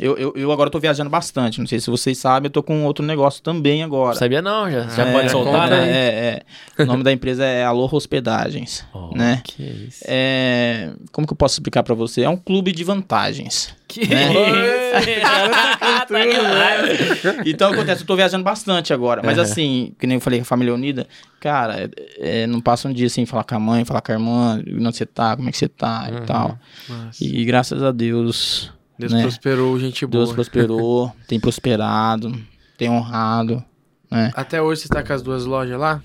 [0.00, 1.60] Eu, eu, eu agora tô viajando bastante.
[1.60, 4.16] Não sei se vocês sabem, eu tô com outro negócio também agora.
[4.16, 5.88] Sabia não, já, já É, pode soltar, conta né?
[5.88, 6.42] É,
[6.78, 6.82] é.
[6.82, 8.84] O nome da empresa é Aloha Hospedagens.
[8.94, 9.40] Oh, né?
[9.44, 10.04] Que isso.
[10.06, 12.22] É, como que eu posso explicar pra você?
[12.22, 13.74] É um clube de vantagens.
[13.86, 14.32] Que né?
[14.32, 15.14] isso.
[16.08, 17.22] Tá demais.
[17.46, 19.20] Então acontece, eu tô viajando bastante agora.
[19.24, 21.06] Mas assim, que nem eu falei, a família unida,
[21.40, 21.84] cara,
[22.18, 24.58] é, é, não passa um dia sem falar com a mãe, falar com a irmã,
[24.58, 26.18] onde você tá, como é que você tá Uhum.
[26.18, 26.58] e tal.
[26.88, 27.24] Massa.
[27.24, 29.22] E graças a Deus, Deus né?
[29.22, 30.24] prosperou, gente boa.
[30.24, 32.32] Deus prosperou, tem prosperado,
[32.78, 33.62] tem honrado.
[34.10, 34.30] Né?
[34.34, 36.00] Até hoje você tá com as duas lojas lá?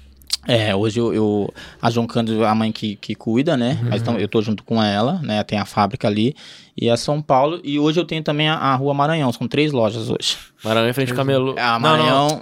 [0.48, 3.78] É, hoje eu, eu a João Cândido, a mãe que, que cuida, né?
[3.84, 5.44] Mas então, eu tô junto com ela, né?
[5.44, 6.34] Tem a fábrica ali.
[6.76, 7.60] E a São Paulo.
[7.64, 9.32] E hoje eu tenho também a, a Rua Maranhão.
[9.34, 10.38] São três lojas hoje.
[10.64, 11.52] Maranhão em frente ao Camelo.
[11.52, 11.80] A Não, não.
[11.80, 12.42] Maranhão,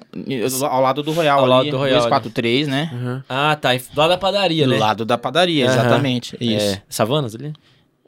[0.69, 1.53] ao lado do Royal Ao ali.
[1.53, 2.89] lado do Royal, 243, né?
[2.93, 3.21] Uhum.
[3.27, 3.71] Ah, tá.
[3.73, 4.77] Do lado da padaria, Do né?
[4.77, 5.73] lado da padaria, Aham.
[5.73, 6.37] exatamente.
[6.39, 6.75] Isso.
[6.75, 6.81] É.
[6.87, 7.51] Savanas ali?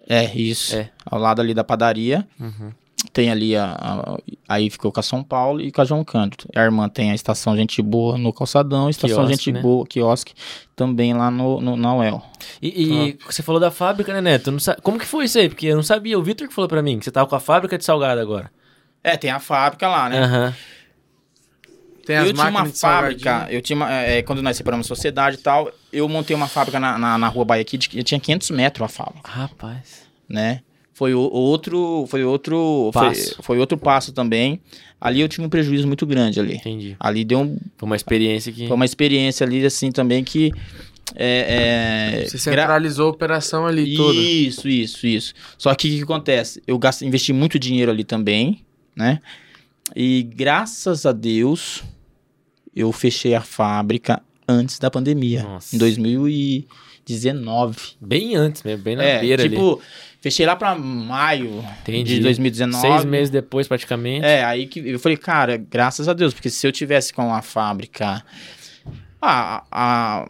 [0.10, 0.76] É, isso.
[0.76, 0.90] É.
[1.06, 2.28] Ao lado ali da padaria.
[2.40, 2.72] Uhum.
[3.14, 6.46] Tem ali a, a- Aí ficou com a São Paulo e com a João Cândido.
[6.54, 9.62] A irmã tem a estação Gente Boa no Calçadão, estação Quiosque, Gente né?
[9.62, 10.34] Boa, quiosque,
[10.76, 12.22] também lá no, no, na UEL.
[12.62, 12.68] E,
[13.12, 14.52] e você falou da fábrica, né, Neto?
[14.84, 15.48] Como que foi isso aí?
[15.48, 16.20] Porque eu não sabia.
[16.20, 18.52] O Vitor que falou pra mim que você tava com a fábrica de salgado agora.
[19.02, 20.20] É, tem a fábrica lá, né?
[20.22, 20.56] Aham.
[22.10, 25.40] Tem as eu tinha uma fábrica, eu tinha uma, é, quando nós separamos sociedade e
[25.42, 28.84] tal, eu montei uma fábrica na, na, na rua Bahia aqui, de, tinha 500 metros
[28.84, 30.08] a fábrica, Rapaz.
[30.28, 30.62] né?
[30.92, 33.44] Foi o, outro, foi outro, foi, Passo.
[33.44, 34.60] foi outro passo também.
[35.00, 36.56] Ali eu tive um prejuízo muito grande ali.
[36.56, 36.96] Entendi.
[37.00, 38.66] Ali deu um, Foi uma experiência que.
[38.66, 40.52] foi uma experiência ali assim também que
[41.16, 44.20] é, é, Você gra- centralizou a operação ali toda.
[44.20, 45.34] Isso, isso, isso.
[45.60, 46.62] Só que o que acontece?
[46.66, 49.20] Eu gasto, investi muito dinheiro ali também, né?
[49.96, 51.84] E graças a Deus,
[52.76, 55.76] eu fechei a fábrica antes da pandemia, Nossa.
[55.76, 57.78] em 2019.
[58.02, 59.50] Bem antes mesmo, bem na é, beira ali.
[59.52, 59.82] tipo,
[60.22, 62.16] fechei lá pra maio Entendi.
[62.16, 62.82] de 2019.
[62.82, 64.26] Seis meses depois, praticamente.
[64.26, 67.42] É, aí que eu falei, cara, graças a Deus, porque se eu tivesse com a
[67.42, 68.24] fábrica.
[69.22, 70.30] Ah, a,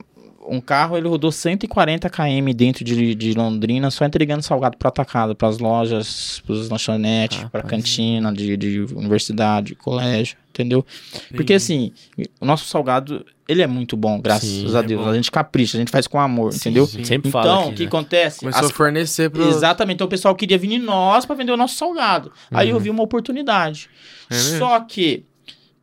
[0.49, 5.35] um carro ele rodou 140 km dentro de, de Londrina só entregando salgado para atacado,
[5.35, 10.85] para as lojas, para os lanchonetes, para cantina de, de universidade, colégio, entendeu?
[11.35, 11.91] Porque assim,
[12.39, 15.03] o nosso salgado ele é muito bom, graças Sim, a é Deus.
[15.03, 15.09] bom.
[15.09, 16.85] A gente capricha, a gente faz com amor, entendeu?
[16.85, 17.87] Sim, Sempre fala Então, aqui, o que né?
[17.87, 18.39] acontece?
[18.41, 19.47] Começou As a fornecer pro...
[19.47, 19.95] Exatamente.
[19.95, 22.31] Então o pessoal queria vir em nós para vender o nosso salgado.
[22.51, 23.89] Aí eu vi uma oportunidade.
[24.29, 25.25] É só que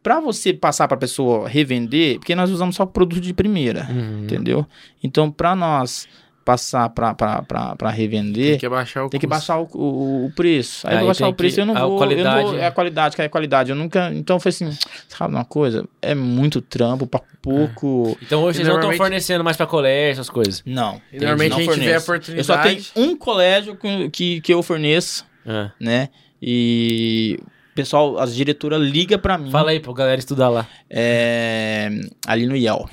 [0.06, 4.22] para você passar para pessoa revender, porque nós usamos só produto de primeira, Uhum.
[4.22, 4.64] entendeu?
[5.02, 6.06] Então para nós
[6.44, 10.86] passar para revender, Tem que baixar o tem que baixar o, o, o preço.
[10.86, 11.86] Aí, eu Aí vou baixar o preço, que- eu não a vou.
[11.86, 13.70] eu não qualidade- vou- é a qualidade, que é a qualidade.
[13.70, 14.12] Eu nunca.
[14.14, 14.70] Então foi assim,
[15.08, 15.84] sabe uma coisa?
[16.00, 18.16] É muito trampo para pouco.
[18.22, 20.62] Então hoje E vocês não estão fornecendo mais pra colégio, essas coisas.
[20.64, 21.00] Não.
[21.12, 22.38] E normalmente não a gente vê a oportunidade.
[22.38, 25.72] Eu só tenho um colégio que, que, que eu forneço, Ah.
[25.80, 26.10] né?
[26.40, 27.40] E
[27.76, 29.50] pessoal, as diretoras ligam para mim.
[29.52, 30.66] Fala aí pra galera estudar lá.
[30.90, 31.88] É,
[32.26, 32.88] ali no IEL.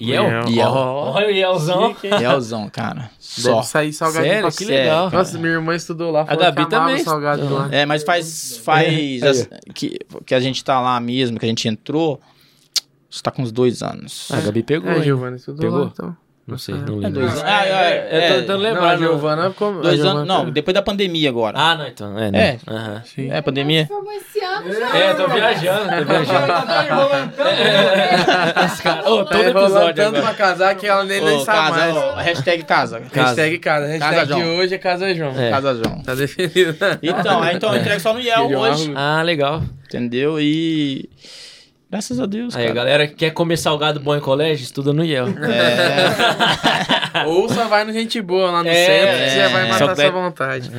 [0.00, 0.24] Iel?
[0.24, 0.48] Iel.
[0.48, 0.68] Iel.
[0.70, 1.96] Ó, Olha o Ielzão.
[2.04, 3.10] IELzão, cara.
[3.18, 3.56] Só.
[3.56, 4.42] Deve sair salgadinho Sério?
[4.42, 5.10] pra Que sério, legal.
[5.10, 6.24] Nossa, minha irmã estudou lá.
[6.24, 6.98] falou Gabi também.
[7.04, 7.68] salgado de lá.
[7.72, 8.56] É, mas faz.
[8.58, 12.20] faz as- que, que a gente tá lá mesmo, que a gente entrou.
[13.10, 14.28] Você tá com uns dois anos.
[14.30, 15.02] A Gabi pegou, É?
[15.02, 15.80] Giovana estudou Pegou?
[15.84, 16.16] lá, então.
[16.48, 17.10] Não sei, não É lembro.
[17.20, 17.42] dois anos.
[17.42, 18.88] Não, Ah, é, é, é, tô tentando Não, lembrar.
[18.88, 18.98] a não.
[18.98, 19.50] Giovana...
[19.50, 20.28] como- a dois Giovana- anos.
[20.28, 21.58] Não, depois da pandemia agora.
[21.58, 22.18] Ah, não, então.
[22.18, 22.58] É, né?
[22.66, 22.72] É.
[22.72, 23.02] Aham.
[23.04, 23.30] Sim.
[23.30, 23.82] É, pandemia.
[23.82, 26.52] É, tô viajando, tô viajando.
[29.06, 31.76] Ô, Tá todo enrolando episódio tanto pra casar que ela nem, nem Ô, sabe casa,
[31.92, 31.96] mais.
[31.96, 33.02] ó, hashtag casa.
[33.12, 33.86] Hashtag casa.
[33.86, 35.32] Hashtag Casa, de hoje é Casa João.
[35.38, 35.50] É.
[35.50, 36.02] Casa João.
[36.02, 36.76] Tá definido.
[37.02, 38.92] Então, aí, então eu entrego só no um hoje.
[38.96, 39.62] Ah, legal.
[39.86, 40.40] Entendeu?
[40.40, 41.08] E.
[41.90, 42.54] Graças a Deus.
[42.54, 42.74] Aí, a cara.
[42.74, 45.28] galera que quer comer salgado bom em colégio, estuda no IEL.
[45.28, 47.24] É.
[47.26, 49.68] Ou só vai no Gente Boa lá no É, centro que você vai é.
[49.70, 50.70] matar sua vontade.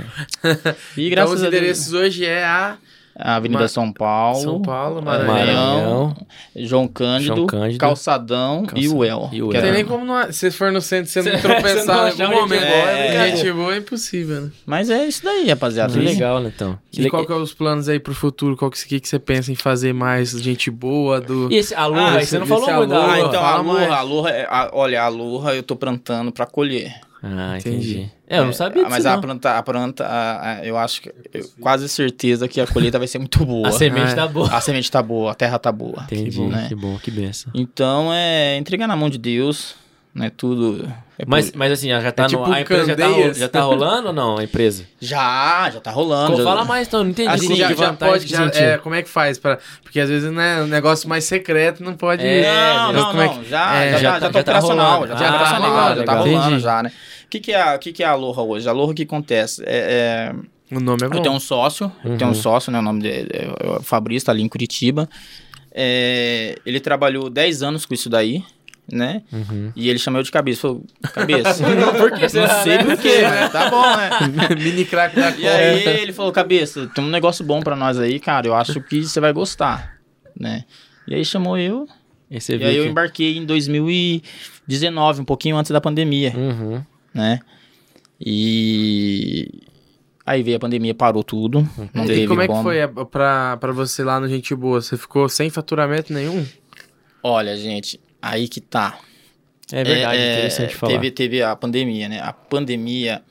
[0.95, 1.53] E Então graças os a Deus.
[1.61, 2.77] endereços hoje é a A
[3.21, 4.39] Avenida Ma- São Paulo.
[4.41, 6.15] São Paulo, Maranhão, Maranhão.
[6.55, 9.29] João Cândido, João Cândido, Calçadão, e o El.
[9.31, 9.61] e o Que El.
[9.61, 12.21] Não é- tem nem como não, se for no centro você não Você- tropeçar em
[12.23, 12.61] algum um momento.
[12.61, 14.51] gente boa, é gente boa é impossível, né?
[14.65, 15.93] Mas é isso daí, rapaziada.
[15.93, 16.77] Que legal, né, então.
[16.91, 18.55] Que E le- qual que é os planos aí pro futuro?
[18.55, 20.31] Qual que, que, que você pensa em fazer mais?
[20.31, 21.51] Gente boa, do...
[21.51, 23.11] E esse Aloha, Ah, aí você não falou muito da.
[23.13, 23.91] Ah, então a mais.
[23.91, 26.93] a é- a- olha, a Aloha eu tô plantando pra colher.
[27.21, 27.91] Ah, entendi.
[27.91, 28.11] Entendi.
[28.27, 29.21] É, eu não sabia disso, Mas a não.
[29.21, 33.07] planta, a planta, a- a- eu acho que, eu, quase certeza que a colheita vai
[33.07, 33.67] ser muito boa.
[33.67, 34.47] A semente Ah, tá boa.
[34.55, 36.03] A semente tá boa, a terra tá boa.
[36.03, 36.65] Entendi, Que bom, né?
[36.69, 37.51] que bom, que benção.
[37.53, 39.75] Então é entregar na mão de Deus,
[40.19, 40.29] né?
[40.35, 40.91] Tudo.
[41.17, 43.37] é Mas, por- mas assim, já tá É no, tipo a empresa já tá, Candeias.
[43.37, 44.83] já tá rolando ou não, a empresa?
[45.01, 46.37] Já, já tá rolando.
[46.37, 47.29] já- Fala mais então, não entendi.
[47.29, 49.37] Assim, que já, já pode, já, é, como é que faz?
[49.39, 52.23] Pra, porque às vezes, né, um negócio mais secreto não pode...
[52.25, 53.37] É, Não, Então, não, como é não.
[53.43, 54.93] que- Já, é, já, já já, tá- já, já operacional.
[54.99, 55.07] rolando.
[55.13, 56.59] Já tá Ah, operacional, já tá rolando Entendi.
[56.59, 56.91] já, né?
[57.25, 58.67] O que, que, é, que, que é a Aloha hoje?
[58.67, 59.63] A Aloha o que acontece?
[59.65, 60.33] É,
[60.71, 61.15] é, O nome é bom.
[61.17, 62.79] eu tenho um sócio, eu tenho um sócio, né?
[62.79, 65.07] O nome dele é, é o Fabrício, tá ali em Curitiba.
[65.71, 68.43] É, ele trabalhou 10 anos com isso daí,
[68.91, 69.23] né?
[69.31, 69.71] Uhum.
[69.75, 70.61] E ele chamou eu de cabeça.
[70.61, 70.83] Falou,
[71.13, 71.63] cabeça.
[71.97, 73.49] Por que Não será, sei por quê, né?
[73.49, 74.09] Tá bom, né?
[74.61, 78.19] Mini crack da E aí ele falou, cabeça, tem um negócio bom pra nós aí,
[78.19, 78.47] cara.
[78.47, 79.97] Eu acho que você vai gostar,
[80.39, 80.65] né?
[81.07, 81.87] E aí chamou eu,
[82.29, 86.83] E você e aí eu que- embarquei em 2019, um pouquinho antes da pandemia, Uhum.
[87.13, 87.39] né?
[88.19, 89.49] E
[90.25, 91.67] aí veio a pandemia, parou tudo.
[91.93, 94.81] Não E teve como é que foi pra, pra você lá no Gente Boa?
[94.81, 96.45] Você ficou sem faturamento nenhum?
[97.23, 98.99] Olha, gente, aí que tá.
[99.71, 100.93] É verdade, É, é, interessante falar.
[100.93, 102.19] Teve, teve a pandemia, né?
[102.21, 103.21] A pandemia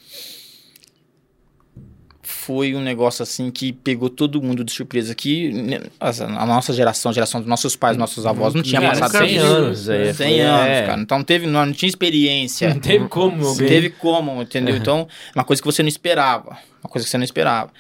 [2.23, 5.15] foi um negócio assim que pegou todo mundo de surpresa.
[5.15, 8.99] Que né, a nossa geração, a geração dos nossos pais, nossos avós, não tinha Cara,
[8.99, 9.55] passado nunca 100 por isso.
[9.55, 9.89] anos.
[9.89, 10.87] É, 100 foi- anos, é.
[10.87, 11.01] cara.
[11.01, 12.69] Então teve, não, não tinha experiência.
[12.73, 14.77] Não teve como, Não teve como, entendeu?
[14.77, 16.57] Então, uma coisa que você não esperava.
[16.83, 17.73] Uma coisa que você não esperava.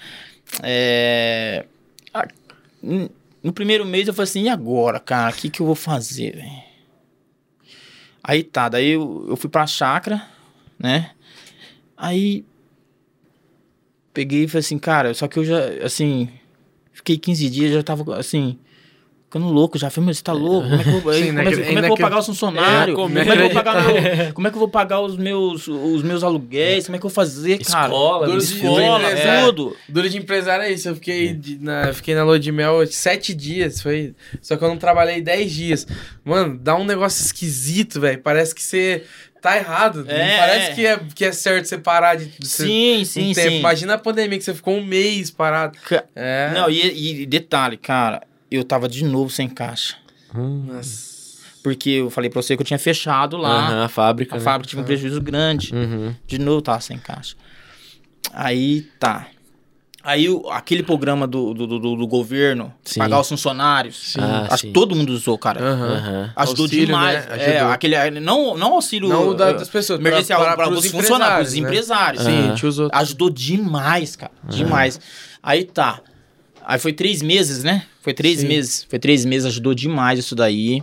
[0.62, 1.64] É...
[3.42, 5.30] No primeiro mês eu falei assim, e agora, cara?
[5.30, 6.67] O que, que eu vou fazer, velho?
[8.28, 10.22] Aí tá, daí eu, eu fui pra chácara,
[10.78, 11.12] né?
[11.96, 12.44] Aí
[14.12, 16.28] peguei e falei assim, cara, só que eu já, assim,
[16.92, 18.58] fiquei 15 dias, já tava assim,
[19.28, 19.90] ficando louco já.
[19.90, 20.68] Falei, mas você tá louco?
[20.68, 22.98] Como é que eu, Sim, como é, como é que eu vou pagar os funcionários?
[22.98, 25.16] É, como, é que eu vou pagar meu- como é que eu vou pagar os
[25.16, 26.86] meus, os meus aluguéis?
[26.86, 27.86] Como é que eu vou fazer, cara?
[27.88, 29.14] Escola, Duro de- escola.
[29.14, 29.44] de- é.
[29.44, 29.76] tudo.
[29.88, 30.88] Duro de empresário é isso.
[30.88, 33.80] Eu fiquei, de- na, fiquei na lua de mel sete dias.
[33.82, 35.86] Foi, só que eu não trabalhei dez dias.
[36.24, 38.18] Mano, dá um negócio esquisito, velho.
[38.22, 39.04] Parece que você
[39.40, 40.04] tá errado.
[40.04, 40.74] não É, parece é.
[40.74, 42.26] que é, que é certo você parar de.
[42.26, 43.50] de Sim, um sim, tempo.
[43.50, 43.58] sim.
[43.58, 45.78] Imagina a pandemia que você ficou um mês parado.
[45.86, 46.50] Ca- É.
[46.54, 49.96] Não, e, e detalhe, cara, eu tava de novo sem caixa.
[50.34, 50.64] Hum.
[50.68, 51.18] Nossa.
[51.62, 53.66] Porque eu falei pra você que eu tinha fechado lá.
[53.68, 54.34] Aham, a fábrica.
[54.34, 54.44] A né?
[54.44, 55.74] fábrica tive um prejuízo grande.
[55.74, 56.14] Uhum.
[56.26, 57.34] De novo tava sem caixa.
[58.32, 59.26] Aí tá.
[60.02, 63.00] Aí o- aquele programa do, do, do, do governo, Sim.
[63.00, 65.60] pagar os funcionários, Ah, acho que todo mundo usou, cara.
[65.60, 66.32] Aham.
[66.36, 67.26] Ajudou Auxílio, demais.
[67.26, 67.36] né?
[67.36, 67.72] É, Ajudou.
[67.72, 72.24] aquele, não, não auxílio Não da- eh, das pessoas, emergencial, para, os funcionários, os empresários,
[72.24, 72.30] né?
[72.48, 72.98] Sim, tinha os outros.
[73.02, 74.32] Ajudou demais, cara.
[74.48, 74.98] Demais.
[75.42, 76.00] Aí tá.
[76.64, 77.84] Aí foi três meses, né?
[78.08, 78.48] Foi três Sim.
[78.48, 78.86] meses.
[78.88, 80.82] Foi três meses, ajudou demais isso daí.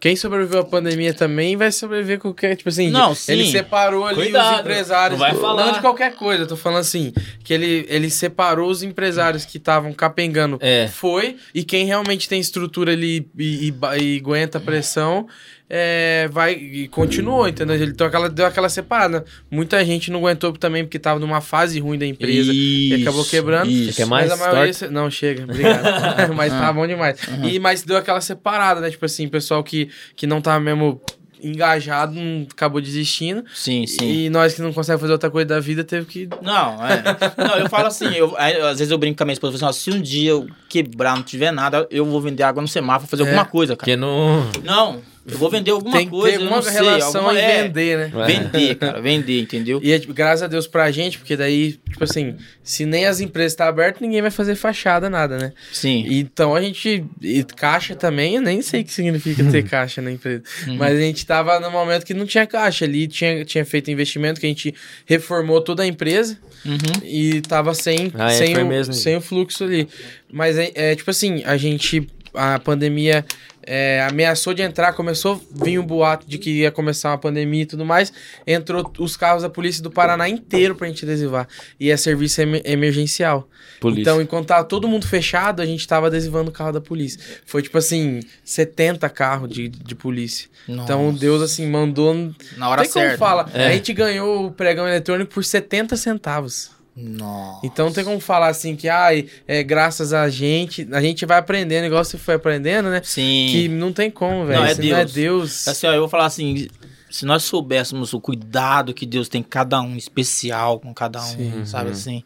[0.00, 3.32] Quem sobreviveu à pandemia também vai sobreviver com qualquer, tipo assim, Não, sim.
[3.32, 5.18] ele separou ali Cuidado, os empresários.
[5.18, 5.70] não vai falar.
[5.72, 7.12] de qualquer coisa, eu tô falando assim,
[7.42, 10.58] que ele, ele separou os empresários que estavam capengando.
[10.60, 10.88] É.
[10.88, 15.26] Foi, e quem realmente tem estrutura ali e, e, e aguenta a pressão,
[15.68, 17.74] é, vai e continuou, entendeu?
[17.74, 19.24] Ele deu aquela, deu aquela separada.
[19.50, 22.52] Muita gente não aguentou também porque tava numa fase ruim da empresa.
[22.52, 23.70] Isso, acabou quebrando.
[23.70, 23.96] Isso.
[23.96, 24.28] Quer mais?
[24.28, 24.74] Mas a maioria.
[24.74, 24.92] Torta?
[24.94, 26.32] Não, chega, obrigado.
[26.36, 27.18] mas tá bom demais.
[27.28, 27.48] Uhum.
[27.48, 28.90] E, mas deu aquela separada, né?
[28.90, 31.00] Tipo assim, pessoal que, que não tava mesmo
[31.42, 32.18] engajado,
[32.50, 33.44] acabou desistindo.
[33.54, 34.24] Sim, sim.
[34.24, 36.28] E nós que não conseguimos fazer outra coisa da vida, teve que.
[36.42, 37.02] Não, é.
[37.36, 39.70] Não, eu falo assim, eu, às vezes eu brinco com a minha esposa, eu falo
[39.70, 42.68] assim, ó, se um dia eu quebrar, não tiver nada, eu vou vender água no
[42.68, 43.26] semáforo, fazer É.
[43.26, 43.84] alguma coisa, cara.
[43.84, 44.50] Porque não.
[44.64, 47.62] Não, Eu vou vender alguma tem coisa, eu alguma não sei, relação alguma- e é,
[47.62, 48.12] vender, né?
[48.14, 48.26] É.
[48.26, 49.80] Vender, cara, vender, entendeu?
[49.82, 53.20] E é, tipo, graças a Deus pra gente, porque daí, tipo assim, se nem as
[53.20, 55.52] empresas estão abertas, ninguém vai fazer fachada, nada, né?
[55.72, 56.04] Sim.
[56.08, 57.04] Então a gente.
[57.22, 60.42] E caixa também, eu nem sei o que significa ter caixa na empresa.
[60.66, 60.76] Uhum.
[60.76, 64.38] Mas a gente tava no momento que não tinha caixa ali, tinha, tinha feito investimento,
[64.38, 64.74] que a gente
[65.06, 66.76] reformou toda a empresa Uhum.
[67.02, 68.92] e tava sem, Ah, é, sem, foi o, mesmo.
[68.94, 69.88] sem o fluxo ali.
[70.32, 72.06] Mas é, é, tipo assim, a gente.
[72.34, 73.24] A pandemia
[73.66, 77.62] é, ameaçou de entrar, começou a vir um boato de que ia começar uma pandemia
[77.62, 78.12] e tudo mais.
[78.46, 81.46] Entrou os carros da polícia do Paraná inteiro pra gente adesivar.
[81.78, 83.48] E é serviço emer- emergencial.
[83.80, 84.02] Polícia.
[84.02, 87.20] Então, enquanto tava todo mundo fechado, a gente tava adesivando o carro da polícia.
[87.46, 90.48] Foi tipo assim, 70 carros de, de polícia.
[90.68, 91.18] Então Nossa.
[91.18, 92.14] Deus, assim, mandou.
[92.56, 93.18] Na hora Tem como certa.
[93.18, 93.48] fala.
[93.54, 93.66] É.
[93.68, 96.70] A gente ganhou o pregão eletrônico por 70 centavos.
[96.96, 97.66] Nossa.
[97.66, 100.86] Então não tem como falar assim que, ai, é graças a gente.
[100.92, 103.00] A gente vai aprendendo, igual você foi aprendendo, né?
[103.02, 103.48] Sim.
[103.50, 104.60] Que não tem como, velho.
[104.60, 105.12] Não, é Se não é Deus.
[105.14, 105.68] Deus.
[105.68, 106.68] Assim, ó, eu vou falar assim,
[107.10, 111.36] se nós soubéssemos o cuidado que Deus tem com cada um, especial com cada um,
[111.36, 111.64] Sim.
[111.64, 111.92] sabe Uhum.
[111.92, 112.22] assim,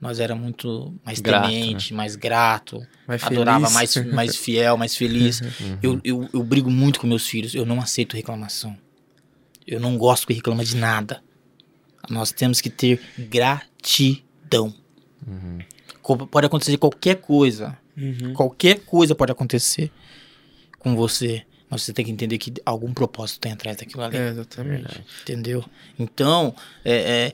[0.00, 3.74] nós era muito mais Grato, temente, mais grato, Mais adorava feliz.
[3.96, 5.40] mais, mais fiel, mais feliz.
[5.42, 5.78] Uhum.
[5.82, 8.74] Eu, eu, eu brigo muito com meus filhos, eu não aceito reclamação.
[9.66, 11.20] Eu não gosto que reclama de nada.
[12.10, 14.74] Nós temos que ter gratidão.
[15.26, 15.58] Uhum.
[16.26, 17.76] Pode acontecer qualquer coisa.
[17.96, 18.32] Uhum.
[18.34, 19.90] Qualquer coisa pode acontecer
[20.78, 21.44] com você.
[21.68, 24.16] Mas você tem que entender que algum propósito tem atrás daquilo ali.
[24.16, 25.04] É, exatamente.
[25.22, 25.64] Entendeu?
[25.98, 26.54] Então,
[26.84, 27.32] é, é,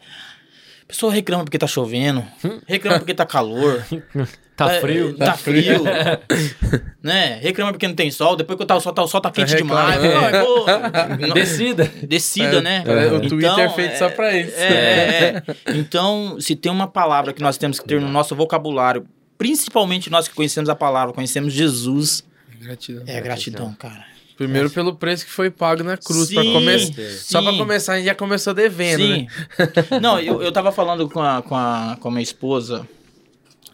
[0.82, 2.24] a pessoa reclama porque tá chovendo,
[2.66, 3.84] reclama porque tá calor.
[4.66, 5.14] Tá é, frio.
[5.14, 5.82] Tá frio.
[7.02, 7.38] né?
[7.42, 8.36] Reclama porque não tem sol.
[8.36, 9.98] Depois que tá, o sol tá, o sol tá quente demais.
[10.02, 10.66] Ai, pô,
[11.26, 11.90] não- Descida.
[12.02, 12.82] Descida, né?
[12.86, 14.56] É, o Então, Twitter é feito é- só pra isso.
[14.56, 15.72] É, é, é.
[15.74, 19.06] Então, se tem uma palavra que nós temos que ter no nosso vocabulário,
[19.38, 22.24] principalmente nós que conhecemos a palavra, conhecemos Jesus,
[22.60, 23.04] Gratidão.
[23.06, 24.04] é gratidão, cara.
[24.36, 26.28] Primeiro pelo preço que foi pago na cruz.
[26.28, 26.92] Sim, pra começar.
[26.94, 27.18] sim.
[27.18, 29.26] Só pra começar, a gente já começou devendo, Sim.
[29.58, 29.98] né?
[30.00, 32.86] Não, eu, eu tava falando com a, com, a, com a minha esposa.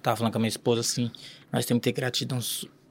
[0.03, 1.11] Tava falando com a minha esposa assim.
[1.53, 2.39] Nós temos que ter gratidão,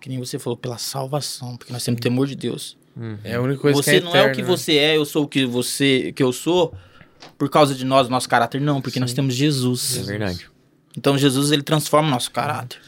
[0.02, 1.58] que nem você falou, pela salvação.
[1.58, 2.78] Porque nós temos temor de Deus.
[3.24, 4.58] É a única coisa você que é não é o que eterna, né?
[4.58, 6.74] você é, eu sou o que você que eu sou
[7.38, 8.60] por causa de nós, nosso caráter.
[8.60, 9.98] Não, porque nós temos É Jesus.
[10.08, 10.48] verdade.
[10.98, 12.80] Então Jesus ele transforma o nosso caráter.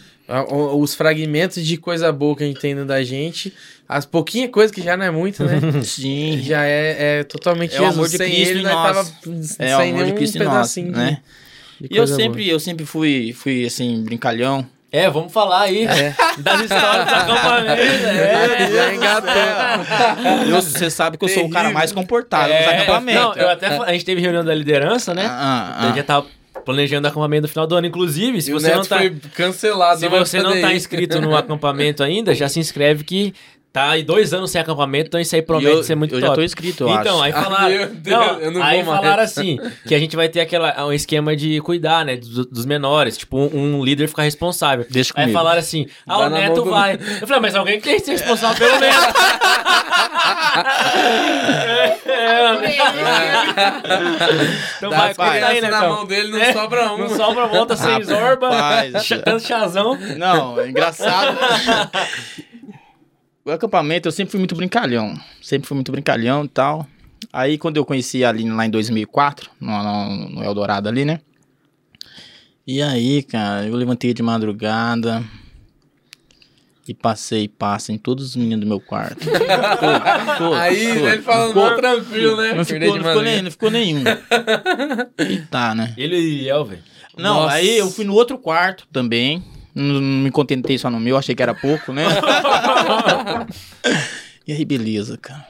[0.52, 3.52] O- Os fragmentos de coisa boa que a gente tem dentro da gente,
[3.88, 5.60] as pouquinhas coisas que já não é muito, né?
[5.84, 6.40] Sim.
[6.44, 7.96] já é, é totalmente É o Jesus.
[7.98, 8.96] amor de Sem Cristo ele, nós nós.
[8.96, 11.12] tava É o sem amor de Cristo nós, pedacinho de- né?
[11.12, 11.49] de
[11.90, 14.66] E eu sempre, eu sempre fui, fui assim, brincalhão.
[14.92, 15.86] É, vamos falar aí
[16.40, 17.82] das histórias do acampamento.
[17.82, 18.94] É, boa.
[18.96, 20.48] Engatou.
[20.48, 21.74] Eu- Você sabe que eu sou o cara Terrível.
[21.80, 23.22] mais comportado nos É, acampamentos.
[23.22, 25.26] Não, eu até, a gente teve reunião da liderança, né?
[25.30, 26.26] Ah, A gente já tava
[26.66, 27.86] planejando o acampamento no final do ano.
[27.88, 30.00] Inclusive, se E o você Neto não tá, foi cancelado.
[30.00, 33.34] se você não tá inscrito no acampamento ainda, já se inscreve que
[33.72, 36.30] tá aí dois anos sem acampamento, então isso aí promete eu, ser muito eu top.
[36.32, 37.24] já tô inscrito, eu então, acho.
[37.24, 37.70] aí Ah, falaram.
[37.94, 39.04] Deus, não, eu não aí vou mais.
[39.04, 42.18] falaram assim: que a gente vai ter aquela, um esquema de cuidar, né?
[42.18, 43.18] Dos, dos menores.
[43.18, 44.86] Tipo, um, um líder ficar responsável.
[44.90, 45.38] Deixa Aí comigo.
[45.38, 46.94] falaram assim: ah, Dá o neto mão do- vai.
[47.22, 49.00] Eu falei, mas alguém tem que ser responsável pelo neto.
[52.06, 52.76] é, né?
[54.78, 55.70] então Dá vai, conta aí, né?
[55.70, 56.98] na mão dele, não É, sobra um.
[56.98, 58.50] Não sobra, volta sem zorba,
[59.24, 59.98] tanto chazão.
[60.18, 61.38] Não, é engraçado.
[63.46, 65.14] O acampamento eu sempre fui muito brincalhão.
[65.42, 66.88] Sempre fui muito brincalhão e tal.
[67.32, 71.20] Aí quando eu conheci a Aline lá em 2004, no, no, no Eldorado ali, né?
[72.66, 75.24] E aí, cara, eu levantei de madrugada
[76.88, 79.20] e passei passa em todos os meninos do meu quarto.
[80.56, 81.02] Aí todos.
[81.14, 82.54] ele falando, Ficou- não, tranquilo, né?
[82.54, 84.04] Não ficou, não, ficou nem, não ficou nenhum.
[85.20, 85.94] E tá, né?
[85.98, 86.80] Ele e Elver.
[87.18, 87.56] Não, Nossa.
[87.56, 89.44] aí eu fui no outro quarto também.
[89.74, 92.04] Não, não me contentei só no meu, achei que era pouco, né?
[94.48, 95.48] e aí, beleza, cara.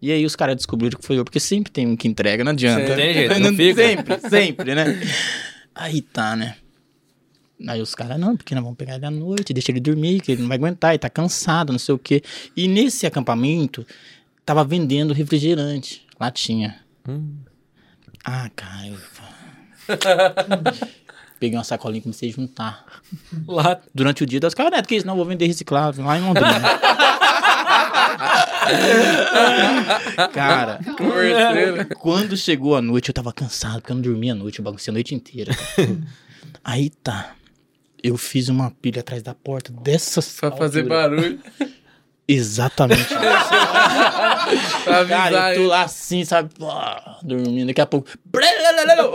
[0.00, 2.52] E aí os caras descobriram que foi eu, porque sempre tem um que entrega, não
[2.52, 2.88] adianta.
[2.88, 3.02] Sempre.
[3.02, 3.82] Tem jeito, não fica.
[3.82, 5.00] Sempre, sempre, né?
[5.74, 6.56] Aí tá, né?
[7.66, 10.32] Aí os caras, não, porque nós vamos pegar ele à noite, deixa ele dormir, que
[10.32, 12.22] ele não vai aguentar, ele tá cansado, não sei o quê.
[12.54, 13.86] E nesse acampamento,
[14.44, 16.78] tava vendendo refrigerante, latinha.
[18.24, 18.98] Ah, cara, eu...
[21.44, 22.86] Peguei uma sacolinha e comecei a juntar.
[23.46, 23.78] Lá.
[23.94, 25.06] Durante o dia, das caras, Neto, que isso?
[25.06, 26.48] Não, vou vender reciclável lá em Londrina.
[30.32, 30.80] cara,
[32.00, 34.90] quando chegou a noite, eu tava cansado, porque eu não dormia a noite, eu baguncei
[34.90, 35.52] a noite inteira.
[36.64, 37.34] Aí tá.
[38.02, 41.38] Eu fiz uma pilha atrás da porta dessa Pra fazer barulho.
[42.26, 43.06] Exatamente.
[44.84, 46.50] Pra avisar Cara, eu tô lá assim, sabe?
[47.22, 48.08] Dormindo, daqui a pouco.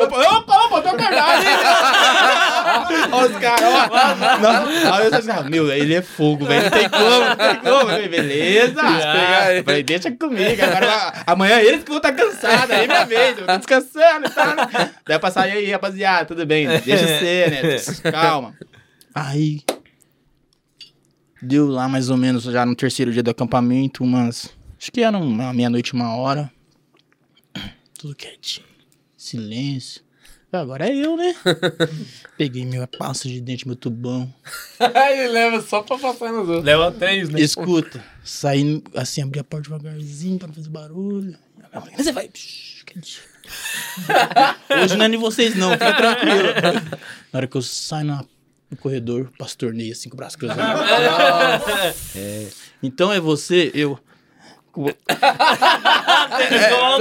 [0.03, 1.45] Opa, opa, opa, tô acordado.
[3.13, 3.87] Olha os caras, ó.
[4.39, 6.63] Não, Aí eu falei assim, meu, ele é fogo, velho.
[6.63, 7.89] Não tem como, não tem como.
[7.89, 8.81] Falei, beleza.
[9.55, 10.63] Eu falei, deixa comigo.
[10.63, 12.71] Agora, amanhã eles que vão estar cansados.
[12.71, 14.55] Aí é minha vez, eu tô descansando e tal.
[14.55, 14.91] né?
[15.05, 16.67] Daí aí, rapaziada, tudo bem?
[16.67, 17.79] Deixa ser, né?
[18.11, 18.53] Calma.
[19.13, 19.61] Aí.
[21.41, 24.49] Deu lá mais ou menos já no terceiro dia do acampamento, umas.
[24.79, 26.51] Acho que era uma meia-noite, uma hora.
[27.97, 28.65] Tudo quietinho.
[29.17, 30.01] Silêncio.
[30.51, 31.35] Agora é eu, né?
[32.37, 34.33] Peguei minha pasta de dente, meu tubão.
[35.11, 36.65] ele leva só pra passar nos outros.
[36.65, 37.39] Leva três, né?
[37.39, 38.03] Escuta.
[38.23, 41.37] Saí assim, abri a porta devagarzinho pra não fazer barulho.
[41.95, 42.29] Você vai.
[44.83, 46.53] Hoje não é nem vocês, não, fica tranquilo.
[47.31, 48.25] Na hora que eu saio na-
[48.69, 50.59] no corredor, pastor Ney, assim, com o braço cruzado.
[52.15, 52.47] É.
[52.81, 53.99] Então é você, eu.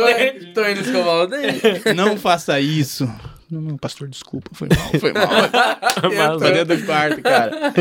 [0.07, 0.47] Dente.
[0.53, 1.95] Tô, tô indo escovar o dente.
[1.95, 3.09] Não faça isso.
[3.51, 6.39] Não, não, pastor, desculpa, foi mal, foi mal.
[6.39, 7.73] Tô dentro do quarto, cara.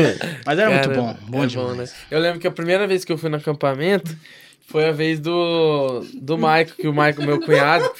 [0.46, 1.76] Mas era muito Cara, bom, bom é demais.
[1.76, 1.88] né?
[2.10, 4.16] Eu lembro que a primeira vez que eu fui no acampamento
[4.66, 7.90] foi a vez do, do Maico, que o Maico, meu cunhado,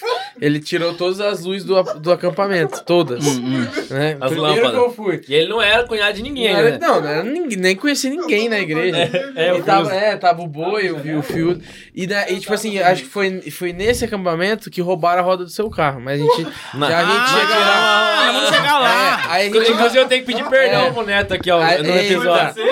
[0.41, 3.25] ele tirou todas as luzes do, do acampamento, todas.
[3.39, 4.17] Né?
[4.21, 4.71] As Primeiro lâmpadas.
[4.73, 5.21] que eu fui.
[5.29, 6.79] E ele não era cunhado de ninguém, Não, era- né?
[6.81, 8.97] não, não era ninguém, nem conheci ninguém na igreja.
[9.37, 11.61] é, o tava, é, tava o boi, eu vi o fio.
[11.95, 15.45] E, da, e tipo assim, acho que foi, foi nesse acampamento que roubaram a roda
[15.45, 16.01] do seu carro.
[16.01, 16.47] Mas a gente.
[16.75, 16.89] Não.
[16.89, 18.33] Já a gente Ah, chega lá.
[18.33, 18.89] vamos chegar lá.
[19.29, 19.73] É, aí gente.
[19.73, 20.91] Inclusive, eu tenho que pedir perdão É.
[20.91, 22.63] pro Neto aqui, ó, Aí- no episódio.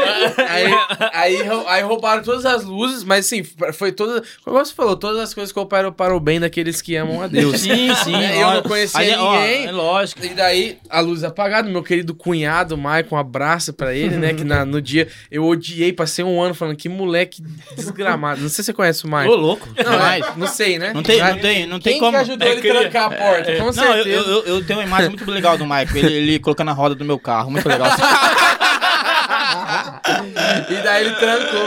[0.48, 0.72] Aí,
[1.12, 4.22] aí, aí roubaram todas as luzes, mas assim, foi todas.
[4.44, 7.55] Como você falou, todas as coisas cooperaram para o bem daqueles que amam a Deus.
[7.58, 8.14] Sim, sim.
[8.14, 9.66] É, eu ó, não conhecia aí, ó, ninguém.
[9.66, 10.24] é lógico.
[10.24, 14.34] E daí, a luz apagada, meu querido cunhado, Maicon, um abraço pra ele, né?
[14.34, 17.42] Que na- no dia eu odiei, passei um ano falando que moleque
[17.76, 18.40] desgramado.
[18.40, 19.34] Não sei se você conhece o Ô, Maicon.
[19.34, 19.68] louco.
[19.84, 20.92] Não, é, não sei, né?
[20.92, 22.12] Não tem, não tem, não tem Quem como.
[22.12, 22.80] que ajudou É ele a cria.
[22.80, 23.52] trancar a porta?
[23.56, 24.16] Com Não, eu, certeza.
[24.16, 25.88] eu, eu- eu tenho uma imagem muito legal do Michael.
[25.96, 27.50] Ele, ele colocando a roda do meu carro.
[27.50, 27.88] Muito legal.
[30.68, 31.66] E daí ele trancou.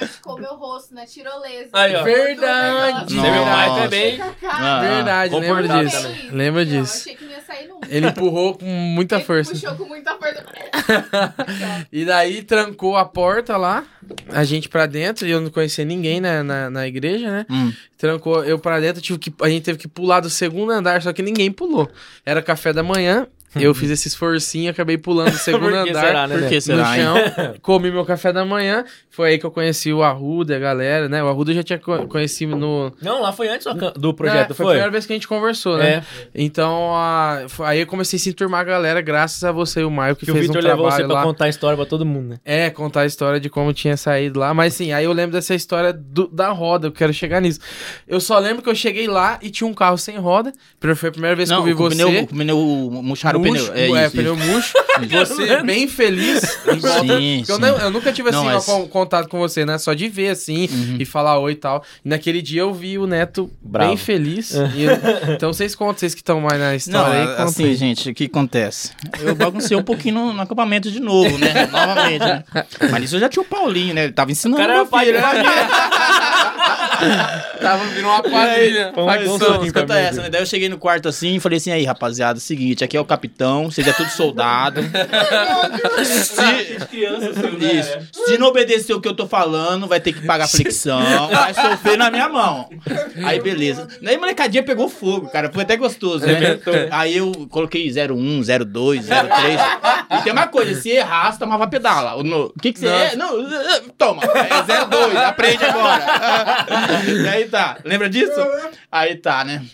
[0.00, 1.68] Machucou meu rosto na tirolesa.
[1.72, 2.02] Aí, ó.
[2.02, 3.14] Verdade.
[3.14, 3.30] Você o.
[3.44, 4.20] Michael é bem...
[4.42, 6.02] Ah, Verdade, lembra comportado disso.
[6.02, 6.30] também.
[6.30, 6.96] Lembra Eu disso.
[7.00, 7.88] achei que não ia sair nunca.
[7.90, 9.52] Ele empurrou com muita Ele força.
[9.52, 10.44] Puxou com muita força.
[11.92, 13.84] E daí trancou a porta lá,
[14.28, 17.46] a gente pra dentro, e eu não conhecia ninguém na, na, na igreja, né?
[17.50, 17.72] Hum.
[17.98, 21.12] Trancou eu pra dentro, tive que, a gente teve que pular do segundo andar, só
[21.12, 21.88] que ninguém pulou.
[22.24, 26.00] Era café da manhã, eu fiz esse esforcinho, acabei pulando do segundo Por que andar.
[26.06, 26.36] será, né?
[26.36, 27.02] No será, hein?
[27.02, 28.84] chão, comi meu café da manhã.
[29.12, 31.20] Foi aí que eu conheci o Arruda, a galera, né?
[31.22, 32.92] O Arruda eu já tinha co- conhecido no.
[33.02, 34.66] Não, lá foi antes do do É, projeto, foi a foi?
[34.74, 35.94] primeira vez que a gente conversou, né?
[35.94, 36.02] É.
[36.34, 39.84] Então, a- foi- aí eu comecei a se enturmar a galera, graças a você e
[39.84, 41.22] o Maio, que, Que o fez Victor um levou trabalho você pra lá.
[41.24, 42.36] contar a história pra todo mundo, né?
[42.44, 44.54] É, contar a história de como tinha saído lá.
[44.54, 47.58] Mas sim, aí eu lembro dessa história do- da roda, eu quero chegar nisso.
[48.06, 50.52] Eu só lembro que eu cheguei lá e tinha um carro sem roda.
[50.94, 51.96] Foi a primeira vez que eu vi com o você.
[52.04, 52.56] pneu, com o pneu
[53.02, 53.96] murcharam o Murcho, pneu.
[53.96, 54.46] É, isso, pneu isso.
[54.46, 54.72] murcho.
[55.00, 56.40] Você bem feliz.
[56.40, 56.86] Sim, Porque
[57.52, 57.60] eu, sim.
[57.60, 59.78] não- eu nunca tive assim Não, ó, mas- con- contato com você, né?
[59.78, 60.96] Só de ver assim Uhum.
[60.98, 61.82] e falar oi e tal.
[62.04, 63.88] E naquele dia eu vi o Neto Bravo.
[63.88, 64.52] bem feliz.
[64.74, 67.44] E eu- então vocês contam, vocês que estão mais na Não, história aí, contem.
[67.44, 68.90] assim, gente, o que acontece?
[69.20, 71.66] Eu baguncei um pouquinho no, no acampamento de novo, né?
[71.70, 72.44] Novamente, né?
[72.90, 74.04] Mas isso eu já tinha o Paulinho, né?
[74.04, 75.42] Ele tava ensinando O cara meu pai filho, de né?
[77.60, 78.92] Tava vindo uma quadrilha.
[78.94, 79.64] Facção.
[79.64, 80.30] Escuta essa, né?
[80.30, 83.04] Daí eu cheguei no quarto assim e falei assim, aí, rapaziada, seguinte, aqui é o
[83.04, 84.80] capitão, vocês é tudo soldado.
[86.04, 86.78] Se,
[87.78, 88.24] isso.
[88.26, 91.96] Se não obedecer o que eu tô falando, vai ter que pagar flexão, vai sofrer
[91.98, 92.68] na minha mão.
[93.24, 93.86] Aí, beleza.
[94.02, 95.50] Daí, molecadinha pegou fogo, cara.
[95.52, 96.58] Foi até gostoso, né?
[96.90, 99.60] Aí eu coloquei 01, 02, 03.
[100.18, 102.14] E tem uma coisa, se errar, você tomava pedala.
[102.16, 103.16] O no- o que que você é?
[103.16, 103.30] Não,
[103.98, 104.22] toma.
[104.24, 106.04] É 02, aprende agora.
[107.24, 107.78] E aí tá.
[107.84, 108.40] Lembra disso?
[108.90, 109.64] Aí tá, né?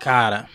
[0.00, 0.46] Cara,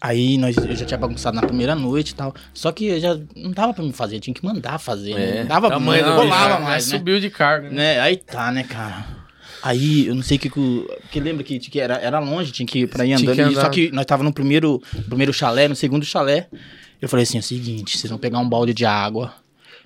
[0.00, 2.34] aí nós, eu já tinha bagunçado na primeira noite e tal.
[2.54, 5.14] Só que eu já não dava pra me fazer, eu tinha que mandar fazer.
[5.14, 5.38] né?
[5.38, 6.98] É, Não dava, tamanho não do rolava mais, né?
[6.98, 7.66] subiu de cargo.
[7.68, 7.94] né?
[7.96, 8.00] né?
[8.00, 9.20] Aí tá, né, cara?
[9.62, 10.86] Aí, eu não sei o que que o...
[11.02, 13.34] Porque lembra que, que era, era longe, tinha que ir pra ir Tinha andando.
[13.34, 13.60] que e andar.
[13.60, 16.48] Só que nós tava no primeiro, primeiro chalé, no segundo chalé.
[17.00, 19.34] Eu falei assim, é o seguinte, vocês vão pegar um balde de água.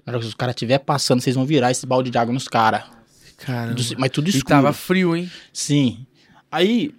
[0.07, 2.47] Na hora que os caras estiver passando, vocês vão virar esse balde de água nos
[2.47, 2.83] caras.
[3.45, 3.81] Caramba.
[3.99, 4.47] Mas tudo E escuro.
[4.49, 5.31] tava frio, hein?
[5.53, 6.07] Sim.
[6.51, 6.95] Aí,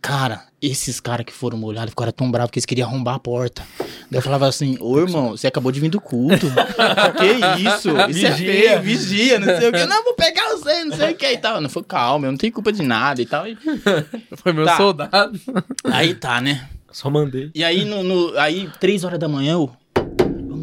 [0.00, 3.62] cara, esses caras que foram molhados ficaram tão bravos que eles queriam arrombar a porta.
[4.10, 6.46] Daí eu falava assim, ô irmão, você acabou de vir do culto.
[7.18, 7.90] que isso?
[8.10, 8.36] Isso é Vigia.
[8.36, 9.84] feio, vigia, não sei o que.
[9.86, 11.60] Não, vou pegar você, não sei o que e tal.
[11.60, 13.46] Não foi calma, eu não tenho culpa de nada e tal.
[13.48, 13.56] E-
[14.36, 14.76] Foi meu Tá.
[14.76, 15.40] soldado.
[15.84, 16.68] Aí tá, né?
[16.92, 17.50] Só mandei.
[17.54, 19.70] E aí, no, no- aí três horas da manhã, eu...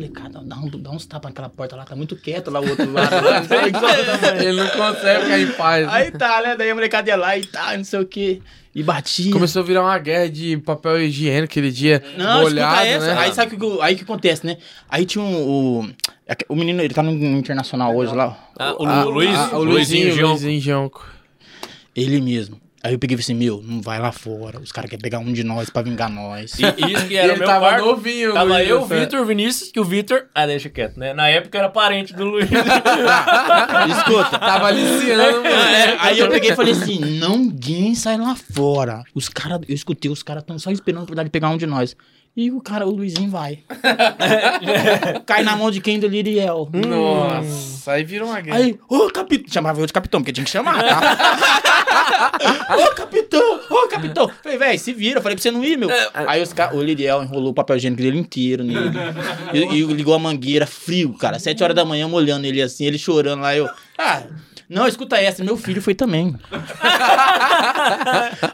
[0.04, 2.60] Ô, molecada, dá dá, um, dá uns tapas naquela porta lá, tá muito quieto lá
[2.60, 3.16] o outro lado.
[3.26, 3.42] Lá,
[4.44, 5.86] Ele não consegue ficar em paz.
[5.88, 5.94] né?
[5.94, 6.56] Aí tá, né?
[6.58, 8.42] Daí a molecada ia lá e tá, não sei o que.
[8.76, 9.32] E batia.
[9.32, 12.04] Começou a virar uma guerra de papel higiênico aquele dia.
[12.18, 13.06] Não, molhado, escuta essa.
[13.14, 13.22] né?
[13.22, 14.58] Aí sabe o que, aí que acontece, né?
[14.90, 15.36] Aí tinha um,
[15.82, 15.90] o.
[16.50, 18.36] O menino, ele tá no internacional hoje lá.
[18.58, 20.28] Ah, o Ah, Lu- Luiz, ah, o Luizinho.
[20.28, 21.08] Luizinho Jonco.
[21.96, 22.60] Ele mesmo.
[22.86, 24.60] Aí eu peguei e falei assim, meu, não vai lá fora.
[24.60, 26.54] Os caras querem pegar um de nós pra vingar nós.
[26.60, 27.86] E isso que era meu tava quarto.
[27.86, 28.86] novinho, Tava Luiz, eu, o?
[28.86, 30.26] Vitor, o Vinícius, que o Vitor...
[30.36, 31.14] Ah, deixa quieto, né?
[31.14, 32.50] Na época era parente do Luiz.
[33.98, 34.38] Escuta.
[34.40, 35.48] Tava aliciando, mano.
[35.48, 39.04] é, aí eu peguei e falei assim: ninguém sai lá fora.
[39.14, 41.66] Os caras, eu escutei, os caras estão só esperando a oportunidade de pegar um de
[41.66, 41.96] nós.
[42.36, 43.60] E o cara, o Luizinho vai.
[45.24, 46.00] Cai na mão de quem?
[46.00, 46.68] Do Liriel.
[46.74, 48.58] Nossa, aí virou uma guerra.
[48.58, 49.54] Aí, ô capitão.
[49.54, 51.62] Chamava eu de capitão, porque tinha que chamar, tá?
[52.76, 54.32] ô capitão, ô capitão.
[54.42, 55.22] Falei, velho, se vira.
[55.22, 55.90] Falei pra você não ir, meu.
[56.12, 56.74] Aí os ca...
[56.74, 58.92] o Liriel enrolou o papel higiênico dele inteiro nele.
[59.54, 61.38] E, e ligou a mangueira frio, cara.
[61.38, 63.56] Sete horas da manhã molhando ele assim, ele chorando lá.
[63.56, 64.24] Eu, ah,
[64.68, 65.44] não, escuta essa.
[65.44, 66.36] Meu filho foi também.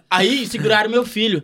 [0.10, 1.42] Aí seguraram meu filho.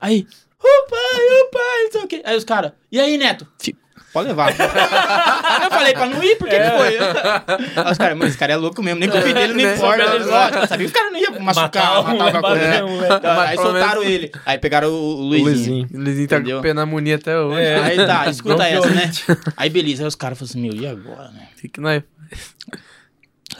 [0.00, 0.26] Aí,
[0.66, 2.22] o pai, o pai, não sei o quê.
[2.24, 3.46] Aí os caras, e aí, Neto?
[3.60, 3.78] Fico,
[4.12, 4.50] pode levar.
[5.62, 6.98] eu falei pra não ir, por que que foi?
[6.98, 9.74] Aí os caras, mas esse cara é louco mesmo, nem o filho dele não Né?
[9.74, 10.04] importa.
[10.04, 12.84] Lógico, eu sabia que os caras não iam machucar, Matar um, matar alguma bater coisa.
[12.84, 13.08] um, né?
[13.08, 13.16] né?
[13.16, 14.32] Então, Mas Aí soltaram menos- ele.
[14.46, 15.86] Aí pegaram o, o Luizinho.
[15.92, 16.56] O Luizinho tá Entendeu?
[16.58, 17.60] com pneumonia até hoje.
[17.60, 17.78] É.
[17.82, 19.10] Aí tá, escuta Não essa, né?
[19.56, 21.48] Aí beleza, aí os caras falaram assim, meu, e agora, né?
[21.56, 22.02] O que que nós...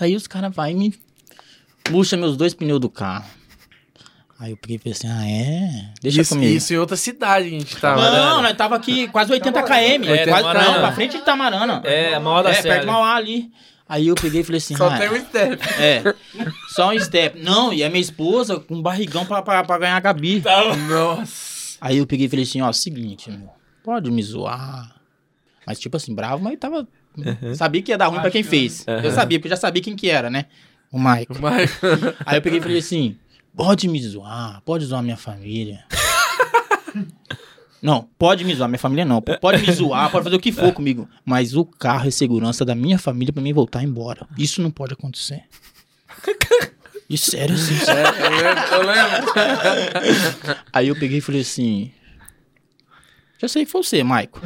[0.00, 0.94] Aí os caras vai e me
[1.84, 3.24] puxa meus dois pneus do carro.
[4.38, 5.92] Aí eu peguei e falei assim, ah, é?
[6.02, 6.54] Deixa isso, comigo.
[6.54, 8.10] isso em outra cidade a gente tava.
[8.10, 9.70] Não, nós tava aqui quase 80 km.
[10.10, 11.80] É, quase, não, pra frente de Tamarana.
[11.84, 12.74] É, maior da É, Serra.
[12.74, 13.50] perto do Mauá ali.
[13.88, 15.62] Aí eu peguei e falei assim, Só ah, tem um step.
[15.80, 16.14] é,
[16.68, 17.40] só um step.
[17.40, 20.42] Não, e a minha esposa com um barrigão pra, pra, pra ganhar a Gabi.
[20.88, 21.78] Nossa.
[21.80, 23.48] Aí eu peguei e falei assim, ó, seguinte, meu,
[23.84, 24.92] pode me zoar.
[25.66, 26.86] Mas tipo assim, bravo, mas tava...
[27.54, 28.84] Sabia que ia dar ruim pra quem fez.
[29.02, 30.46] Eu sabia, porque eu já sabia quem que era, né?
[30.92, 31.34] O Maico.
[31.40, 31.70] Mas...
[32.26, 33.16] Aí eu peguei e falei assim:
[33.56, 35.84] pode me zoar, pode zoar minha família.
[37.82, 39.20] Não, pode me zoar, minha família não.
[39.20, 41.08] Pode me zoar, pode fazer o que for comigo.
[41.24, 44.26] Mas o carro é segurança da minha família pra mim voltar embora.
[44.36, 45.44] Isso não pode acontecer.
[47.08, 48.12] E sério, sim, sério.
[48.18, 50.56] eu lembro, eu lembro.
[50.72, 51.92] Aí eu peguei e falei assim.
[53.38, 54.40] Já sei que foi você, Maico.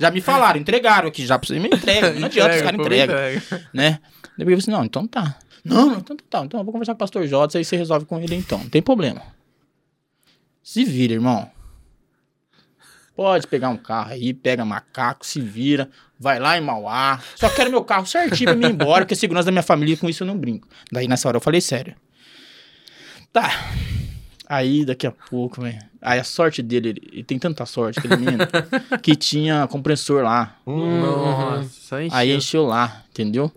[0.00, 1.60] Já me falaram, entregaram aqui já pra você.
[1.60, 2.10] Me entrega.
[2.14, 3.14] Não adianta, os caras entregam.
[3.14, 3.68] entrega.
[3.72, 4.00] né?
[4.36, 5.36] Daí eu falei assim, não, então tá.
[5.64, 8.04] Não, não, então tá, então eu vou conversar com o pastor Jotas, aí você resolve
[8.04, 9.22] com ele então, não tem problema.
[10.62, 11.50] Se vira, irmão.
[13.14, 17.20] Pode pegar um carro aí, pega macaco, se vira, vai lá em Mauá.
[17.36, 19.96] Só quero meu carro certinho pra mim ir embora, porque a segurança da minha família,
[19.96, 20.66] com isso eu não brinco.
[20.90, 21.94] Daí nessa hora eu falei sério.
[23.32, 23.50] Tá.
[24.48, 25.78] Aí daqui a pouco, velho.
[26.00, 28.44] Aí a sorte dele, ele, ele tem tanta sorte, aquele menino,
[29.02, 30.56] que tinha compressor lá.
[30.66, 32.36] Nossa, Aí encheu.
[32.38, 33.52] encheu lá, entendeu?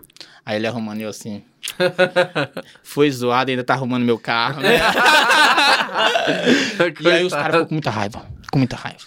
[0.45, 1.43] Aí ele arrumando eu assim.
[2.83, 4.79] Foi zoado, ainda tá arrumando meu carro, né?
[7.01, 8.25] e aí os caras ficam com muita raiva.
[8.51, 8.99] Com muita raiva.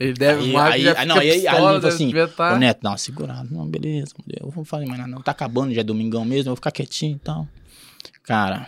[0.00, 0.42] Ele deve...
[0.42, 2.90] Aí, o aí, aí, não, aí, aí, pistola, falou deve- assim: tá- Ô Neto, dá
[2.90, 3.46] uma segurada.
[3.50, 5.10] Não, beleza, eu vou fazer mais nada.
[5.10, 7.46] Não, tá acabando, já é domingão mesmo, eu vou ficar quietinho e tal.
[8.24, 8.66] Cara,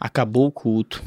[0.00, 1.02] acabou o culto.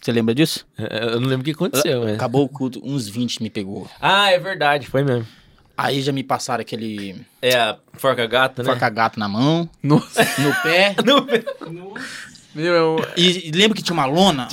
[0.00, 0.64] Você lembra disso?
[0.78, 2.06] É, Eu não lembro o que aconteceu.
[2.14, 3.88] Acabou o culto, uns 20 me pegou.
[4.00, 5.26] Ah, é verdade, foi mesmo.
[5.76, 8.68] Aí já me passaram aquele É a forca gata, né?
[8.70, 10.94] forca-gato na mão, Nossa, no pé.
[12.54, 12.74] meu...
[12.74, 14.48] eu- E, e lembra que tinha uma lona?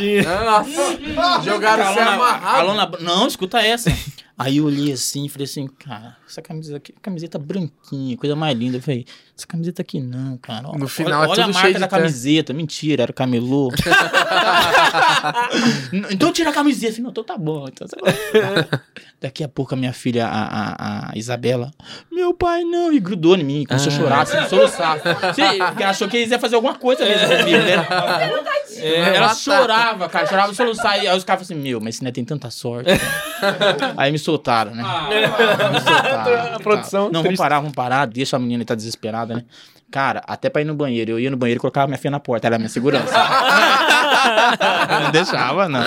[1.15, 2.57] Nossa, jogaram A lona- amarrado.
[2.57, 3.89] a lona- Não, escuta essa.
[4.35, 8.57] Aí eu olhei assim e falei assim, cara, essa camiseta aqui, camiseta branquinha, coisa mais
[8.57, 8.77] linda.
[8.77, 9.05] Eu falei,
[9.37, 10.69] essa camiseta aqui não, cara.
[10.69, 12.01] Olha, No final olha, é olha a marca cheio de da terra.
[12.01, 12.51] camiseta.
[12.53, 13.69] Mentira, era camelô.
[16.11, 16.93] Então tira a camiseta.
[16.93, 17.65] Falei, não, então tá bom.
[17.67, 18.81] Então, lá.
[19.21, 21.71] Daqui a pouco a minha filha, a, a, a Isabela,
[22.11, 24.97] meu pai não, e grudou em mim, começou a chorar, assim, soluçar.
[25.33, 27.87] Sim, porque ela achou que eles iam fazer alguma coisa mesmo comigo, né?
[28.77, 30.91] É, ela chorava, cara, chorava e soluçar.
[30.93, 32.89] Aí os caras falaram assim, meu, mas esse neto tem tanta sorte.
[32.97, 33.32] cara.
[33.97, 34.83] Aí me soltaram, né?
[34.83, 36.55] Me soltaram.
[36.55, 38.05] A produção Não, vamos parar, vamos parar.
[38.05, 39.43] Deixa a menina tá desesperada, né?
[39.91, 41.11] Cara, até pra ir no banheiro.
[41.11, 42.47] Eu ia no banheiro e colocava minha filha na porta.
[42.47, 43.13] Ela era minha segurança.
[45.03, 45.81] não deixava, não.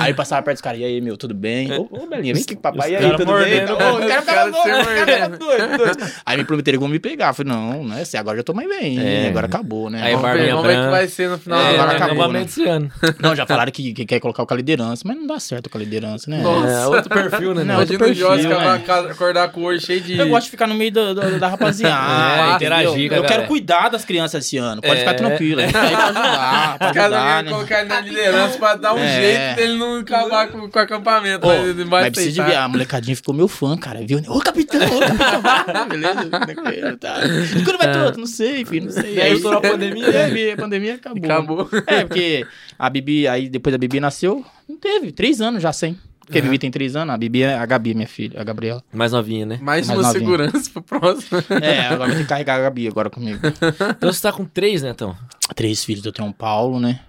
[0.00, 0.80] Aí passava perto dos caras.
[0.80, 1.72] E aí, meu, tudo bem?
[1.72, 2.92] Ô, ô Belinha, vem aqui com o papai.
[2.92, 3.76] E aí, tudo mordendo.
[3.76, 3.86] bem?
[3.86, 6.12] Ô, o cara ficava o doido, doido.
[6.26, 7.28] Aí me prometeram que vão me pegar.
[7.28, 8.16] Eu falei, não, não é assim.
[8.16, 8.98] Agora já tô mais bem.
[8.98, 9.28] É.
[9.28, 10.02] Agora acabou, né?
[10.02, 11.96] Aí Vamos ver, Barbinha vamos ver o que vai ser no final É, agora ano.
[11.96, 12.90] acabou, novamente esse ano.
[13.20, 15.78] Não, já falaram que, que quer colocar com a liderança, mas não dá certo com
[15.78, 16.40] a liderança, né?
[16.42, 16.68] Nossa.
[16.68, 17.64] É, outro perfil, né?
[17.64, 17.78] Não, né?
[17.80, 18.82] outro Imagina o Jorge perfil, né?
[18.86, 20.18] ca- acordar com o olho cheio de...
[20.18, 21.94] Eu gosto de ficar no meio do- do- da rapaziada.
[22.34, 24.80] É, interagir Eu quero cuidar das crianças esse ano.
[24.80, 24.98] Pode É.
[25.00, 25.60] ficar tranquilo.
[25.60, 26.73] A gente tá aí pra ajudar.
[26.78, 27.50] Caras ajudar, querem né?
[27.50, 29.20] colocar ele na liderança pra dar um É.
[29.20, 31.46] jeito dele não acabar com, com o acampamento.
[31.46, 34.18] Ô, mas ele vai mas precisa de ver, a molecadinha ficou meu fã, cara, viu?
[34.28, 35.88] Ô, capitão, ô, capitão.
[35.88, 36.30] Beleza?
[36.30, 37.16] tranquilo, tá.
[37.58, 38.18] E quando vai todo?
[38.18, 39.14] Não sei, filho, não sei.
[39.14, 40.06] E aí estourou a pandemia?
[40.06, 41.24] É, a pandemia acabou.
[41.24, 41.68] Acabou.
[41.86, 42.46] É, porque
[42.78, 45.98] a Bibi, aí depois a Bibi nasceu, não teve, três anos já sem.
[46.24, 48.82] Porque a Bibi tem três anos, a Bibi é a Gabi, minha filha, a Gabriela.
[48.92, 49.58] Mais novinha, né?
[49.60, 50.12] Mais Mais uma novinha.
[50.20, 51.42] segurança pro próximo.
[51.62, 53.40] É, agora vai ter que carregar a Gabi agora comigo.
[53.96, 55.14] Então você tá com três, né, então?
[55.54, 57.00] Três filhos, eu tenho um Paulo, né?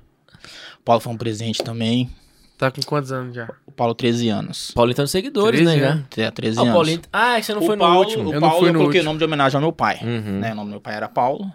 [0.80, 2.10] O Paulo foi um presente também.
[2.58, 3.50] Tá com quantos anos já?
[3.66, 4.72] O Paulo, 13 anos.
[4.74, 6.24] Tá nos seguidores, 13 né, já?
[6.24, 6.74] É, 13 Ah, anos.
[6.74, 7.02] Paulinho...
[7.12, 8.24] Ah, você não foi o Paulo, no último.
[8.30, 9.10] O Eu não Paulo fui eu no coloquei último.
[9.10, 10.00] o nome de homenagem ao meu pai.
[10.02, 10.40] Uhum.
[10.40, 10.52] Né?
[10.54, 11.52] O nome do meu pai era Paulo.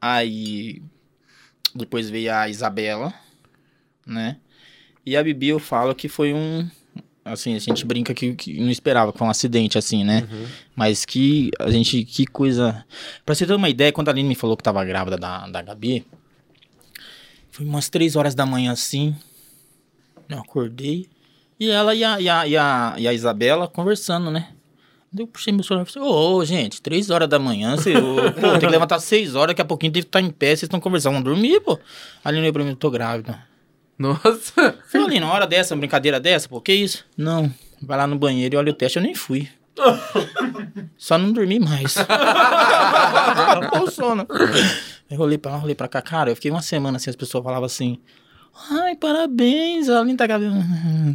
[0.00, 0.82] Aí
[1.74, 3.12] depois veio a Isabela,
[4.06, 4.36] né?
[5.06, 6.68] E a Bibi eu falo que foi um.
[7.24, 10.28] Assim, a gente brinca que, que não esperava, que foi um acidente, assim, né?
[10.30, 10.46] Uhum.
[10.76, 12.04] Mas que a gente.
[12.04, 12.84] Que coisa.
[13.24, 15.62] Pra você ter uma ideia, quando a Aline me falou que tava grávida da, da
[15.62, 16.04] Gabi,
[17.50, 19.14] foi umas três horas da manhã assim.
[20.28, 21.08] Eu acordei.
[21.58, 24.48] E ela e a, e a, e a, e a Isabela conversando, né?
[25.16, 28.50] Eu puxei meu celular e falei, ô, gente, três horas da manhã, você, ô, pô,
[28.50, 30.80] tem que levantar seis horas, daqui a pouquinho tem que estar em pé, vocês estão
[30.80, 31.78] conversando, vamos dormir, pô.
[32.24, 33.53] A Aline olhou pra mim, eu tô grávida.
[33.98, 34.78] Nossa.
[34.90, 37.04] Falei, uma hora dessa, uma brincadeira dessa, pô, que isso?
[37.16, 37.52] Não,
[37.82, 39.48] vai lá no banheiro e olha o teste, eu nem fui.
[40.96, 41.96] Só não dormi mais.
[43.82, 44.26] O sono.
[45.10, 47.42] Eu olhei pra lá, olhei pra cá, cara, eu fiquei uma semana assim, as pessoas
[47.44, 47.98] falavam assim...
[48.70, 50.52] Ai, parabéns, a Aline tá grávida.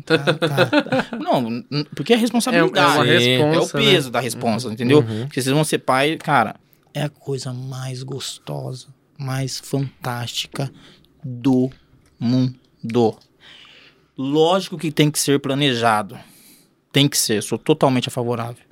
[0.06, 1.18] Tá, tá, tá.
[1.18, 1.64] Não,
[1.96, 3.08] porque é responsabilidade.
[3.24, 3.38] Sim.
[3.38, 3.92] responsa, É o né?
[3.92, 5.00] peso da responsa, entendeu?
[5.00, 5.22] Uhum.
[5.26, 6.58] Porque vocês vão ser pai, cara,
[6.94, 8.88] é a coisa mais gostosa,
[9.18, 10.70] mais fantástica
[11.24, 11.70] do
[12.20, 12.56] mundo.
[14.18, 16.18] Lógico que tem que ser planejado.
[16.92, 18.64] Tem que ser, sou totalmente favorável.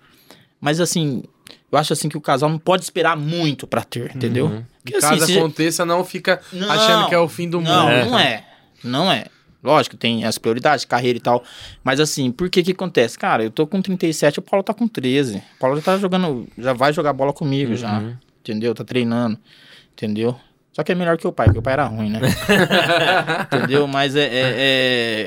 [0.59, 1.23] Mas assim,
[1.71, 4.47] eu acho assim que o casal não pode esperar muito pra ter, entendeu?
[4.47, 4.65] Uhum.
[4.83, 7.69] Porque, Caso assim, se- aconteça, não fica Não, achando que é o fim do mundo.
[7.69, 8.05] Não, É.
[8.05, 8.45] não é.
[8.83, 9.25] Não é.
[9.63, 11.43] Lógico, tem as prioridades, carreira e tal.
[11.83, 13.17] Mas assim, por que que acontece?
[13.17, 15.37] Cara, eu tô com 37, o Paulo tá com 13.
[15.37, 17.99] O Paulo já tá jogando, já vai jogar bola comigo já.
[17.99, 18.15] Uhum.
[18.41, 18.73] Entendeu?
[18.73, 19.37] Tá treinando.
[19.93, 20.35] Entendeu?
[20.77, 22.19] Só que é melhor que o pai, porque o pai era ruim, né?
[23.51, 23.87] entendeu?
[23.87, 24.29] Mas é, é,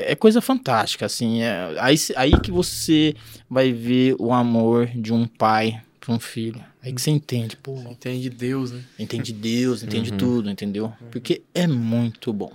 [0.07, 1.41] é, é coisa fantástica, assim.
[1.43, 3.13] É, aí, aí que você
[3.49, 6.63] vai ver o amor de um pai pra um filho.
[6.81, 7.75] Aí que você entende, pô.
[7.81, 8.81] Entende Deus, né?
[8.97, 10.17] Entende Deus, entende Uhum.
[10.17, 10.93] tudo, entendeu?
[11.11, 12.53] Porque é muito bom.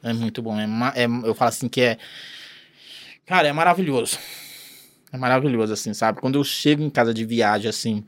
[0.00, 0.56] É muito bom.
[0.60, 0.64] É,
[0.94, 1.98] é- eu falo assim que é.
[3.26, 4.16] Cara, é maravilhoso.
[5.12, 6.20] É maravilhoso, assim, sabe?
[6.20, 8.04] Quando eu chego em casa de viagem, assim.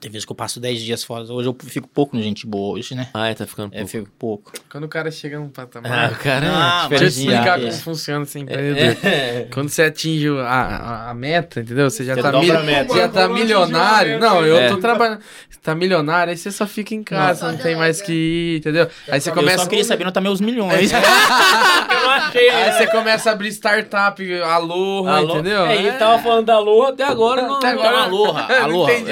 [0.00, 1.24] Tem vezes que eu passo 10 dias fora.
[1.24, 3.08] Hoje eu fico pouco no gente boa, hoje, né?
[3.12, 3.90] Ah, é, tá ficando É, pouco.
[3.90, 4.52] fico pouco.
[4.70, 6.12] Quando o cara chega num patamar.
[6.12, 7.62] Ah, cara, Ah, Deixa eu explicar é.
[7.64, 8.96] como funciona esse empreendedor.
[9.04, 9.48] É.
[9.52, 11.90] Quando você atinge a, a, a meta, entendeu?
[11.90, 12.92] Você já Você tá, mil- a meta.
[12.92, 14.18] você já tá milionário.
[14.20, 14.68] Não, eu É.
[14.68, 15.20] tô trabalhando.
[15.50, 18.88] Você tá milionário, aí você só fica em casa, não, tem mais que ir, entendeu?
[19.08, 19.64] Aí você Eu começa.
[19.64, 20.90] só queria saber onde tá meus milhões.
[20.94, 25.34] Eu não achei, Aí você começa a abrir startup, Aloha, Alô?
[25.34, 25.66] entendeu?
[25.66, 27.42] É, ele tava falando da Lua até agora.
[27.42, 28.92] Não, Até agora- Aloha, Não Aloha.
[28.92, 29.10] entendi.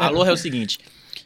[0.00, 0.78] É, tá, Aloha é o seguinte.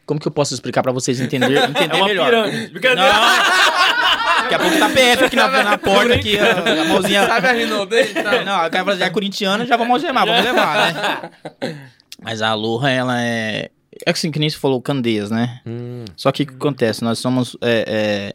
[0.06, 2.26] Como que eu posso explicar pra vocês entender, entender É uma melhor?
[2.26, 2.68] pirâmide.
[2.72, 3.12] Brincadeira.
[3.12, 4.44] Não.
[4.44, 7.26] Daqui a pouco tá PF aqui na, na porta, aqui, a, a mãozinha.
[7.26, 8.05] Sabe a Rinodei?
[8.12, 8.42] Tá?
[8.44, 11.80] Não, a cara já é corintiana, já vamos algemar, vamos levar, né?
[12.22, 13.70] Mas a Aloha, ela é.
[14.06, 15.60] É assim que nem você falou, Candeias, né?
[15.66, 17.02] Hum, Só que o que acontece?
[17.02, 17.56] Nós somos.
[17.62, 18.32] é, é,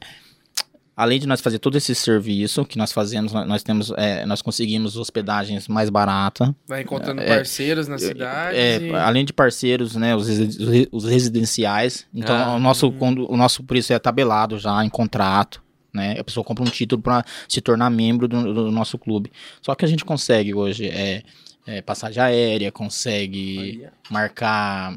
[1.02, 3.92] além de nós fazer todo esse serviço que nós fazemos, nós temos.
[3.98, 6.54] é, nós conseguimos hospedagens mais barata.
[6.68, 8.58] Vai encontrando É, parceiros na cidade.
[8.58, 12.06] É, e- além de parceiros, né, os, os re- os residenciais.
[12.14, 15.62] Então, Ah, o, nosso, quando, o nosso preço é tabelado já em contrato.
[15.94, 16.18] Né?
[16.20, 19.32] A pessoa compra um título para se tornar membro do, do nosso clube.
[19.62, 21.24] Só que a gente consegue hoje é,
[21.66, 24.96] é, passagem aérea, consegue marcar.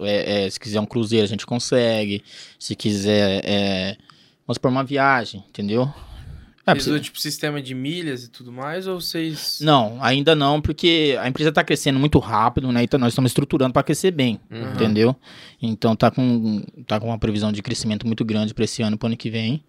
[0.00, 2.24] é, é, se quiser um cruzeiro, a gente consegue.
[2.58, 3.96] Se quiser.
[4.46, 5.92] Vamos por uma viagem, entendeu?
[6.66, 9.58] É, Vocês usam, tipo sistema de milhas e tudo mais, ou vocês.
[9.60, 12.82] não, ainda não, porque a empresa está crescendo muito rápido, né?
[12.82, 14.72] Então nós estamos estruturando para crescer bem, Uhum.
[14.72, 15.14] entendeu?
[15.62, 18.98] Então tá com, tá com uma previsão de crescimento muito grande para esse ano e
[18.98, 19.62] pro ano que vem,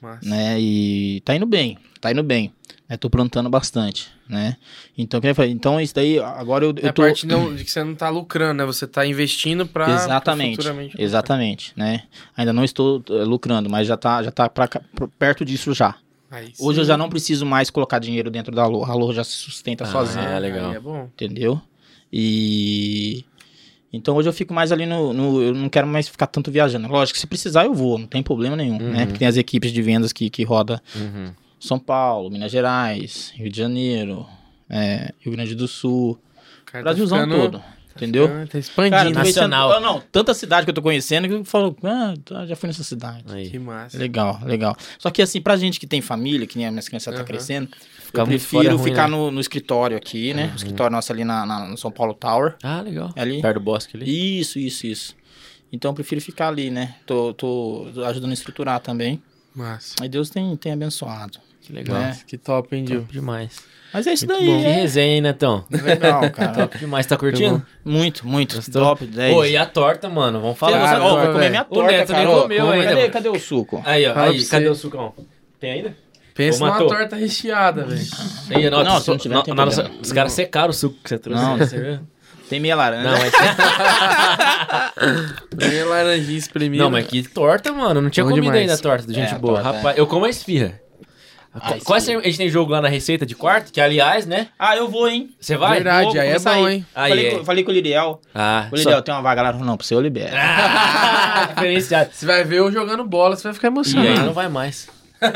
[0.00, 0.28] Massa.
[0.28, 0.60] né?
[0.60, 2.52] E tá indo bem, tá indo bem.
[2.88, 2.96] Né?
[2.96, 4.56] Tô plantando bastante, né?
[4.98, 7.02] Então, então isso daí, agora eu, É eu a tô...
[7.02, 8.64] parte não, de que você não tá lucrando, né?
[8.66, 9.84] Você tá investindo pra.
[9.86, 11.04] pra Exatamente, futuramente lucrar.
[11.04, 12.02] exatamente, né?
[12.36, 15.94] Ainda não estou eh, lucrando, mas já tá, já tá pra, pra- perto disso já.
[16.30, 19.24] Aí Hoje eu já não preciso mais colocar dinheiro dentro da Aloha, a Aloha já
[19.24, 20.24] se sustenta Ah, sozinha.
[20.24, 20.70] é legal.
[20.70, 21.04] Aí é bom.
[21.14, 21.60] entendeu?
[22.12, 23.24] E
[23.92, 26.88] então hoje eu fico mais ali no, no- eu não quero mais ficar tanto viajando.
[26.88, 28.90] Lógico que se precisar eu vou, não tem problema nenhum, Uhum.
[28.90, 29.04] né?
[29.06, 31.32] Porque tem as equipes de vendas que que roda Uhum.
[31.62, 34.26] São Paulo, Minas Gerais, Rio de Janeiro,
[34.68, 36.18] é, Rio Grande do Sul,
[36.66, 37.62] cara tá Brasilzão ficando- todo.
[37.94, 38.24] Entendeu?
[38.24, 38.96] Ah, tá expandindo.
[38.96, 39.68] Cara, nacional.
[39.68, 42.66] conhecendo- não, tanta cidade que eu tô conhecendo que eu falo, ah, tá, já fui
[42.66, 43.22] nessa cidade.
[43.28, 43.50] Aí.
[43.50, 43.98] Que massa.
[43.98, 44.74] Legal, legal.
[44.98, 47.26] Só que assim, pra gente que tem família, que nem a minha criança tá Aham.
[47.26, 47.68] crescendo,
[47.98, 49.14] Ficar eu prefiro é ruim, ficar né?
[49.14, 50.50] no, no escritório aqui, né?
[50.54, 52.56] O escritório nosso ali na, na- no São Paulo Tower.
[52.62, 53.12] Ah, legal.
[53.14, 53.42] Ali.
[53.42, 54.40] Perto do bosque ali.
[54.40, 55.14] Isso, isso, isso.
[55.70, 56.94] Então eu prefiro ficar ali, né?
[57.04, 59.22] Tô, tô ajudando a estruturar também.
[59.54, 59.96] Massa.
[60.00, 61.38] Aí Deus tem, tem abençoado.
[61.62, 61.98] Que legal.
[61.98, 62.16] né?
[62.26, 63.00] Que top, hein, Gil?
[63.00, 63.60] Top demais.
[63.94, 64.48] Mas é isso Muito daí.
[64.48, 64.60] bom.
[64.60, 65.64] Que É resenha, hein, Netão?
[65.70, 66.52] legal, cara.
[66.52, 67.04] Top demais.
[67.06, 67.62] Tá curtindo?
[67.84, 68.56] muito, muito.
[68.56, 68.82] Gostou?
[68.82, 69.34] Top, 10.
[69.34, 70.40] Pô, e a torta, mano?
[70.40, 70.86] Vamos Fala, falar.
[70.88, 71.32] você Cara, vai velho.
[71.34, 72.40] comer minha O torta, Neto nem cara.
[72.40, 73.82] Comeu ainda, Cadê, o suco?
[73.84, 74.14] Aí, ó.
[74.14, 74.70] Fala Aí, cadê você.
[74.70, 75.12] o sucão?
[75.60, 75.94] Tem ainda?
[76.34, 78.00] Pensa numa torta recheada, velho.
[78.50, 79.42] Aí, não, Não, se não tiver, não.
[80.00, 81.42] Os caras secaram o suco que você trouxe.
[81.42, 81.56] Não.
[81.58, 81.66] né?
[81.66, 82.00] Você viu?
[82.48, 83.02] Tem meia laranja.
[83.10, 83.32] Não, mas,
[85.54, 86.82] Bem laranjinha espremida.
[86.84, 88.00] não, mas que torta, mano.
[88.00, 89.62] Não tinha Bom ainda a torta do Gente É, Boa.
[89.62, 90.80] torta, Rapaz, eu como a esfirra.
[91.54, 92.20] Ah, Quase esfirra.
[92.20, 94.48] a gente tem jogo lá na Receita de quarto, que aliás, né?
[94.58, 95.28] Ah, eu vou, hein?
[95.38, 95.74] Você vai?
[95.74, 96.74] Verdade, Vou aí é bom, aí.
[96.74, 96.86] hein?
[96.94, 97.30] Aí falei, é.
[97.36, 98.20] com, falei com o Liriel.
[98.34, 99.52] Ah, O Liriel, tem uma vaga lá?
[99.52, 100.34] Não, pra você eu libero.
[100.34, 102.10] Ah, diferenciado.
[102.12, 104.20] Você vai ver eu jogando bola, você vai ficar E aí emocionado.
[104.26, 104.88] não vai mais.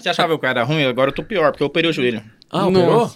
[0.00, 0.84] Você achava que eu era ruim?
[0.84, 2.22] Agora eu tô pior, porque eu operei o joelho.
[2.50, 3.10] Ah, operou?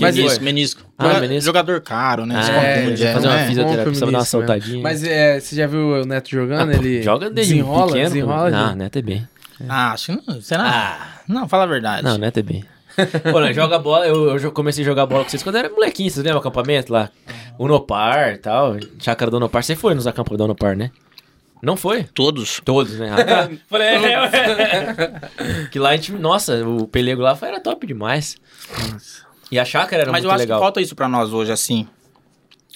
[0.00, 0.82] Mas menisco, menisco.
[0.98, 1.44] Ah, Joga- menisco.
[1.46, 2.34] Jogador caro, né?
[2.36, 3.46] Ah, é, confunde, fazer uma né?
[3.46, 4.82] fisioterapia, precisa dar uma soltadinha.
[4.82, 6.72] Mas é, você já viu o Neto jogando?
[6.72, 8.08] ele Ah, Joga desde desenrola, pequeno.
[8.08, 8.50] desenrola.
[8.50, 8.76] Não, gente.
[8.78, 9.28] Neto é bem.
[9.68, 10.40] Ah, acho que não.
[10.40, 11.20] Será?
[11.28, 12.02] Não, fala a verdade.
[12.04, 12.64] Não, Neto é bem.
[13.30, 15.70] Pô, né, joga bola, eu, eu comecei a jogar bola com vocês quando eu era
[15.70, 17.08] molequinho, vocês lembram o acampamento lá?
[17.58, 19.62] Unopar e tal, chácara do Unopar.
[19.62, 20.90] Você foi nos acampos do Unopar, né?
[21.62, 22.02] Não foi?
[22.04, 22.60] Todos.
[22.64, 23.10] Todos, né?
[23.12, 23.50] Ah, tá.
[23.70, 25.68] Falei, é, é.
[25.70, 28.36] Que lá a gente, nossa, o pelego lá foi- era top demais.
[29.50, 30.58] E a chácara era Mas muito eu acho legal.
[30.58, 31.86] que falta isso pra nós hoje, assim.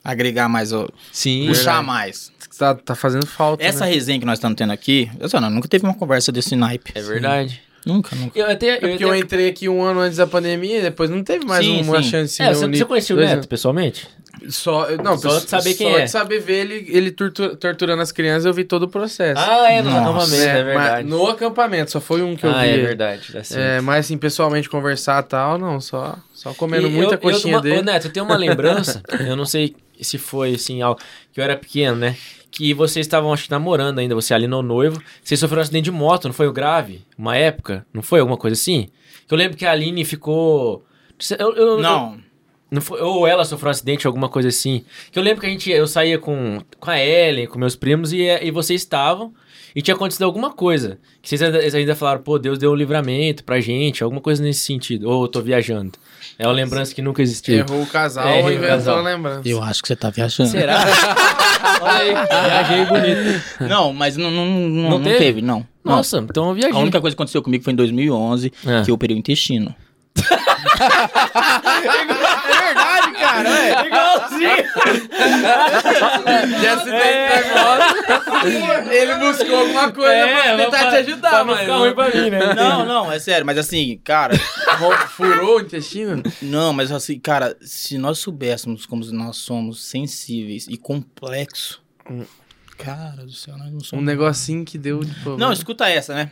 [0.05, 1.87] Agregar mais, ó, Sim, puxar verdade.
[1.87, 2.33] mais.
[2.59, 3.62] Tá, tá fazendo falta.
[3.65, 3.93] Essa né?
[3.93, 6.93] resenha que nós estamos tendo aqui, eu sei, não, nunca teve uma conversa desse naipe.
[6.95, 7.61] é verdade.
[7.85, 8.37] Nunca, nunca.
[8.37, 9.05] Eu até, É eu porque até...
[9.05, 12.03] eu entrei aqui um ano antes da pandemia e depois não teve mais Sim, uma
[12.03, 12.11] sim.
[12.11, 12.43] chance.
[12.43, 13.47] É, de você, você conhecia o Neto anos.
[13.47, 14.09] pessoalmente?
[14.49, 16.05] Só, não, Só de saber quem só é.
[16.05, 19.41] de saber ver ele, ele tortu- torturando as crianças, eu vi todo o processo.
[19.41, 20.03] Ah, é, nos Nossa.
[20.11, 21.09] acampamentos, é, mas verdade.
[21.09, 22.69] no acampamento, só foi um que eu ah, vi.
[22.70, 23.33] é verdade.
[23.55, 27.55] É, mas assim, pessoalmente conversar e tal, não, só, só comendo E muita eu- coxinha
[27.55, 27.78] eu, dele.
[27.78, 31.01] Ô, Neto, eu tenho uma lembrança, eu não sei se foi assim, algo
[31.33, 32.16] que eu era pequeno, né?
[32.57, 35.03] Que vocês estavam, acho que, namorando ainda, você ali no noivo.
[35.23, 37.03] Vocês sofreram um acidente de moto, não foi o grave?
[37.19, 37.85] Uma época?
[37.93, 38.89] Não foi alguma coisa assim?
[39.28, 40.85] Que eu lembro que a Aline ficou.
[41.39, 42.19] eu- eu- eu- Não.
[42.70, 44.85] não foi- ou ela sofreu um acidente, alguma coisa assim.
[45.12, 48.12] Que eu lembro que a gente, eu saía com, com a Ellen, com meus primos,
[48.12, 49.35] e, e vocês estavam,
[49.77, 50.98] e tinha acontecido alguma coisa.
[51.23, 54.61] Que vocês ainda, ainda falaram, pô, Deus deu um livramento pra gente, alguma coisa nesse
[54.61, 55.09] sentido.
[55.09, 55.93] Ou eu tô viajando.
[56.39, 57.57] É uma lembrança que nunca existiu.
[57.59, 58.98] Errou o casal É, errou e o inventou casal.
[58.98, 59.43] a lembrança.
[59.48, 60.48] Eu acho que você tá viajando.
[60.51, 60.78] Será?
[61.81, 62.15] Olha aí,
[62.48, 63.43] viajei bonito.
[63.61, 65.19] Não, mas não, não, não, Não não teve?
[65.19, 65.43] teve?
[65.43, 65.66] não.
[65.85, 65.97] Não.
[65.97, 66.73] Nossa, então eu viajei.
[66.74, 68.82] A única coisa que aconteceu comigo foi em 2011, Ah.
[68.85, 69.74] que eu operei o intestino.
[73.41, 73.83] É cara.
[73.83, 74.57] É igualzinho.
[76.61, 81.61] De acidente da moto, ele buscou alguma coisa pra tentar te ajudar, pra não mas
[81.61, 82.55] ficar ruim pra mim, né?
[82.55, 84.37] Não, não, é sério, mas assim, cara,
[85.11, 86.23] furou o intestino?
[86.43, 91.81] não, mas assim, cara, se nós soubéssemos como nós somos sensíveis e complexos,
[92.77, 94.05] cara do céu, nós não Um somos.
[94.05, 95.39] negocinho que deu de problema.
[95.47, 96.31] Não, escuta essa, né?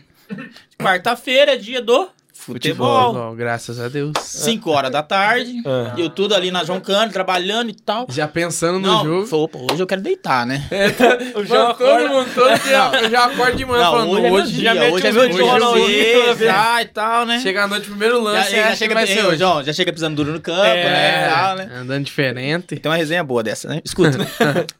[0.79, 3.12] Quarta-feira é dia do futebol.
[3.12, 4.12] Futebol, graças a Deus.
[4.20, 5.94] 5 horas da tarde, Ah.
[5.97, 8.06] eu tudo ali na João Cândido, trabalhando e tal.
[8.11, 9.27] Já pensando no Não, jogo.
[9.27, 10.62] falou, pô, hoje eu quero deitar, né?
[11.35, 14.35] O Mano, todo mundo, todo dia, eu já acordo de manhã falando, hoje é meu
[14.43, 16.51] hoje dia, mete hoje é meu dia, vez.
[16.55, 17.39] ah, e tal, né?
[17.40, 19.39] Chega à noite, primeiro Já, lance, já, já chega chega, vai ser eu, hoje.
[19.39, 20.85] João, já chega pisando duro no campo, É.
[20.85, 21.28] né?
[21.28, 21.70] tal, né?
[21.77, 22.77] Andando diferente.
[22.77, 23.81] Tem uma resenha boa dessa, né?
[23.85, 24.19] Escuta.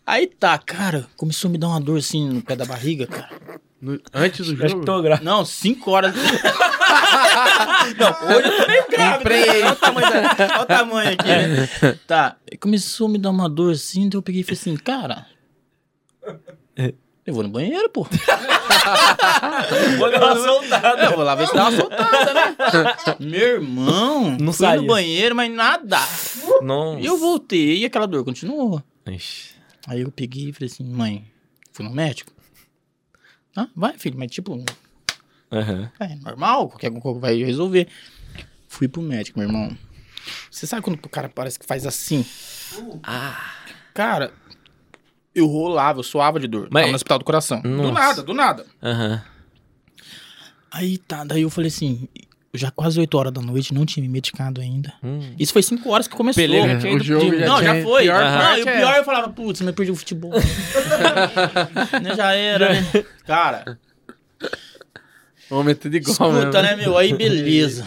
[0.07, 3.29] Aí tá, cara, começou a me dar uma dor assim no pé da barriga, cara.
[3.81, 5.03] No- antes do Acho que jogo.
[5.23, 6.15] Não, 5 horas.
[7.99, 9.31] Não, hoje eu tô meio grávida.
[9.31, 9.63] né?
[9.63, 11.69] Olha o tamanho, da- olha o tamanho aqui, né?
[12.07, 15.27] Tá, começou a me dar uma dor assim, então eu peguei e falei assim, cara.
[17.27, 18.07] Eu vou no banheiro, pô.
[19.99, 21.05] Vou dar uma soltada.
[21.05, 22.57] Eu vou lá ver se dá uma soltada, né?
[23.19, 24.81] Meu irmão, Não fui saía.
[24.83, 25.99] no banheiro, mas nada.
[26.61, 26.99] Não.
[27.01, 28.83] E eu voltei e aquela dor continuou.
[29.07, 29.55] Ixi.
[29.89, 31.25] Aí eu peguei e falei assim, mãe,
[31.73, 32.31] fui no médico?
[33.57, 34.63] Ah, vai, filho, mas tipo,
[35.59, 35.91] Aham.
[36.01, 37.87] é normal, qualquer coisa vai resolver.
[38.69, 39.77] Fui pro médico, meu irmão.
[40.51, 42.25] Você sabe quando o cara parece que faz assim?
[43.03, 43.39] Ah.
[43.93, 44.33] Cara,
[45.35, 46.69] eu rolava, eu suava de dor.
[46.71, 47.61] Mas- Tava no hospital do coração.
[47.61, 47.93] Do Nossa.
[47.93, 48.67] nada, do nada.
[48.83, 49.23] Aham.
[50.71, 52.09] Aí tá, daí eu falei assim,
[52.53, 54.93] já quase 8 horas da noite, não tinha me medicado ainda.
[55.05, 55.21] Hum.
[55.39, 56.43] Isso foi 5 horas que começou.
[56.43, 58.03] É, tinha o jogo de- já Não, tinha- já foi.
[58.03, 60.33] pior não, parte e o é pior eu falava, putz, mas perdi o futebol.
[62.03, 62.83] né, já era, né?
[63.25, 63.79] Cara,
[65.51, 66.63] Vamos meter de igual escuta, mesmo.
[66.63, 66.97] né, meu?
[66.99, 67.87] Aí, beleza.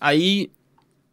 [0.00, 0.50] Aí,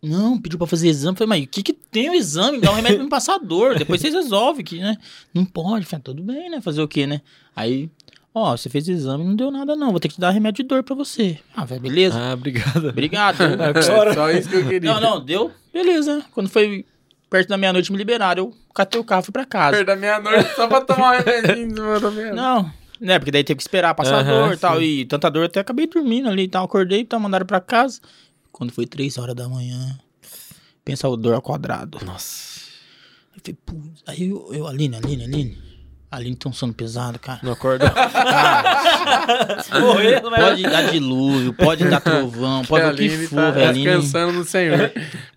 [0.02, 1.18] Não, pediu pra fazer exame.
[1.18, 2.60] Falei, mas o que que tem o exame?
[2.60, 3.78] Dá um remédio pra me passar dor.
[3.78, 4.98] Depois vocês resolvem que, né?
[5.34, 5.86] Não pode.
[5.86, 6.60] Falei, tudo bem, né?
[6.62, 7.22] Fazer o quê, né?
[7.56, 7.90] Aí,
[8.34, 9.92] ó, você fez exame, não deu nada não.
[9.92, 11.40] Vou ter que te dar remédio de dor pra você.
[11.56, 12.20] Ah, velho, beleza.
[12.20, 12.90] Ah, obrigado.
[12.90, 13.38] Obrigado.
[13.76, 14.94] É só isso que eu queria.
[14.94, 15.52] não, não, deu?
[15.74, 16.22] Beleza.
[16.34, 16.86] Quando foi
[17.30, 18.44] perto da meia-noite me liberaram.
[18.46, 19.78] Eu catei o carro e fui pra casa.
[19.78, 22.36] Perda meia-noite só pra tomar um remedinho da meia-noite.
[22.36, 22.72] Não,
[23.04, 23.20] né?
[23.20, 24.82] Porque daí teve que esperar passar Aham, dor e tal.
[24.82, 26.66] E tanta dor, eu até acabei dormindo ali e tal.
[26.66, 28.00] Acordei e tal, mandaram pra casa.
[28.52, 30.00] Quando foi três horas da manhã,
[30.86, 32.00] pensa o dor ao quadrado.
[32.06, 32.62] Nossa.
[33.36, 34.04] Eu falei, putz.
[34.08, 35.74] Aí eu, eu, Aline, Aline, Aline.
[36.14, 37.40] Aline tem um sono pesado, cara.
[37.42, 37.90] Não acordou.
[37.90, 40.44] Cara, Morrendo, mas...
[40.44, 43.74] pode dar dilúvio, pode dar trovão, pode o que Aline for, tá velho.
[43.74, 44.92] Descansando no Senhor.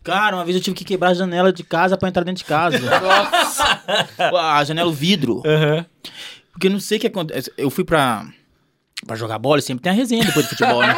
[0.04, 2.44] Cara, uma vez eu tive que quebrar a janela de casa pra entrar dentro de
[2.44, 2.78] casa.
[4.18, 5.42] a janela, o vidro.
[5.46, 5.86] Aham.
[6.56, 7.52] Porque eu não sei o que acontece.
[7.58, 8.26] Eu fui pra,
[9.06, 10.94] pra jogar bola, sempre tem a resenha depois do futebol, né?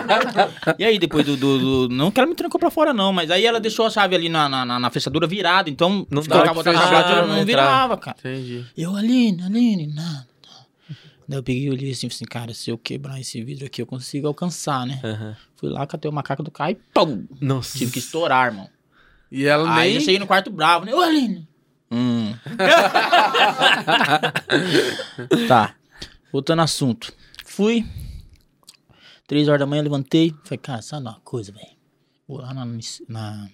[0.78, 3.28] e aí, depois do, do- do- Não que ela me trancou pra fora, não, mas
[3.28, 6.36] aí ela deixou a chave ali na, na, na- fechadura virada, então Não se dá
[6.36, 8.16] colocar que botar a fechar, chave, não não virava, cara.
[8.20, 8.64] Entendi.
[8.76, 10.28] Eu, Aline, Aline, nada.
[11.26, 13.86] Daí eu peguei e olhei assim, assim, cara, se eu quebrar esse vidro aqui, eu
[13.86, 15.00] consigo alcançar, né?
[15.02, 15.36] Aham.
[15.56, 17.26] Fui lá, catei o macaco do carro e pum!
[17.40, 17.76] Nossa.
[17.76, 18.68] Tive que estourar, irmão.
[19.30, 19.94] E ela Aí nem...
[19.96, 20.94] eu cheguei no quarto bravo, né?
[20.94, 21.46] Ô, Aline!
[21.90, 22.34] Hum.
[25.48, 25.74] tá.
[26.32, 27.12] Voltando ao assunto.
[27.44, 27.84] Fui.
[29.26, 30.34] Três horas da manhã, levantei.
[30.44, 31.66] Falei, cara, sabe uma coisa, velho?
[32.26, 32.66] Vou lá na,
[33.08, 33.48] na,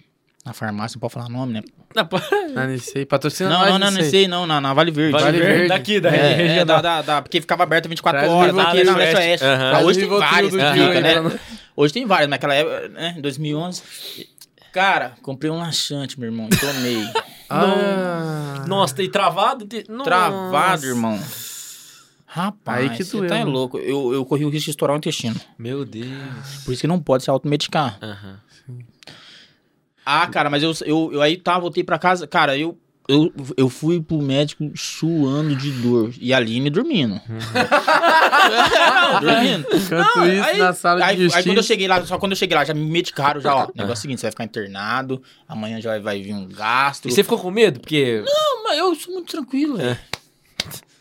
[0.45, 1.61] na farmácia, não pode falar nome, né?
[2.67, 3.05] Nem sei.
[3.05, 5.13] Patrocina Não, não, não, não sei, não, na, na Vale Verde.
[5.13, 5.67] Vale, Vale Verde.
[5.69, 6.81] Daqui, da É, região é, da...
[6.81, 9.45] da, da, porque ficava aberto 24 Traz horas aqui na Leste Oeste.
[9.45, 11.39] Ah, Hoje tem várias, né, né?
[11.75, 13.81] Hoje tem várias, naquela época, né, 2011.
[14.73, 17.01] Cara, comprei um laxante, meu irmão, e tomei.
[17.49, 19.65] Ah, Nossa, tem travado?
[19.65, 19.83] Tem-.
[19.83, 21.19] Travado, irmão.
[22.25, 23.77] Rapaz, Aí que você doeu, tá louco.
[23.77, 25.39] Eu, eu corri o risco de estourar o intestino.
[25.57, 26.63] Meu Deus.
[26.65, 27.97] Por isso que não pode se automedicar.
[28.01, 28.39] Aham.
[30.05, 32.27] Ah, cara, mas eu, eu, eu aí tá, voltei pra casa.
[32.27, 36.11] Cara, eu, eu, eu fui pro médico suando de dor.
[36.19, 37.19] E a Aline dormindo.
[37.29, 39.67] Não, dormindo.
[39.73, 41.63] enquanto Não, isso, aí- na sala Aí, de aí quando eu justiça...
[41.67, 43.67] cheguei lá, só quando eu cheguei lá, já me medicaram, já, ó.
[43.75, 47.07] Negócio é o seguinte, você vai ficar internado, amanhã já vai, vai vir um gasto.
[47.07, 47.79] E você ficou com medo?
[47.79, 48.23] Porque...
[48.25, 49.97] Não, mas eu sou muito tranquilo, velho.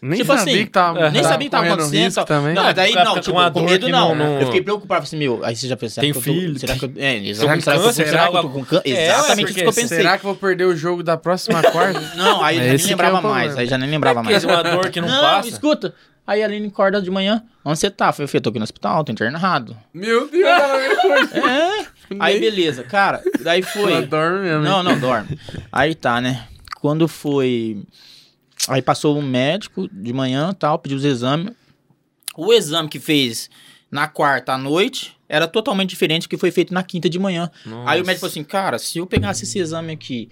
[0.03, 2.25] Nem tipo sabia assim, que tava, Nem tava sabia que tava acontecendo.
[2.27, 2.53] também.
[2.55, 4.15] Não, mas daí não, tipo, com com medo que não.
[4.15, 6.31] não- não- Eu fiquei preocupado, assim, meu, aí você já será Tem que eu tô-
[6.33, 8.89] filho, será que eu, é, será, será, câncer, será, será que eu tô com câncer?
[8.91, 9.97] É, Exatamente ué, isso que eu pensei.
[9.97, 11.99] Será que eu vou perder o jogo da próxima quarta?
[12.17, 14.45] Não, aí eu já nem que é lembrava mais, aí já nem lembrava mais.
[14.45, 15.49] é uma dor que não, Não, passa.
[15.49, 15.95] escuta.
[16.27, 18.09] Aí a Aline acorda de manhã, onde você tá?
[18.09, 19.75] Eu falei, "Fê, tô aqui no hospital, tô internado.
[19.93, 20.85] Meu Deus, ela me.
[21.49, 21.87] É,
[22.21, 24.07] aí beleza, cara, daí Ela foi...
[24.07, 24.63] dorme mesmo.
[24.63, 25.39] Não, não, dorme.
[25.73, 26.45] Aí tá, né?
[26.81, 27.79] Quando foi.
[28.69, 31.55] Aí passou um médico de manhã tal, pediu os exames.
[32.37, 33.51] O exame que fez
[33.91, 37.51] na quarta à noite era totalmente diferente do que foi feito na quinta de manhã.
[37.87, 40.29] Aí o médico falou assim: cara, se eu pegasse esse exame aqui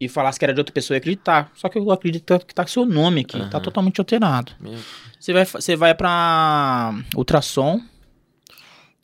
[0.00, 1.50] e falasse que era de outra pessoa, eu ia acreditar.
[1.54, 3.60] Só que eu acredito que tá com seu nome aqui, tá Aham.
[3.60, 4.52] totalmente alterado.
[4.60, 4.78] Meu.
[5.18, 7.80] Você vai, você vai pra ultrassom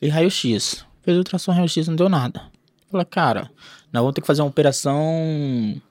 [0.01, 0.85] e raio-x.
[1.03, 2.41] Fez ultrassom raio-x, não deu nada.
[2.91, 3.51] Fala, cara,
[3.91, 5.81] nós vamos ter que fazer uma operação.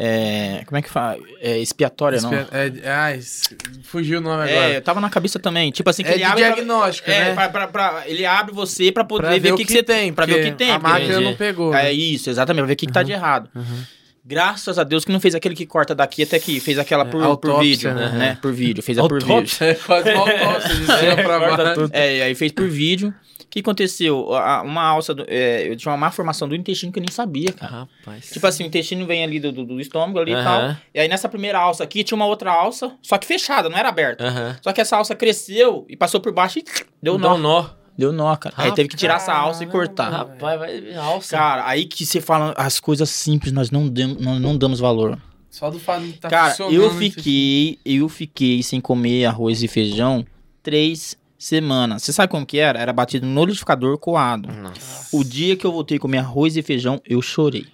[0.00, 1.18] É, como é que fala?
[1.40, 2.32] É, expiatória, não?
[2.32, 2.46] É,
[2.84, 3.48] é, ai, s-
[3.82, 4.74] fugiu o nome É, agora.
[4.74, 5.72] eu tava na cabeça também.
[5.72, 6.44] Tipo assim, que É ele abre.
[6.44, 7.34] pra- diagnóstico, é, né?
[7.34, 10.12] pra, pra- pra- ele abre você pra poder Pra ver, o que, que você tem.
[10.12, 10.70] Pra ver o que tem.
[10.70, 11.74] A máquina não pegou.
[11.74, 13.50] É isso, exatamente, pra ver o que, que tá de errado.
[14.24, 17.12] Graças a Deus que não fez aquele que corta daqui até aqui, fez aquela por,
[17.12, 18.08] por autópsia, vídeo, né?
[18.12, 18.38] né?
[18.42, 19.56] Por vídeo, fez a por vídeo.
[19.60, 21.90] É quase uma autópsia de cima pra Corta baixo.
[21.92, 23.12] É, aí fez por vídeo.
[23.48, 24.26] O que aconteceu?
[24.64, 27.50] Uma alça, do- é, eu tinha uma má formação do intestino que eu nem sabia,
[27.50, 27.88] cara.
[28.04, 28.28] Rapaz.
[28.30, 30.76] Tipo assim, o intestino vem ali do, do, do estômago ali e tal.
[30.94, 33.88] E aí nessa primeira alça aqui tinha uma outra alça, só que fechada, não era
[33.88, 34.58] aberta.
[34.62, 36.64] Só que essa alça cresceu e passou por baixo e
[37.02, 37.62] deu Dá um nó.
[37.62, 37.70] nó.
[37.96, 38.54] Deu nó, cara.
[38.58, 40.10] Aí teve que tirar essa alça e cortar.
[40.10, 41.36] Rapaz, vai alça.
[41.36, 45.18] Cara, aí que você fala, as coisas simples nós não, damos, nós não damos valor.
[45.50, 49.68] Só do fato de tá Cara, eu esse- fiquei, eu fiquei sem comer arroz e
[49.68, 50.24] feijão
[50.62, 52.02] três semanas.
[52.02, 52.78] Você sabe como que era?
[52.78, 54.52] Era batido no liquidificador coado.
[54.52, 55.16] Nossa.
[55.16, 57.66] O dia que eu voltei a comer arroz e feijão, eu chorei.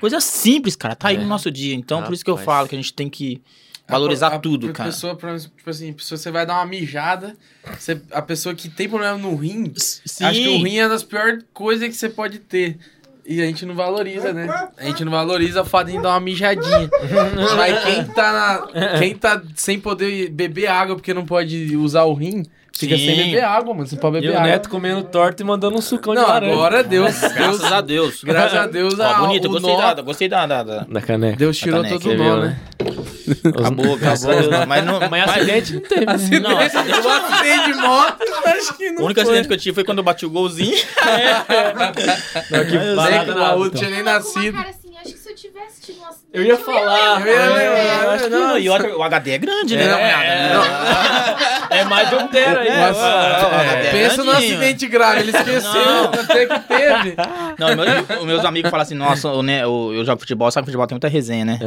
[0.00, 0.94] Coisa simples, cara.
[0.94, 1.18] Tá aí É.
[1.18, 1.74] no nosso dia.
[1.74, 3.42] Então, por isso que eu falo que a gente tem que
[3.88, 4.90] valorizar A- a- tudo, a cara.
[4.90, 7.36] Pessoa, tipo assim, pessoa, você vai dar uma mijada,
[7.78, 10.24] você- a pessoa que tem problema no rim, Sim.
[10.24, 12.78] acho que o rim é das piores coisas que você pode ter.
[13.26, 14.68] E a gente não valoriza, né?
[14.76, 16.90] A gente não valoriza o fato de dar uma mijadinha.
[17.56, 18.32] Mas quem tá,
[18.74, 23.06] na, quem tá sem poder beber água porque não pode usar o rim, fica Sim.
[23.06, 23.86] sem beber água, mano.
[23.86, 24.48] Você pode E beber o água.
[24.50, 26.52] Neto comendo torta e mandando um sucão Não, de laranja.
[26.52, 28.24] agora Deus, Deus, Graças a Deus.
[28.24, 31.00] graças a Deus, Ó, a, bonito, o gostei nó- da, gostei da, da, da- Da
[31.00, 31.36] caneca.
[31.38, 32.58] Deus tirou caneca, todo o nó, viu, né?
[32.78, 32.94] né?
[33.58, 34.66] Acabou, graças a Deus.
[34.66, 36.06] Mas, não, Mas acidente não teve.
[36.06, 36.40] né?
[36.40, 39.22] Não, acidente, acidente de moto, eu acho que não o único foi.
[39.30, 40.76] acidente que eu tive foi quando eu bati o golzinho.
[42.50, 43.78] Não, que parada que o nada, Raul então.
[43.78, 44.56] tinha nem nascido.
[44.56, 46.23] cara assim, acho que se eu tivesse tido um acidente...
[46.34, 47.20] Eu ia falar.
[47.24, 47.78] Eu ia lembrar.
[47.78, 49.84] é, eu acho que Não, e outra, o HD é grande, né?
[51.70, 52.68] É, é mais de um tera aí.
[52.68, 53.86] É, É.
[53.86, 53.90] é.
[53.92, 56.04] Pensa no acidente grave, ele esqueceu Não.
[56.06, 57.16] até que teve.
[57.56, 60.70] Não, meu- meus amigos falam assim, nossa, o, né, o- eu jogo futebol, sabe que
[60.72, 61.58] futebol tem muita resenha, né?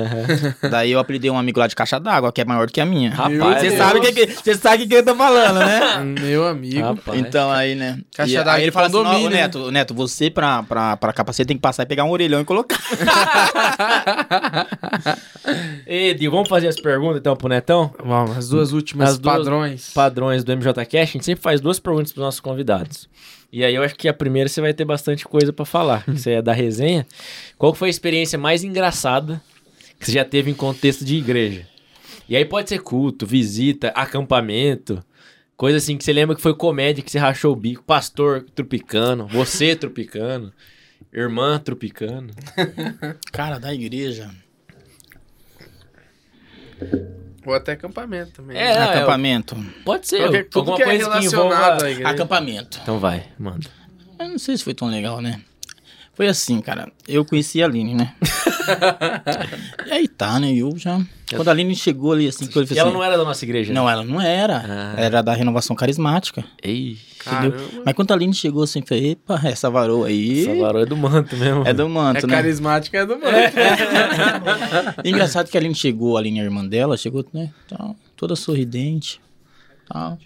[0.69, 2.85] Daí eu apelidei um amigo lá de caixa d'água, que é maior do que a
[2.85, 3.10] minha.
[3.11, 5.80] Rapaz, Você sabe o que, que, você sabe o que eu tô falando, né?
[6.22, 6.81] Meu amigo.
[6.81, 7.18] Rapaz.
[7.19, 7.99] Então aí, né?
[8.15, 10.61] Caixa e, d'água aí ele fala assim, condomínio, "Não, ô, né?" Neto, Neto, você pra,
[10.64, 12.77] pra, pra capacete tem que passar e pegar um orelhão e colocar.
[15.85, 17.93] Ei, Dio, vamos fazer as perguntas então pro Netão?
[18.03, 19.93] Vamos, as duas últimas As duas- padrões.
[19.93, 23.07] Padrões do MJCast, a gente sempre faz duas perguntas pros nossos convidados.
[23.51, 26.03] E aí eu acho que a primeira você vai ter bastante coisa pra falar.
[26.07, 27.07] Você é da resenha.
[27.57, 29.41] Qual foi a experiência mais engraçada
[29.99, 31.65] que você já teve em contexto de igreja?
[32.27, 35.01] E aí pode ser culto, visita, acampamento,
[35.55, 39.25] coisa assim que você lembra que foi comédia, que você rachou o bico, pastor tropicano,
[39.27, 40.51] você tropicano,
[41.13, 42.31] irmã tropicano.
[43.31, 44.29] Cara, da igreja.
[47.45, 48.58] Ou até acampamento também.
[48.58, 49.56] É, não, acampamento.
[49.86, 51.86] Pode ser, Qualquer- tudo alguma que é coisa que relacionado envolva...
[51.86, 52.10] à igreja.
[52.10, 52.80] Acampamento.
[52.82, 53.70] Então vai, manda.
[54.20, 55.41] Eu não sei se foi tão legal, né?
[56.18, 56.91] Foi assim, cara.
[57.07, 58.15] Eu conheci a Aline, né?
[59.85, 60.52] e aí tá, né?
[60.52, 60.99] Eu já.
[61.35, 63.23] Quando a Aline chegou ali, assim, que eu E falei ela assim, não era da
[63.23, 63.72] nossa igreja?
[63.72, 64.64] Não, ela não era.
[64.68, 64.95] Ah.
[64.99, 66.44] Era da renovação carismática.
[66.64, 67.52] Ei, Entendeu?
[67.52, 67.84] Caramba.
[67.85, 70.41] Mas quando a Aline chegou assim, eu falei, epa, essa varoa aí.
[70.41, 71.68] essa varoa é do manto mesmo.
[71.68, 72.34] É do manto, É né?
[72.35, 73.27] carismática, é do mundo.
[75.06, 77.52] Engraçado que a Aline chegou, a Aline, a irmã dela, chegou, né?
[77.68, 79.22] Tal, toda sorridente.
[79.88, 80.18] Tal.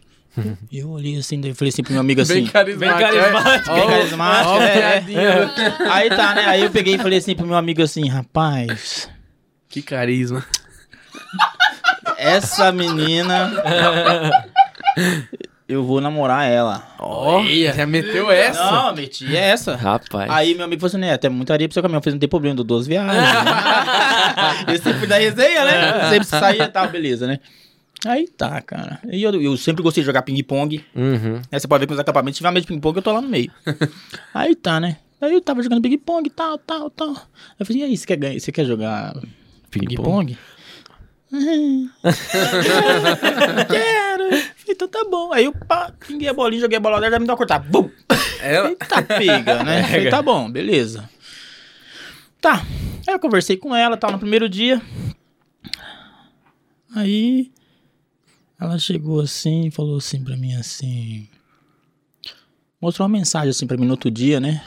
[0.72, 2.36] E eu olhei assim, daí eu falei assim pro meu amigo assim.
[2.36, 3.00] Bem carismático.
[3.12, 3.74] Bem carismático.
[3.74, 5.92] Bem Ó, carismático, ó, é, é.
[5.92, 6.46] Aí tá, né?
[6.46, 9.10] Aí eu peguei e falei assim pro meu amigo assim, rapaz,
[9.68, 10.46] Que carisma.
[12.18, 13.52] essa menina.
[15.68, 16.84] Eu vou namorar ela.
[17.00, 17.42] Ó,
[17.74, 18.62] já meteu essa.
[18.62, 19.74] Não, eu meti essa.
[19.76, 20.30] Rapaz.
[20.30, 22.00] Aí meu amigo falou assim, Neto, é muita areia pro seu caminhão.
[22.00, 23.16] Eu falei, não tem problema, dou duas viagens.
[24.68, 26.10] eu sempre fui da resenha, né?
[26.10, 27.40] Sempre saía e tal, beleza, né?
[28.06, 29.00] Aí tá, cara.
[29.10, 30.84] E eu, eu sempre gostei de jogar ping-pong.
[30.96, 31.42] Uhum.
[31.52, 33.12] Aí você pode ver que nos acampamentos, se tiver uma mesa de ping-pong, eu tô
[33.12, 33.52] lá no meio.
[34.34, 34.98] Aí tá, né?
[35.20, 37.16] Aí eu tava jogando ping-pong tal, tal, tal.
[37.60, 39.14] Eu falei, e aí, você quer, ganhar, você quer jogar
[39.70, 40.36] ping-pong?
[43.70, 44.24] Quero.
[44.30, 45.32] Falei, Então tá bom.
[45.32, 47.64] Aí eu pá, pinguei a bolinha, joguei a bola dela, já me dá uma cortada.
[47.70, 47.90] Bum!
[48.42, 48.70] Ela...
[48.70, 49.84] Eita, pega, né?
[49.88, 51.08] Falei, tá bom, beleza.
[52.42, 52.66] Tá.
[53.08, 54.82] Aí eu conversei com ela, tal, no primeiro dia.
[56.96, 57.52] Aí
[58.62, 61.28] ela chegou assim e falou assim pra mim assim.
[62.80, 64.64] Mostrou uma mensagem assim pra mim no outro dia, né?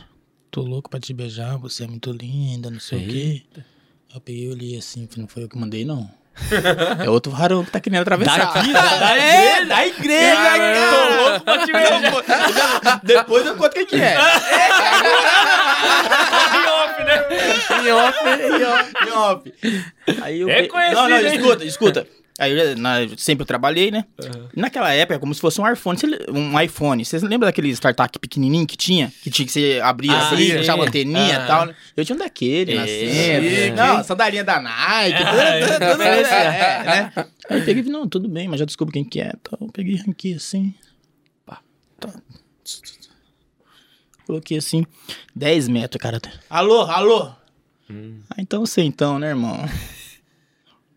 [0.51, 3.43] Tô louco pra te beijar, você é muito linda, não sei o quê.
[4.15, 6.09] Eu peguei e olhei assim, não foi eu que mandei, não.
[7.05, 8.53] É outro varão que tá querendo atravessar.
[8.53, 9.67] Daqui, da é, igreja.
[9.67, 10.91] da igreja, cara.
[10.91, 13.01] tô louco pra te beijar.
[13.05, 14.17] Depois eu conto quem que é.
[16.55, 17.25] Em off, né?
[17.83, 19.55] Em off, em off, em off.
[20.23, 22.07] Aí eu É pe- conhecido, Não, não, escuta, escuta.
[22.39, 24.05] Aí eu, na- sempre eu trabalhei, né?
[24.57, 25.97] Naquela época, é como se fosse um iPhone.
[25.97, 27.05] Você Um iPhone.
[27.05, 29.13] Vocês lembram daquele startup pequenininho que tinha?
[29.23, 30.53] Que tinha que você abria Ah, assim, sim.
[30.55, 31.45] deixava a anteninha Ah.
[31.45, 31.67] e tal.
[31.67, 31.75] né?
[31.97, 33.11] Eu tinha um daquele na Chique.
[33.15, 33.87] cena.
[33.95, 35.19] Não, sandalinha da Nike.
[35.19, 37.13] tudo, tudo, é, é, né?
[37.51, 39.31] Aí eu peguei e não, tudo bem, mas já descubro quem que é.
[39.41, 40.75] Então eu peguei aqui assim.
[41.47, 41.61] Pá,
[42.01, 42.09] tá.
[44.27, 44.85] Coloquei assim,
[45.37, 46.21] 10 metros, cara.
[46.49, 47.31] Alô, alô?
[48.31, 49.57] Ah, então sei então, né, irmão?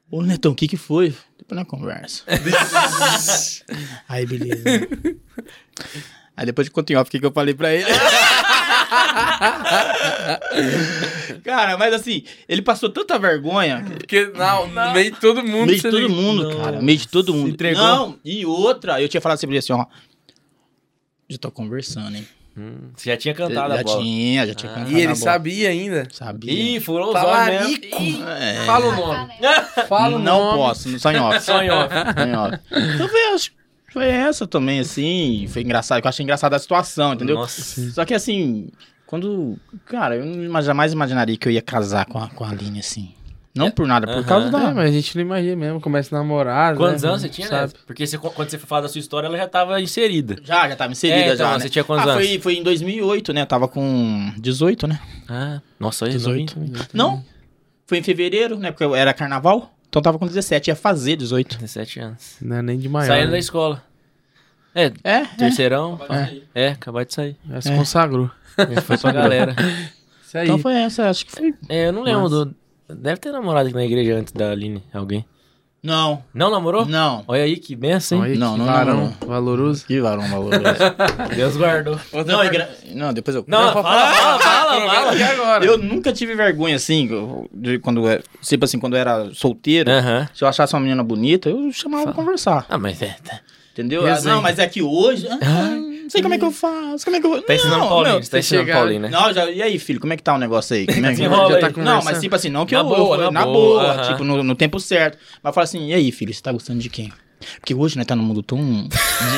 [0.10, 1.14] Ô, Netão, o que que foi?
[1.38, 2.24] Depois na conversa.
[4.08, 4.64] Aí, beleza.
[6.36, 7.86] Aí depois de off, o que que eu falei pra ele?
[11.44, 13.84] cara, mas assim, ele passou tanta vergonha.
[13.98, 15.66] Porque não, no meio de todo mundo.
[15.66, 16.58] Meio de todo mundo, Não.
[16.58, 16.82] cara.
[16.82, 17.50] Meio de todo mundo.
[17.50, 17.84] entregou.
[17.84, 19.86] Não, e outra, eu tinha falado sempre assim, ó.
[21.28, 22.28] Já tô conversando, hein?
[22.58, 24.02] Hum, Você já tinha cantado já a bola.
[24.02, 25.16] tinha, já tinha cantado E ele a bola.
[25.16, 26.08] sabia ainda.
[26.12, 26.52] Sabia.
[26.52, 27.68] Ih, furou os Fala olhos.
[27.70, 27.98] Nico.
[28.28, 28.66] É.
[28.66, 29.34] Fala o nome.
[29.88, 30.58] Fala o não nome.
[30.58, 31.40] posso, só em off.
[31.42, 31.94] Só em off.
[31.94, 32.60] Só em off.
[32.96, 33.58] Então foi, acho que
[33.94, 35.46] foi essa também, assim.
[35.50, 37.36] Foi engraçado, eu achei engraçada a situação, entendeu?
[37.36, 37.92] Nossa.
[37.92, 38.70] Só que assim,
[39.06, 39.58] quando.
[39.86, 43.14] Cara, eu não- jamais imaginaria que eu ia casar com a, com a Aline, assim.
[43.58, 44.24] Não por nada, por Aham.
[44.24, 44.74] causa É, da.
[44.74, 46.76] mas a gente não imagina mesmo, começa a namorar.
[46.76, 47.10] Quantos né?
[47.10, 47.74] anos você tinha, Sabe?
[47.74, 47.80] né?
[47.86, 50.36] Porque você- quando você foi falar da sua história, ela já tava inserida.
[50.44, 51.54] Já, já tava inserida É, então, já.
[51.60, 51.70] você né?
[51.70, 52.26] tinha quantos ah, anos?
[52.28, 53.42] Foi, foi em 2008, né?
[53.42, 55.00] Eu tava com 18, né?
[55.28, 56.58] Ah, nossa, aí 18.
[56.60, 56.80] novinho.
[56.94, 57.24] Não,
[57.86, 58.72] foi em fevereiro, né?
[58.72, 59.74] Porque eu era carnaval.
[59.90, 61.58] Então eu tava com 17, ia fazer 18.
[61.58, 62.36] 17 anos.
[62.42, 63.08] Não é nem de maior.
[63.08, 63.40] Saindo da né?
[63.40, 63.82] escola.
[64.76, 65.26] É, É, é.
[65.38, 66.00] terceirão.
[66.54, 67.36] É, acabou de sair.
[67.50, 67.76] Já se É.
[67.76, 68.30] consagrou.
[68.84, 69.56] Foi pra galera.
[70.24, 70.44] Isso aí.
[70.46, 71.54] Então foi essa, acho que foi.
[71.70, 72.56] É, eu não lembro do...
[72.90, 75.26] Deve ter namorado aqui na igreja antes da Aline, alguém.
[75.84, 76.86] Não, Não namorou?
[76.86, 77.24] não.
[77.28, 78.32] Olha aí, que benção, hein?
[78.32, 79.86] Olha Não, que não, varão não, valoroso.
[79.86, 80.64] Que varão valoroso.
[81.36, 82.00] Deus guardou.
[82.26, 83.46] não, é gra- não, depois eu...
[83.48, 85.16] Não, fala, fala, fala, fala.
[85.16, 85.66] E agora?
[85.66, 87.08] Eu nunca tive vergonha, assim,
[87.54, 88.08] de quando...
[88.10, 90.28] é- Tipo assim, quando eu era solteiro, Aham.
[90.34, 92.66] se eu achasse uma menina bonita, eu chamava pra conversar.
[92.68, 93.16] Ah, mas é...
[93.78, 94.08] Tá, Entendeu?
[94.08, 95.28] Ah, não, mas é que hoje...
[95.30, 95.76] Ah,
[96.08, 98.14] não sei como é que eu faço, como é que eu tá ensinando Não, Paulinho,
[98.16, 99.10] meu, você tá ensinando chegar- Paulinho, né?
[99.10, 100.86] Não, já, e aí, filho, como é que tá o negócio aí?
[100.88, 101.18] Como é que...
[101.18, 101.50] Já tá aí.
[101.74, 101.84] conversando.
[101.84, 102.86] Não, mas tipo assim, não que Na eu...
[102.86, 104.12] boa, eu- na na boa, boa, aham.
[104.12, 105.18] tipo, no, no tempo certo.
[105.44, 107.12] Mas fala assim, e aí, filho, você tá gostando de quem?
[107.60, 108.88] Porque hoje, né, tá no mundo tão...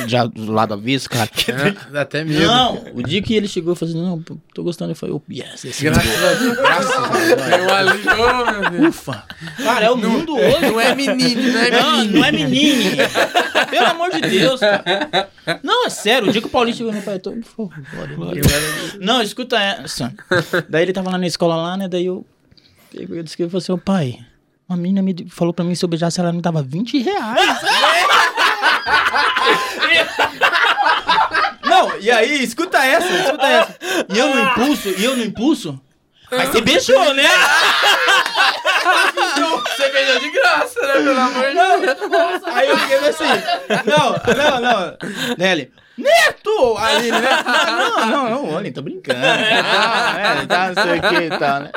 [0.07, 1.29] já do lado avesso, cara.
[1.47, 2.45] É, dá até medo.
[2.45, 4.21] Não, o dia que ele chegou, eu falei assim, não,
[4.53, 4.91] tô gostando.
[4.91, 6.57] Eu falei, oh, yes, esse Graças a Deus.
[6.57, 8.61] Graças a Deus.
[8.61, 8.89] Meu Deus.
[8.89, 9.23] Ufa.
[9.57, 10.61] Cara, é o mundo hoje.
[10.61, 12.19] Não é menino, não é Não, menino.
[12.19, 12.97] não é menino.
[13.69, 15.29] Pelo amor de Deus, cara.
[15.61, 16.29] Não, é sério.
[16.29, 17.31] O dia que o Paulinho chegou no pai, eu tô...
[17.31, 18.37] por favor,
[18.99, 20.13] Não, escuta essa.
[20.69, 21.87] Daí ele tava lá na escola lá, né?
[21.87, 22.25] Daí eu...
[22.93, 24.19] Eu disse que ele falou assim, ô pai...
[24.69, 27.59] Uma menina me falou pra mim se eu beijasse ela me dava 20 reais.
[31.65, 33.75] Não, e aí, escuta essa, escuta essa.
[34.13, 35.81] E eu no impulso, e eu no impulso.
[36.31, 37.27] Mas você beijou, né?
[39.65, 40.93] Você beijou de graça, né?
[40.93, 41.53] Pelo amor de
[41.85, 42.43] Deus.
[42.53, 43.23] Aí eu fiquei assim,
[43.85, 44.97] não, não, não.
[45.37, 46.75] Nelly, Neto!
[46.77, 47.19] Aí, né?
[47.67, 49.19] Não, não, não, olha, tô brincando.
[49.21, 51.71] Ah, é, tá, não sei o que e tal, né?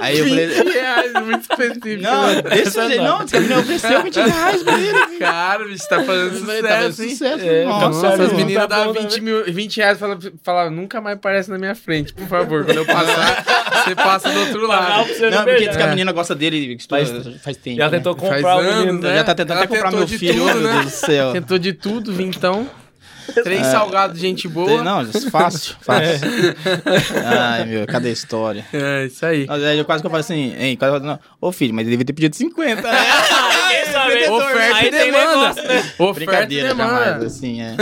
[0.00, 2.02] Aí eu falei, 20 reais, muito específico.
[2.02, 2.42] não, né?
[2.42, 5.18] desse jeito, não, você me ofereceu 20 reais pra ele.
[5.18, 8.92] Cara, bicho, tá fazendo Tá fazendo sucesso, sucesso, É, nossa, Nossa, as meninas tá davam
[8.94, 12.28] bom, 20, mil, 20 reais e falavam, falavam, nunca mais aparece na minha frente, por
[12.28, 12.64] favor.
[12.64, 13.44] Quando eu passar,
[13.84, 15.08] você passa do outro lado.
[15.30, 17.10] Não, porque diz que a menina gosta dele Faz-
[17.42, 17.78] faz, tempo.
[17.78, 17.96] Já né?
[17.98, 19.00] tentou comprar o menino.
[19.00, 19.16] né?
[19.16, 20.72] Já tá tentando até comprar meu filho, tudo, meu né?
[20.74, 21.32] Deus do céu.
[21.32, 22.68] Tentou de tudo, vintão.
[23.42, 24.66] Três salgados, gente boa.
[24.68, 26.28] Tem- Não, fácil, fácil.
[27.24, 28.64] Ai, meu, cadê a história?
[28.72, 29.46] É, isso aí.
[29.46, 31.74] Mas aí eu quase que eu falei assim, hein, quase eu falei, não, ô filho,
[31.74, 32.98] mas ele devia ter pedido 50, né?
[33.92, 34.28] Sabe?
[34.28, 35.18] Oferta Aí e demanda.
[35.28, 35.78] negócio, né?
[35.98, 37.26] Oferta Brincadeira jamais, demanda.
[37.26, 37.76] assim, é.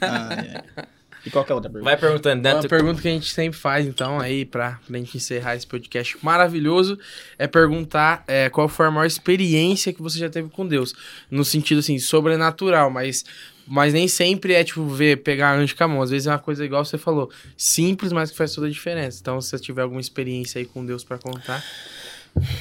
[0.00, 0.86] Ai, ai.
[1.24, 1.88] E qual que é a outra pergunta?
[1.88, 2.68] Vai perguntando, Uma Neto.
[2.68, 6.98] pergunta que a gente sempre faz, então, aí, pra, pra gente encerrar esse podcast maravilhoso,
[7.38, 10.92] é perguntar é, qual foi a maior experiência que você já teve com Deus.
[11.30, 13.24] No sentido, assim, sobrenatural, mas,
[13.66, 16.02] mas nem sempre é, tipo, ver, pegar anjo com a mão.
[16.02, 19.18] Às vezes é uma coisa igual você falou, simples, mas que faz toda a diferença.
[19.20, 21.64] Então, se você tiver alguma experiência aí com Deus pra contar,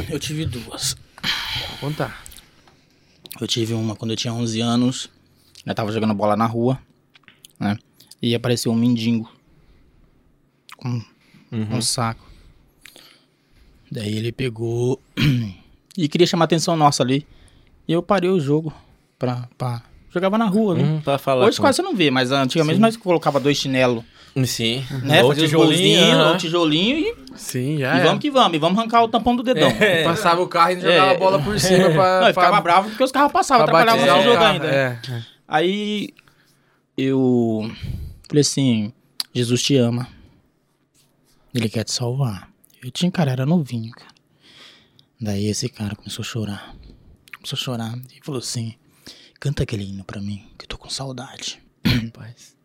[0.10, 0.96] Eu tive duas.
[1.22, 2.24] pode contar.
[3.40, 5.10] Eu tive uma quando eu tinha 11 anos.
[5.66, 6.80] Eu tava jogando bola na rua,
[7.60, 7.78] né?
[8.22, 9.32] E apareceu um mendigo.
[10.78, 11.02] Com
[11.52, 12.30] um saco.
[13.92, 15.02] Daí ele pegou
[15.98, 17.26] e queria chamar a atenção nossa ali.
[17.88, 18.74] E eu parei o jogo
[19.20, 19.48] pra...
[19.58, 19.84] pra...
[20.14, 20.84] Jogava na rua, né?
[20.84, 21.46] Hum, pra falar.
[21.46, 24.04] Hoje com- quase você não vê, mas antigamente nós colocava dois chinelos,
[24.46, 24.84] Sim.
[25.04, 25.24] né?
[25.24, 26.32] Ou Fazia tijolinho, aham.
[26.32, 28.04] ou tijolinho e, Sim, já e é.
[28.04, 28.56] vamos que vamos.
[28.56, 29.70] E vamos arrancar o tampão do dedão.
[29.80, 30.04] É.
[30.06, 31.16] Passava o carro e jogava É.
[31.16, 32.20] a bola por cima pra...
[32.22, 34.68] Não, eu ficava pra- bravo porque os carros passavam, atrapalhavam o o jogo ainda.
[34.68, 35.00] É.
[35.48, 36.10] Aí
[36.98, 37.72] eu
[38.28, 38.94] falei assim:
[39.34, 40.08] Jesus te ama.
[41.54, 42.50] Ele quer te salvar.
[42.84, 44.12] Eu tinha, cara, era novinho, cara.
[45.20, 46.76] Daí esse cara começou a chorar.
[47.36, 48.76] Começou a chorar e falou assim:
[49.42, 51.62] canta aquele hino pra mim, que eu tô com saudade.
[51.86, 52.56] Rapaz.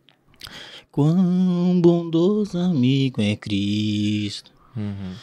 [0.91, 4.51] Quão bondoso amigo é Cristo.
[4.75, 5.13] Uhum.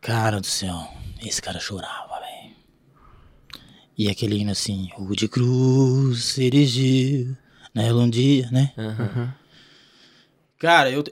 [0.00, 0.86] Cara do céu,
[1.24, 2.54] esse cara chorava, velho.
[3.96, 7.36] E aquele hino assim, o de cruz se erigiu,
[7.74, 8.72] né, um dia, né?
[8.76, 9.34] Aham.
[10.58, 11.04] Cara, eu.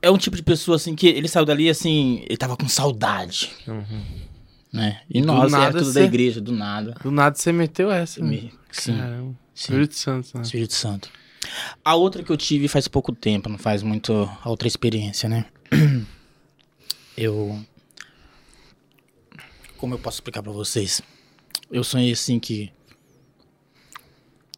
[0.00, 3.50] É um tipo de pessoa assim que ele saiu dali assim, ele tava com saudade,
[3.66, 4.04] Uhum.
[4.72, 5.02] né?
[5.10, 6.94] E nós era nada tudo cê- da igreja, do nada.
[7.02, 8.20] Do nada você meteu essa.
[8.22, 8.28] né?
[8.30, 9.34] Me- Sim, Caramba.
[9.54, 9.72] sim.
[9.72, 10.42] Espírito Santo, né?
[10.42, 11.10] Espírito Santo.
[11.84, 14.12] A outra que eu tive faz pouco tempo, não faz muito
[14.42, 15.46] a outra experiência, né?
[17.16, 17.58] Eu.
[19.76, 21.02] Como eu posso explicar pra vocês?
[21.70, 22.72] Eu sonhei assim que.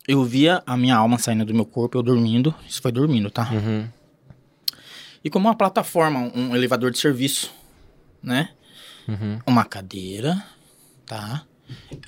[0.07, 2.55] Eu via a minha alma saindo do meu corpo, eu dormindo.
[2.69, 3.51] Isso foi dormindo, tá?
[3.51, 3.89] Uhum.
[5.25, 7.51] E como uma plataforma, um elevador de serviço,
[8.23, 8.51] né?
[9.09, 9.39] Uhum.
[9.47, 10.45] Uma cadeira,
[11.07, 11.45] tá?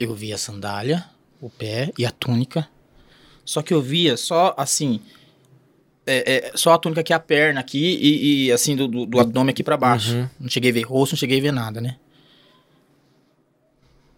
[0.00, 1.08] Eu via a sandália,
[1.42, 2.68] o pé e a túnica.
[3.44, 5.00] Só que eu via só assim.
[6.06, 9.20] é, é, só a túnica aqui, a perna aqui e, e, assim do, do, do
[9.20, 10.14] abdômen aqui pra baixo.
[10.14, 10.28] Uhum.
[10.40, 11.96] Não cheguei a ver rosto, não cheguei a ver nada, né?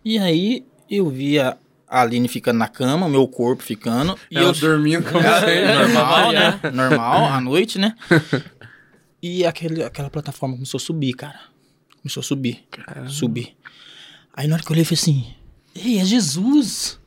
[0.05, 1.57] E aí eu via
[1.89, 4.19] a Aline ficando na cama, o meu corpo ficando.
[4.31, 5.65] E Ela eu dormindo como sempre.
[5.75, 6.61] normal, né?
[6.73, 7.97] Normal, à noite, né?
[9.27, 11.41] E aquele, aquela plataforma começou a subir, cara.
[12.03, 12.63] Começou a subir.
[13.09, 13.57] Subir.
[14.35, 15.35] Aí na hora que eu olhei, eu falei assim:
[15.75, 17.01] Ei, é Jesus!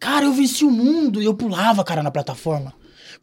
[0.00, 1.20] Cara, eu venci o mundo!
[1.22, 2.72] E eu pulava, cara, na plataforma.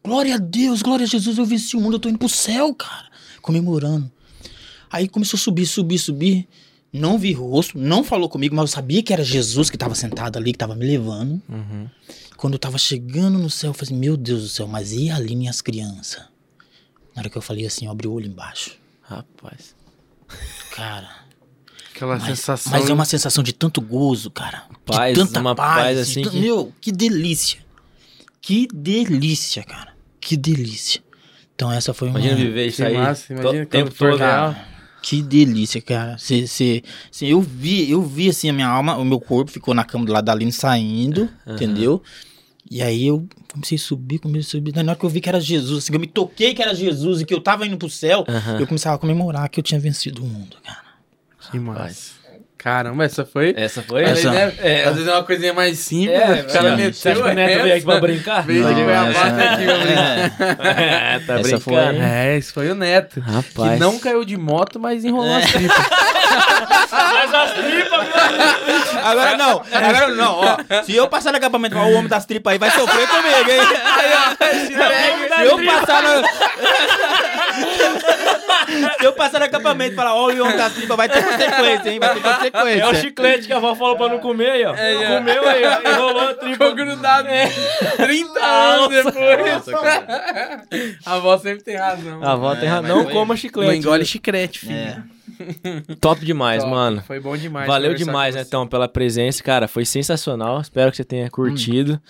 [0.04, 2.74] Glória a Deus, glória a Jesus, eu venci o mundo, eu tô indo pro céu,
[2.74, 3.06] cara.
[3.40, 4.10] Comemorando.
[4.90, 6.48] Aí começou a subir, subir, subir.
[6.92, 10.36] não vi rosto, não falou comigo, mas eu sabia que era Jesus que tava sentado
[10.36, 11.40] ali, que tava me levando.
[11.48, 11.88] Uhum.
[12.36, 15.10] Quando eu tava chegando no céu, eu falei assim, meu Deus do céu, mas e
[15.10, 16.22] ali minhas crianças?
[17.14, 18.76] Na hora que eu falei assim, eu abri o olho embaixo.
[19.02, 19.74] Rapaz.
[20.72, 21.21] Cara,
[21.94, 22.72] Aquela mas, sensação.
[22.72, 24.64] mas é uma sensação de tanto gozo, cara.
[24.84, 27.60] Paz, de tanta uma paz, paz assim que- Meu, que delícia.
[28.40, 29.92] Que delícia, cara.
[30.20, 31.00] Que delícia.
[31.54, 32.18] Então essa foi uma...
[32.18, 32.94] Imagina viver isso aí.
[32.96, 34.16] massa, imagina tempo todo.
[34.18, 34.54] real.
[35.02, 36.16] Que delícia, cara.
[36.18, 39.74] Cê, cê, cê- eu vi, eu vi assim a minha alma, o meu corpo ficou
[39.74, 42.00] na cama do lado da Aline saindo, entendeu?
[42.70, 44.72] E aí eu comecei a subir, comecei a subir.
[44.72, 46.62] Daí Na hora que eu vi que era Jesus, assim, que eu me toquei que
[46.62, 48.60] era Jesus e que eu tava indo pro céu, Aham.
[48.60, 50.81] eu começava a comemorar que eu tinha vencido o mundo, cara.
[51.52, 52.20] Que massa.
[52.58, 53.52] Caramba, essa foi.
[53.56, 54.04] Essa foi?
[54.04, 54.52] Essa- né?
[54.58, 54.84] é.
[54.84, 56.76] Às vezes é uma coisinha mais simples, É, o cara é.
[56.76, 58.46] meteu Você acha que o Neto veio aqui pra brincar?
[58.46, 60.80] Veio essa- até aqui pra brincar.
[60.80, 61.60] É, tá Essa brincando.
[61.60, 63.18] foi- É, esse foi o Neto.
[63.20, 63.72] Rapaz.
[63.74, 65.76] Que não caiu de moto, mas enrolou as tripas.
[66.90, 68.06] Mas as tripas,
[69.04, 70.56] Agora não, agora não, ó.
[70.84, 73.50] Se eu passar no acampamento e falar o homem das tripas aí, vai sofrer comigo,
[73.50, 73.60] hein?
[75.36, 76.22] Se eu passar no.
[78.98, 81.90] Se eu passar no acampamento e falar, ó, o homem das tripas, vai ter consequência,
[81.90, 81.98] hein?
[81.98, 82.82] Vai ter consequência.
[82.82, 84.74] É o chiclete que a avó falou pra não comer aí, ó.
[84.74, 85.90] É, Não Comeu aí, ó.
[85.90, 86.52] Enrolou a tripa.
[86.52, 87.28] Ficou grudado
[87.96, 89.64] 30 anos depois.
[91.04, 92.22] A avó sempre tem razão.
[92.22, 92.96] A avó tem É, razão.
[92.96, 93.76] Não coma Não chiclete.
[93.78, 95.02] engole chiclete, filho.
[96.00, 96.70] Top demais, Top.
[96.74, 97.02] mano.
[97.02, 97.66] Foi bom demais.
[97.66, 98.40] Valeu demais, você.
[98.40, 99.68] Netão, pela presença, cara.
[99.68, 100.60] Foi sensacional.
[100.60, 102.00] Espero que você tenha curtido.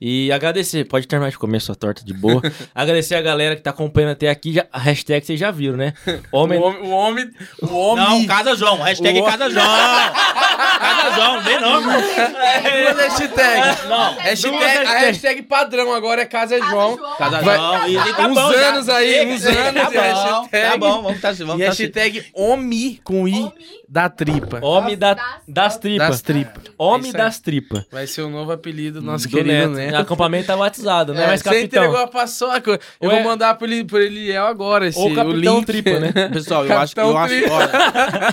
[0.00, 2.40] E agradecer, pode terminar de comer sua torta de boa.
[2.72, 4.52] agradecer a galera que tá acompanhando até aqui.
[4.52, 5.92] Já, a hashtag vocês já viram, né?
[6.30, 6.58] Homem.
[6.58, 6.82] O homem.
[6.82, 7.30] O homem.
[7.62, 8.04] O homem.
[8.04, 9.66] Não, Casa João, hashtag O- Casa João.
[9.66, 12.00] Casa João, não vem não, irmão.
[12.00, 13.84] Duas hashtags.
[13.88, 14.14] Não.
[14.14, 15.02] Hashtag, duas a hashtags.
[15.06, 16.96] hashtag padrão agora é Casa João.
[17.18, 17.88] Casa Vai- João.
[17.88, 18.68] E, e tá uns bom, já.
[18.68, 20.70] anos aí, uns anos Tá bom, hashtag.
[20.70, 23.52] tá bom, vamos tá, vamos E tá hashtag OMI com I
[23.88, 24.58] da tripa.
[24.62, 26.08] Homem da, Das- das tripas.
[26.08, 26.62] Das tripas.
[26.76, 27.16] Homem É aí.
[27.24, 27.84] das tripas.
[27.90, 29.70] Vai ser o novo apelido do nosso Do querido Neto.
[29.70, 29.94] Neto.
[29.96, 31.84] Acampamento tá batizado, não é, É, mais você capitão.
[31.84, 32.78] entregou a paçoca.
[33.00, 33.14] Eu Ué.
[33.22, 35.64] vou mandar pro, Eli- pro Eliel agora esse, Ou o capitão link.
[35.66, 36.12] tripa, né?
[36.32, 37.70] Pessoal, eu acho, Capitão eu, acho, olha,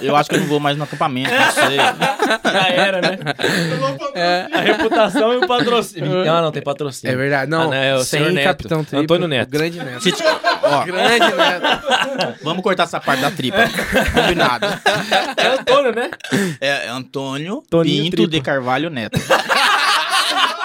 [0.02, 1.78] eu acho que eu não vou mais no acampamento, não sei.
[2.52, 3.18] Já era, né?
[4.54, 6.24] A reputação e o patrocínio.
[6.26, 7.14] Não, não, tem patrocínio.
[7.14, 7.50] É verdade.
[7.50, 8.46] Não, Ah, não, é o sem senhor Neto.
[8.46, 9.02] Capitão Tripa.
[9.04, 9.48] Antônio Neto.
[9.48, 10.04] o Grande Neto.
[10.64, 12.36] Ó, Grande Neto.
[12.44, 13.58] vamos cortar essa parte da tripa.
[14.14, 14.68] Combinado.
[15.46, 16.12] É Antônio, né?
[16.62, 18.32] É Antônio Toninho Pinto Tripa.
[18.32, 19.20] de Carvalho Neto.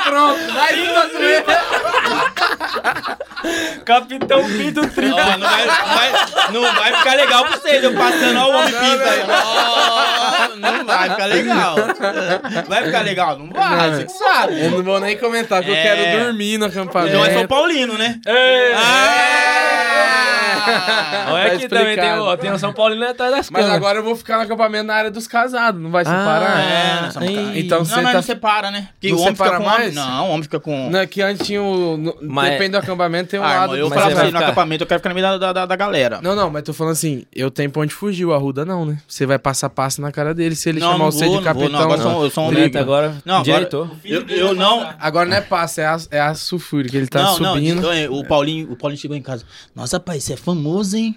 [0.04, 1.44] Pronto, uma zoeira.
[3.84, 5.14] Capitão Pinto Tripa.
[5.16, 6.12] Ó, não, vai, não vai-
[6.52, 9.22] não vai ficar legal pra vocês, eu passando ó, o homem pinto aí.
[9.28, 11.76] Ó, não vai ficar legal.
[12.68, 13.38] Vai ficar legal?
[13.38, 14.64] Não vai, você que sabe.
[14.64, 15.82] Eu não vou nem comentar, porque eu É.
[15.82, 17.16] quero dormir no acampamento.
[17.16, 18.18] Não é São Paulino, né?
[18.26, 19.19] Ah!
[21.32, 23.76] Olha Tá aqui também tem o, tem o São Paulino atrás das Mas câmeras.
[23.76, 26.50] agora eu vou ficar no acampamento na área dos casados, não vai separar?
[26.50, 27.34] Ah, nós somos Ei.
[27.36, 27.56] caras.
[27.56, 28.88] Então não, você nós tá- não separa, né?
[28.92, 29.94] Porque Não o homem fica separa com mais?
[29.94, 30.90] Não, o homem fica com...
[30.90, 31.96] Não, é que antes tinha o.
[31.96, 33.62] no- Mas- Depende do acampamento, tem um Ah, lado.
[33.74, 35.14] irmão, eu mas falava você pra vai ele no ficar- acampamento, eu quero ficar no
[35.14, 36.20] meio da, da, da galera.
[36.22, 38.98] Não, não, mas tô falando assim, eu tenho pra onde fugir, o Arruda não, né?
[39.08, 41.44] Você vai passar passo na cara dele se ele Não, chamar não você vou, de
[41.44, 41.70] não vou, capitão.
[41.70, 42.50] não, agora eu sou- eu sou um.
[42.52, 43.68] Neto agora Não, agora-.
[44.04, 44.88] Eu, eu não...
[44.98, 47.80] Agora não é passo, é a, é a sulfúrica, ele tá não, subindo.
[47.82, 49.44] não, então, o Paulinho, o Paulinho chegou em casa.
[49.74, 50.59] Nossa, pai, você é famoso,
[50.94, 51.16] hein?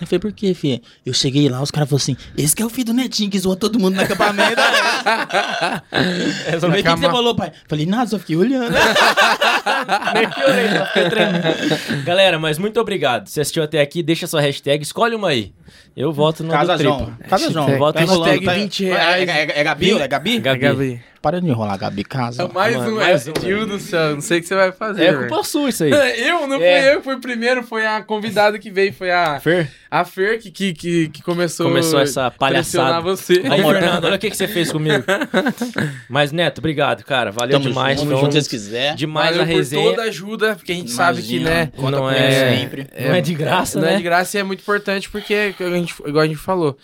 [0.00, 0.80] Eu falei, por quê, filho?
[1.04, 3.38] Eu cheguei lá, os caras falaram assim: esse que é o filho do Netinho que
[3.38, 4.56] zoou todo mundo no acampamento.
[6.50, 7.52] Eu falei, o que, você falou, pai?
[7.68, 8.72] Falei, nada, só fiquei olhando.
[10.14, 12.04] Nem que eu olhei, só fiquei tremendo.
[12.04, 13.28] Galera, mas muito obrigado.
[13.28, 15.52] Se assistiu até aqui, deixa sua hashtag, escolhe uma aí.
[15.96, 17.12] Eu voto no Casa do João.
[17.28, 17.78] Casa João.
[17.78, 19.28] Voto Tá no hashtag tá- 20 É, reais.
[19.28, 19.90] é, é, é Gabi?
[20.00, 20.38] É Gabi?
[20.38, 20.58] Gabi.
[20.60, 21.02] Gabi.
[21.22, 22.48] Para de enrolar, Gabi, casa.
[22.48, 24.72] Mais Mano, um, mais é, um, Deus do céu, não sei o que você vai
[24.72, 25.04] fazer.
[25.04, 25.90] É culpa sua isso aí.
[26.26, 26.80] Eu, não É.
[26.82, 30.40] fui eu que fui primeiro, foi a convidada que veio, foi a, Fer, a Fer
[30.40, 33.00] que, que, que, que começou, Começou essa palhaçada.
[33.00, 33.42] pressionar você.
[33.50, 35.04] aí, Fernando, olha o que, que você fez comigo.
[36.08, 37.30] Mas, Neto, obrigado, cara.
[37.30, 38.00] Valeu Tamo demais.
[38.00, 38.96] junto, junto, se vocês quiserem.
[38.96, 39.90] Demais Valeu a por resenha.
[39.90, 42.86] toda a ajuda, porque a gente sabe que, Imagina, né, Conta Não é- sempre.
[42.98, 43.94] Não é de graça, não né?
[43.94, 46.76] é de graça e é muito importante porque, a gente, igual a gente falou,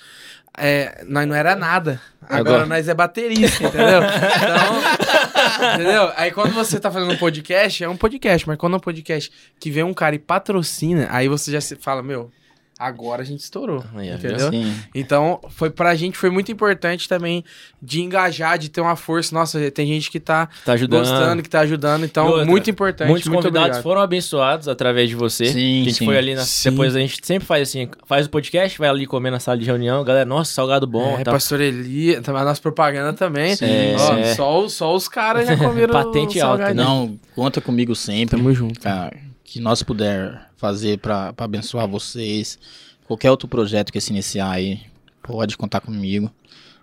[0.57, 2.01] é, nós não era nada.
[2.23, 2.67] Agora, Agora.
[2.67, 4.01] nós é baterista, entendeu?
[4.03, 6.13] Então, entendeu?
[6.17, 9.31] Aí quando você tá fazendo um podcast, é um podcast, mas quando é um podcast
[9.61, 12.31] que vem um cara e patrocina, aí você já se fala, meu,
[12.79, 14.51] agora a gente estourou, entendeu?
[14.51, 14.75] Sim.
[14.95, 17.43] Então, foi pra gente foi muito importante também
[17.83, 19.35] de engajar, de ter uma força.
[19.35, 21.01] Nossa, tem gente que tá, Tá ajudando.
[21.01, 23.83] gostando, que tá ajudando, então outra, muito importante, Muitos muito convidados obrigado.
[23.83, 25.47] foram abençoados através de você.
[25.47, 26.05] Sim, a gente sim.
[26.05, 26.43] foi ali na.
[26.45, 26.71] Sim.
[26.71, 29.65] Depois a gente sempre faz assim: faz o podcast, vai ali comer na sala de
[29.65, 30.05] reunião.
[30.05, 31.17] Galera, nossa, salgado bom.
[31.19, 31.33] É, tá.
[31.33, 33.57] pastor Eli, também a nossa propaganda também.
[33.57, 33.95] Sim.
[33.99, 34.35] Ó, É.
[34.35, 36.85] Só, os- só os caras já comeram Patente alta, salgadinho.
[36.85, 38.37] Não, conta comigo sempre.
[38.37, 38.81] Tamo junto.
[38.81, 39.17] cara,
[39.57, 42.59] que nós puder fazer pra abençoar vocês.
[43.07, 44.83] Qualquer outro projeto que se iniciar aí,
[45.23, 46.31] pode contar comigo.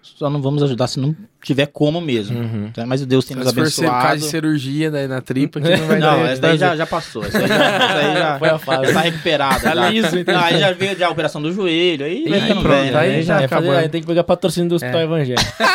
[0.03, 2.37] Só não vamos ajudar se não tiver como mesmo.
[2.37, 2.71] Uhum.
[2.73, 2.85] Tá?
[2.85, 4.17] Mas Deus tem nos Se for abençoado.
[4.17, 6.29] de cirurgia daí na tripa, que não vai Não, dar.
[6.29, 7.23] essa daí já, já passou.
[7.25, 8.93] Essa aí já, essa aí já Foi a fase.
[8.93, 9.59] tá recuperada.
[9.61, 9.89] Tá já.
[9.89, 10.37] liso, então.
[10.39, 12.05] Aí já veio já a operação do joelho.
[12.05, 13.21] Aí Ih, ficando pronto, velho, aí né?
[13.21, 13.69] já é, acabou.
[13.71, 15.43] fazer, aí tem que pegar patrocínio do Hospital Evangélico.
[15.59, 15.67] né?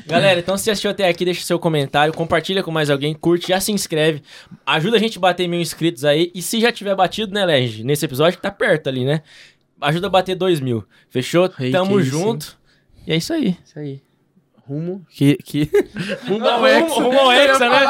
[0.06, 3.60] Galera, então se assistiu até aqui, deixa seu comentário, compartilha com mais alguém, curte, já
[3.60, 4.22] se inscreve.
[4.66, 6.30] Ajuda a gente a bater mil inscritos aí.
[6.34, 7.84] E se já tiver batido, né, Lege?
[7.84, 9.22] Nesse episódio que tá perto ali, né?
[9.80, 10.84] Ajuda a bater dois mil.
[11.08, 11.50] Fechou?
[11.58, 12.58] Ei, Tamo que isso, junto.
[13.06, 13.56] E é isso aí.
[13.64, 14.02] Isso aí.
[14.70, 15.04] Rumo.
[15.10, 15.36] Que.
[15.36, 15.68] que...
[16.28, 16.94] Rumo ao Rumo, Hexa.
[16.94, 17.80] rumo ao Eu ia Hexa, né?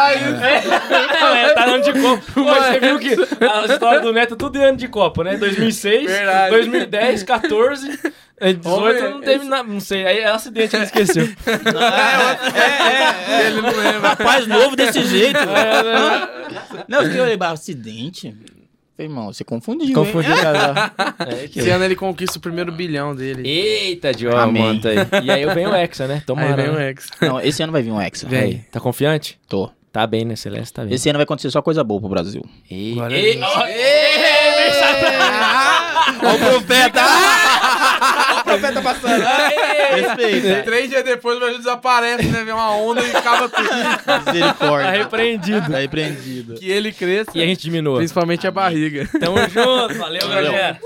[1.20, 2.22] Não, é, tá ano de Copa.
[2.34, 5.22] Rumo ao você viu que a história do Neto é tudo de ano de Copa,
[5.24, 5.36] né?
[5.36, 6.50] 2006, Verdade.
[6.52, 7.98] 2010, 14,
[8.40, 10.06] eh, 18 Homem, não teve nada, não sei.
[10.06, 11.28] Aí é acidente que ele esqueceu.
[12.54, 14.08] É, Ele não lembra.
[14.08, 15.38] Rapaz novo desse jeito.
[15.38, 16.28] É, né?
[16.88, 18.34] Não, eu fiquei olhando, acidente.
[19.02, 19.94] Irmão, você confundiu.
[19.94, 20.74] Confundiu o casal.
[21.20, 23.48] É, que- Esse ano ele conquista o primeiro bilhão dele.
[23.48, 24.96] Eita, Diogo, mano, tá aí.
[25.24, 26.22] E aí vem o Hexa, né?
[26.26, 26.48] Tomara.
[26.50, 26.90] Aí vem o né?
[26.90, 27.08] Hexa.
[27.22, 28.26] Não, esse ano vai vir um Hexa.
[28.28, 28.40] Vem.
[28.40, 29.38] Aí, tá confiante?
[29.48, 29.70] Tô.
[29.92, 30.72] Tá bem, né, Celeste?
[30.72, 30.94] Tá bem.
[30.94, 32.42] Esse ano vai acontecer só coisa boa pro Brasil.
[32.70, 33.46] Ei, Glória a ei, Deus.
[33.56, 33.80] ó, ei,
[36.22, 37.00] Olha o profeta!
[37.02, 37.49] Olha o
[38.58, 39.22] profeta passando.
[39.94, 40.62] Respeita.
[40.64, 42.44] Três dias depois o Brasil desaparece, né?
[42.44, 43.68] Vem uma onda e acaba tudo.
[44.04, 44.90] Tá Misericórdia.
[44.90, 45.70] repreendido.
[45.70, 46.54] Tá repreendido.
[46.54, 47.30] Que ele cresça.
[47.34, 47.98] E a gente diminua.
[47.98, 49.08] Principalmente a barriga.
[49.18, 49.94] Tamo junto.
[49.98, 50.52] Valeu, Valeu.
[50.52, 50.80] galera.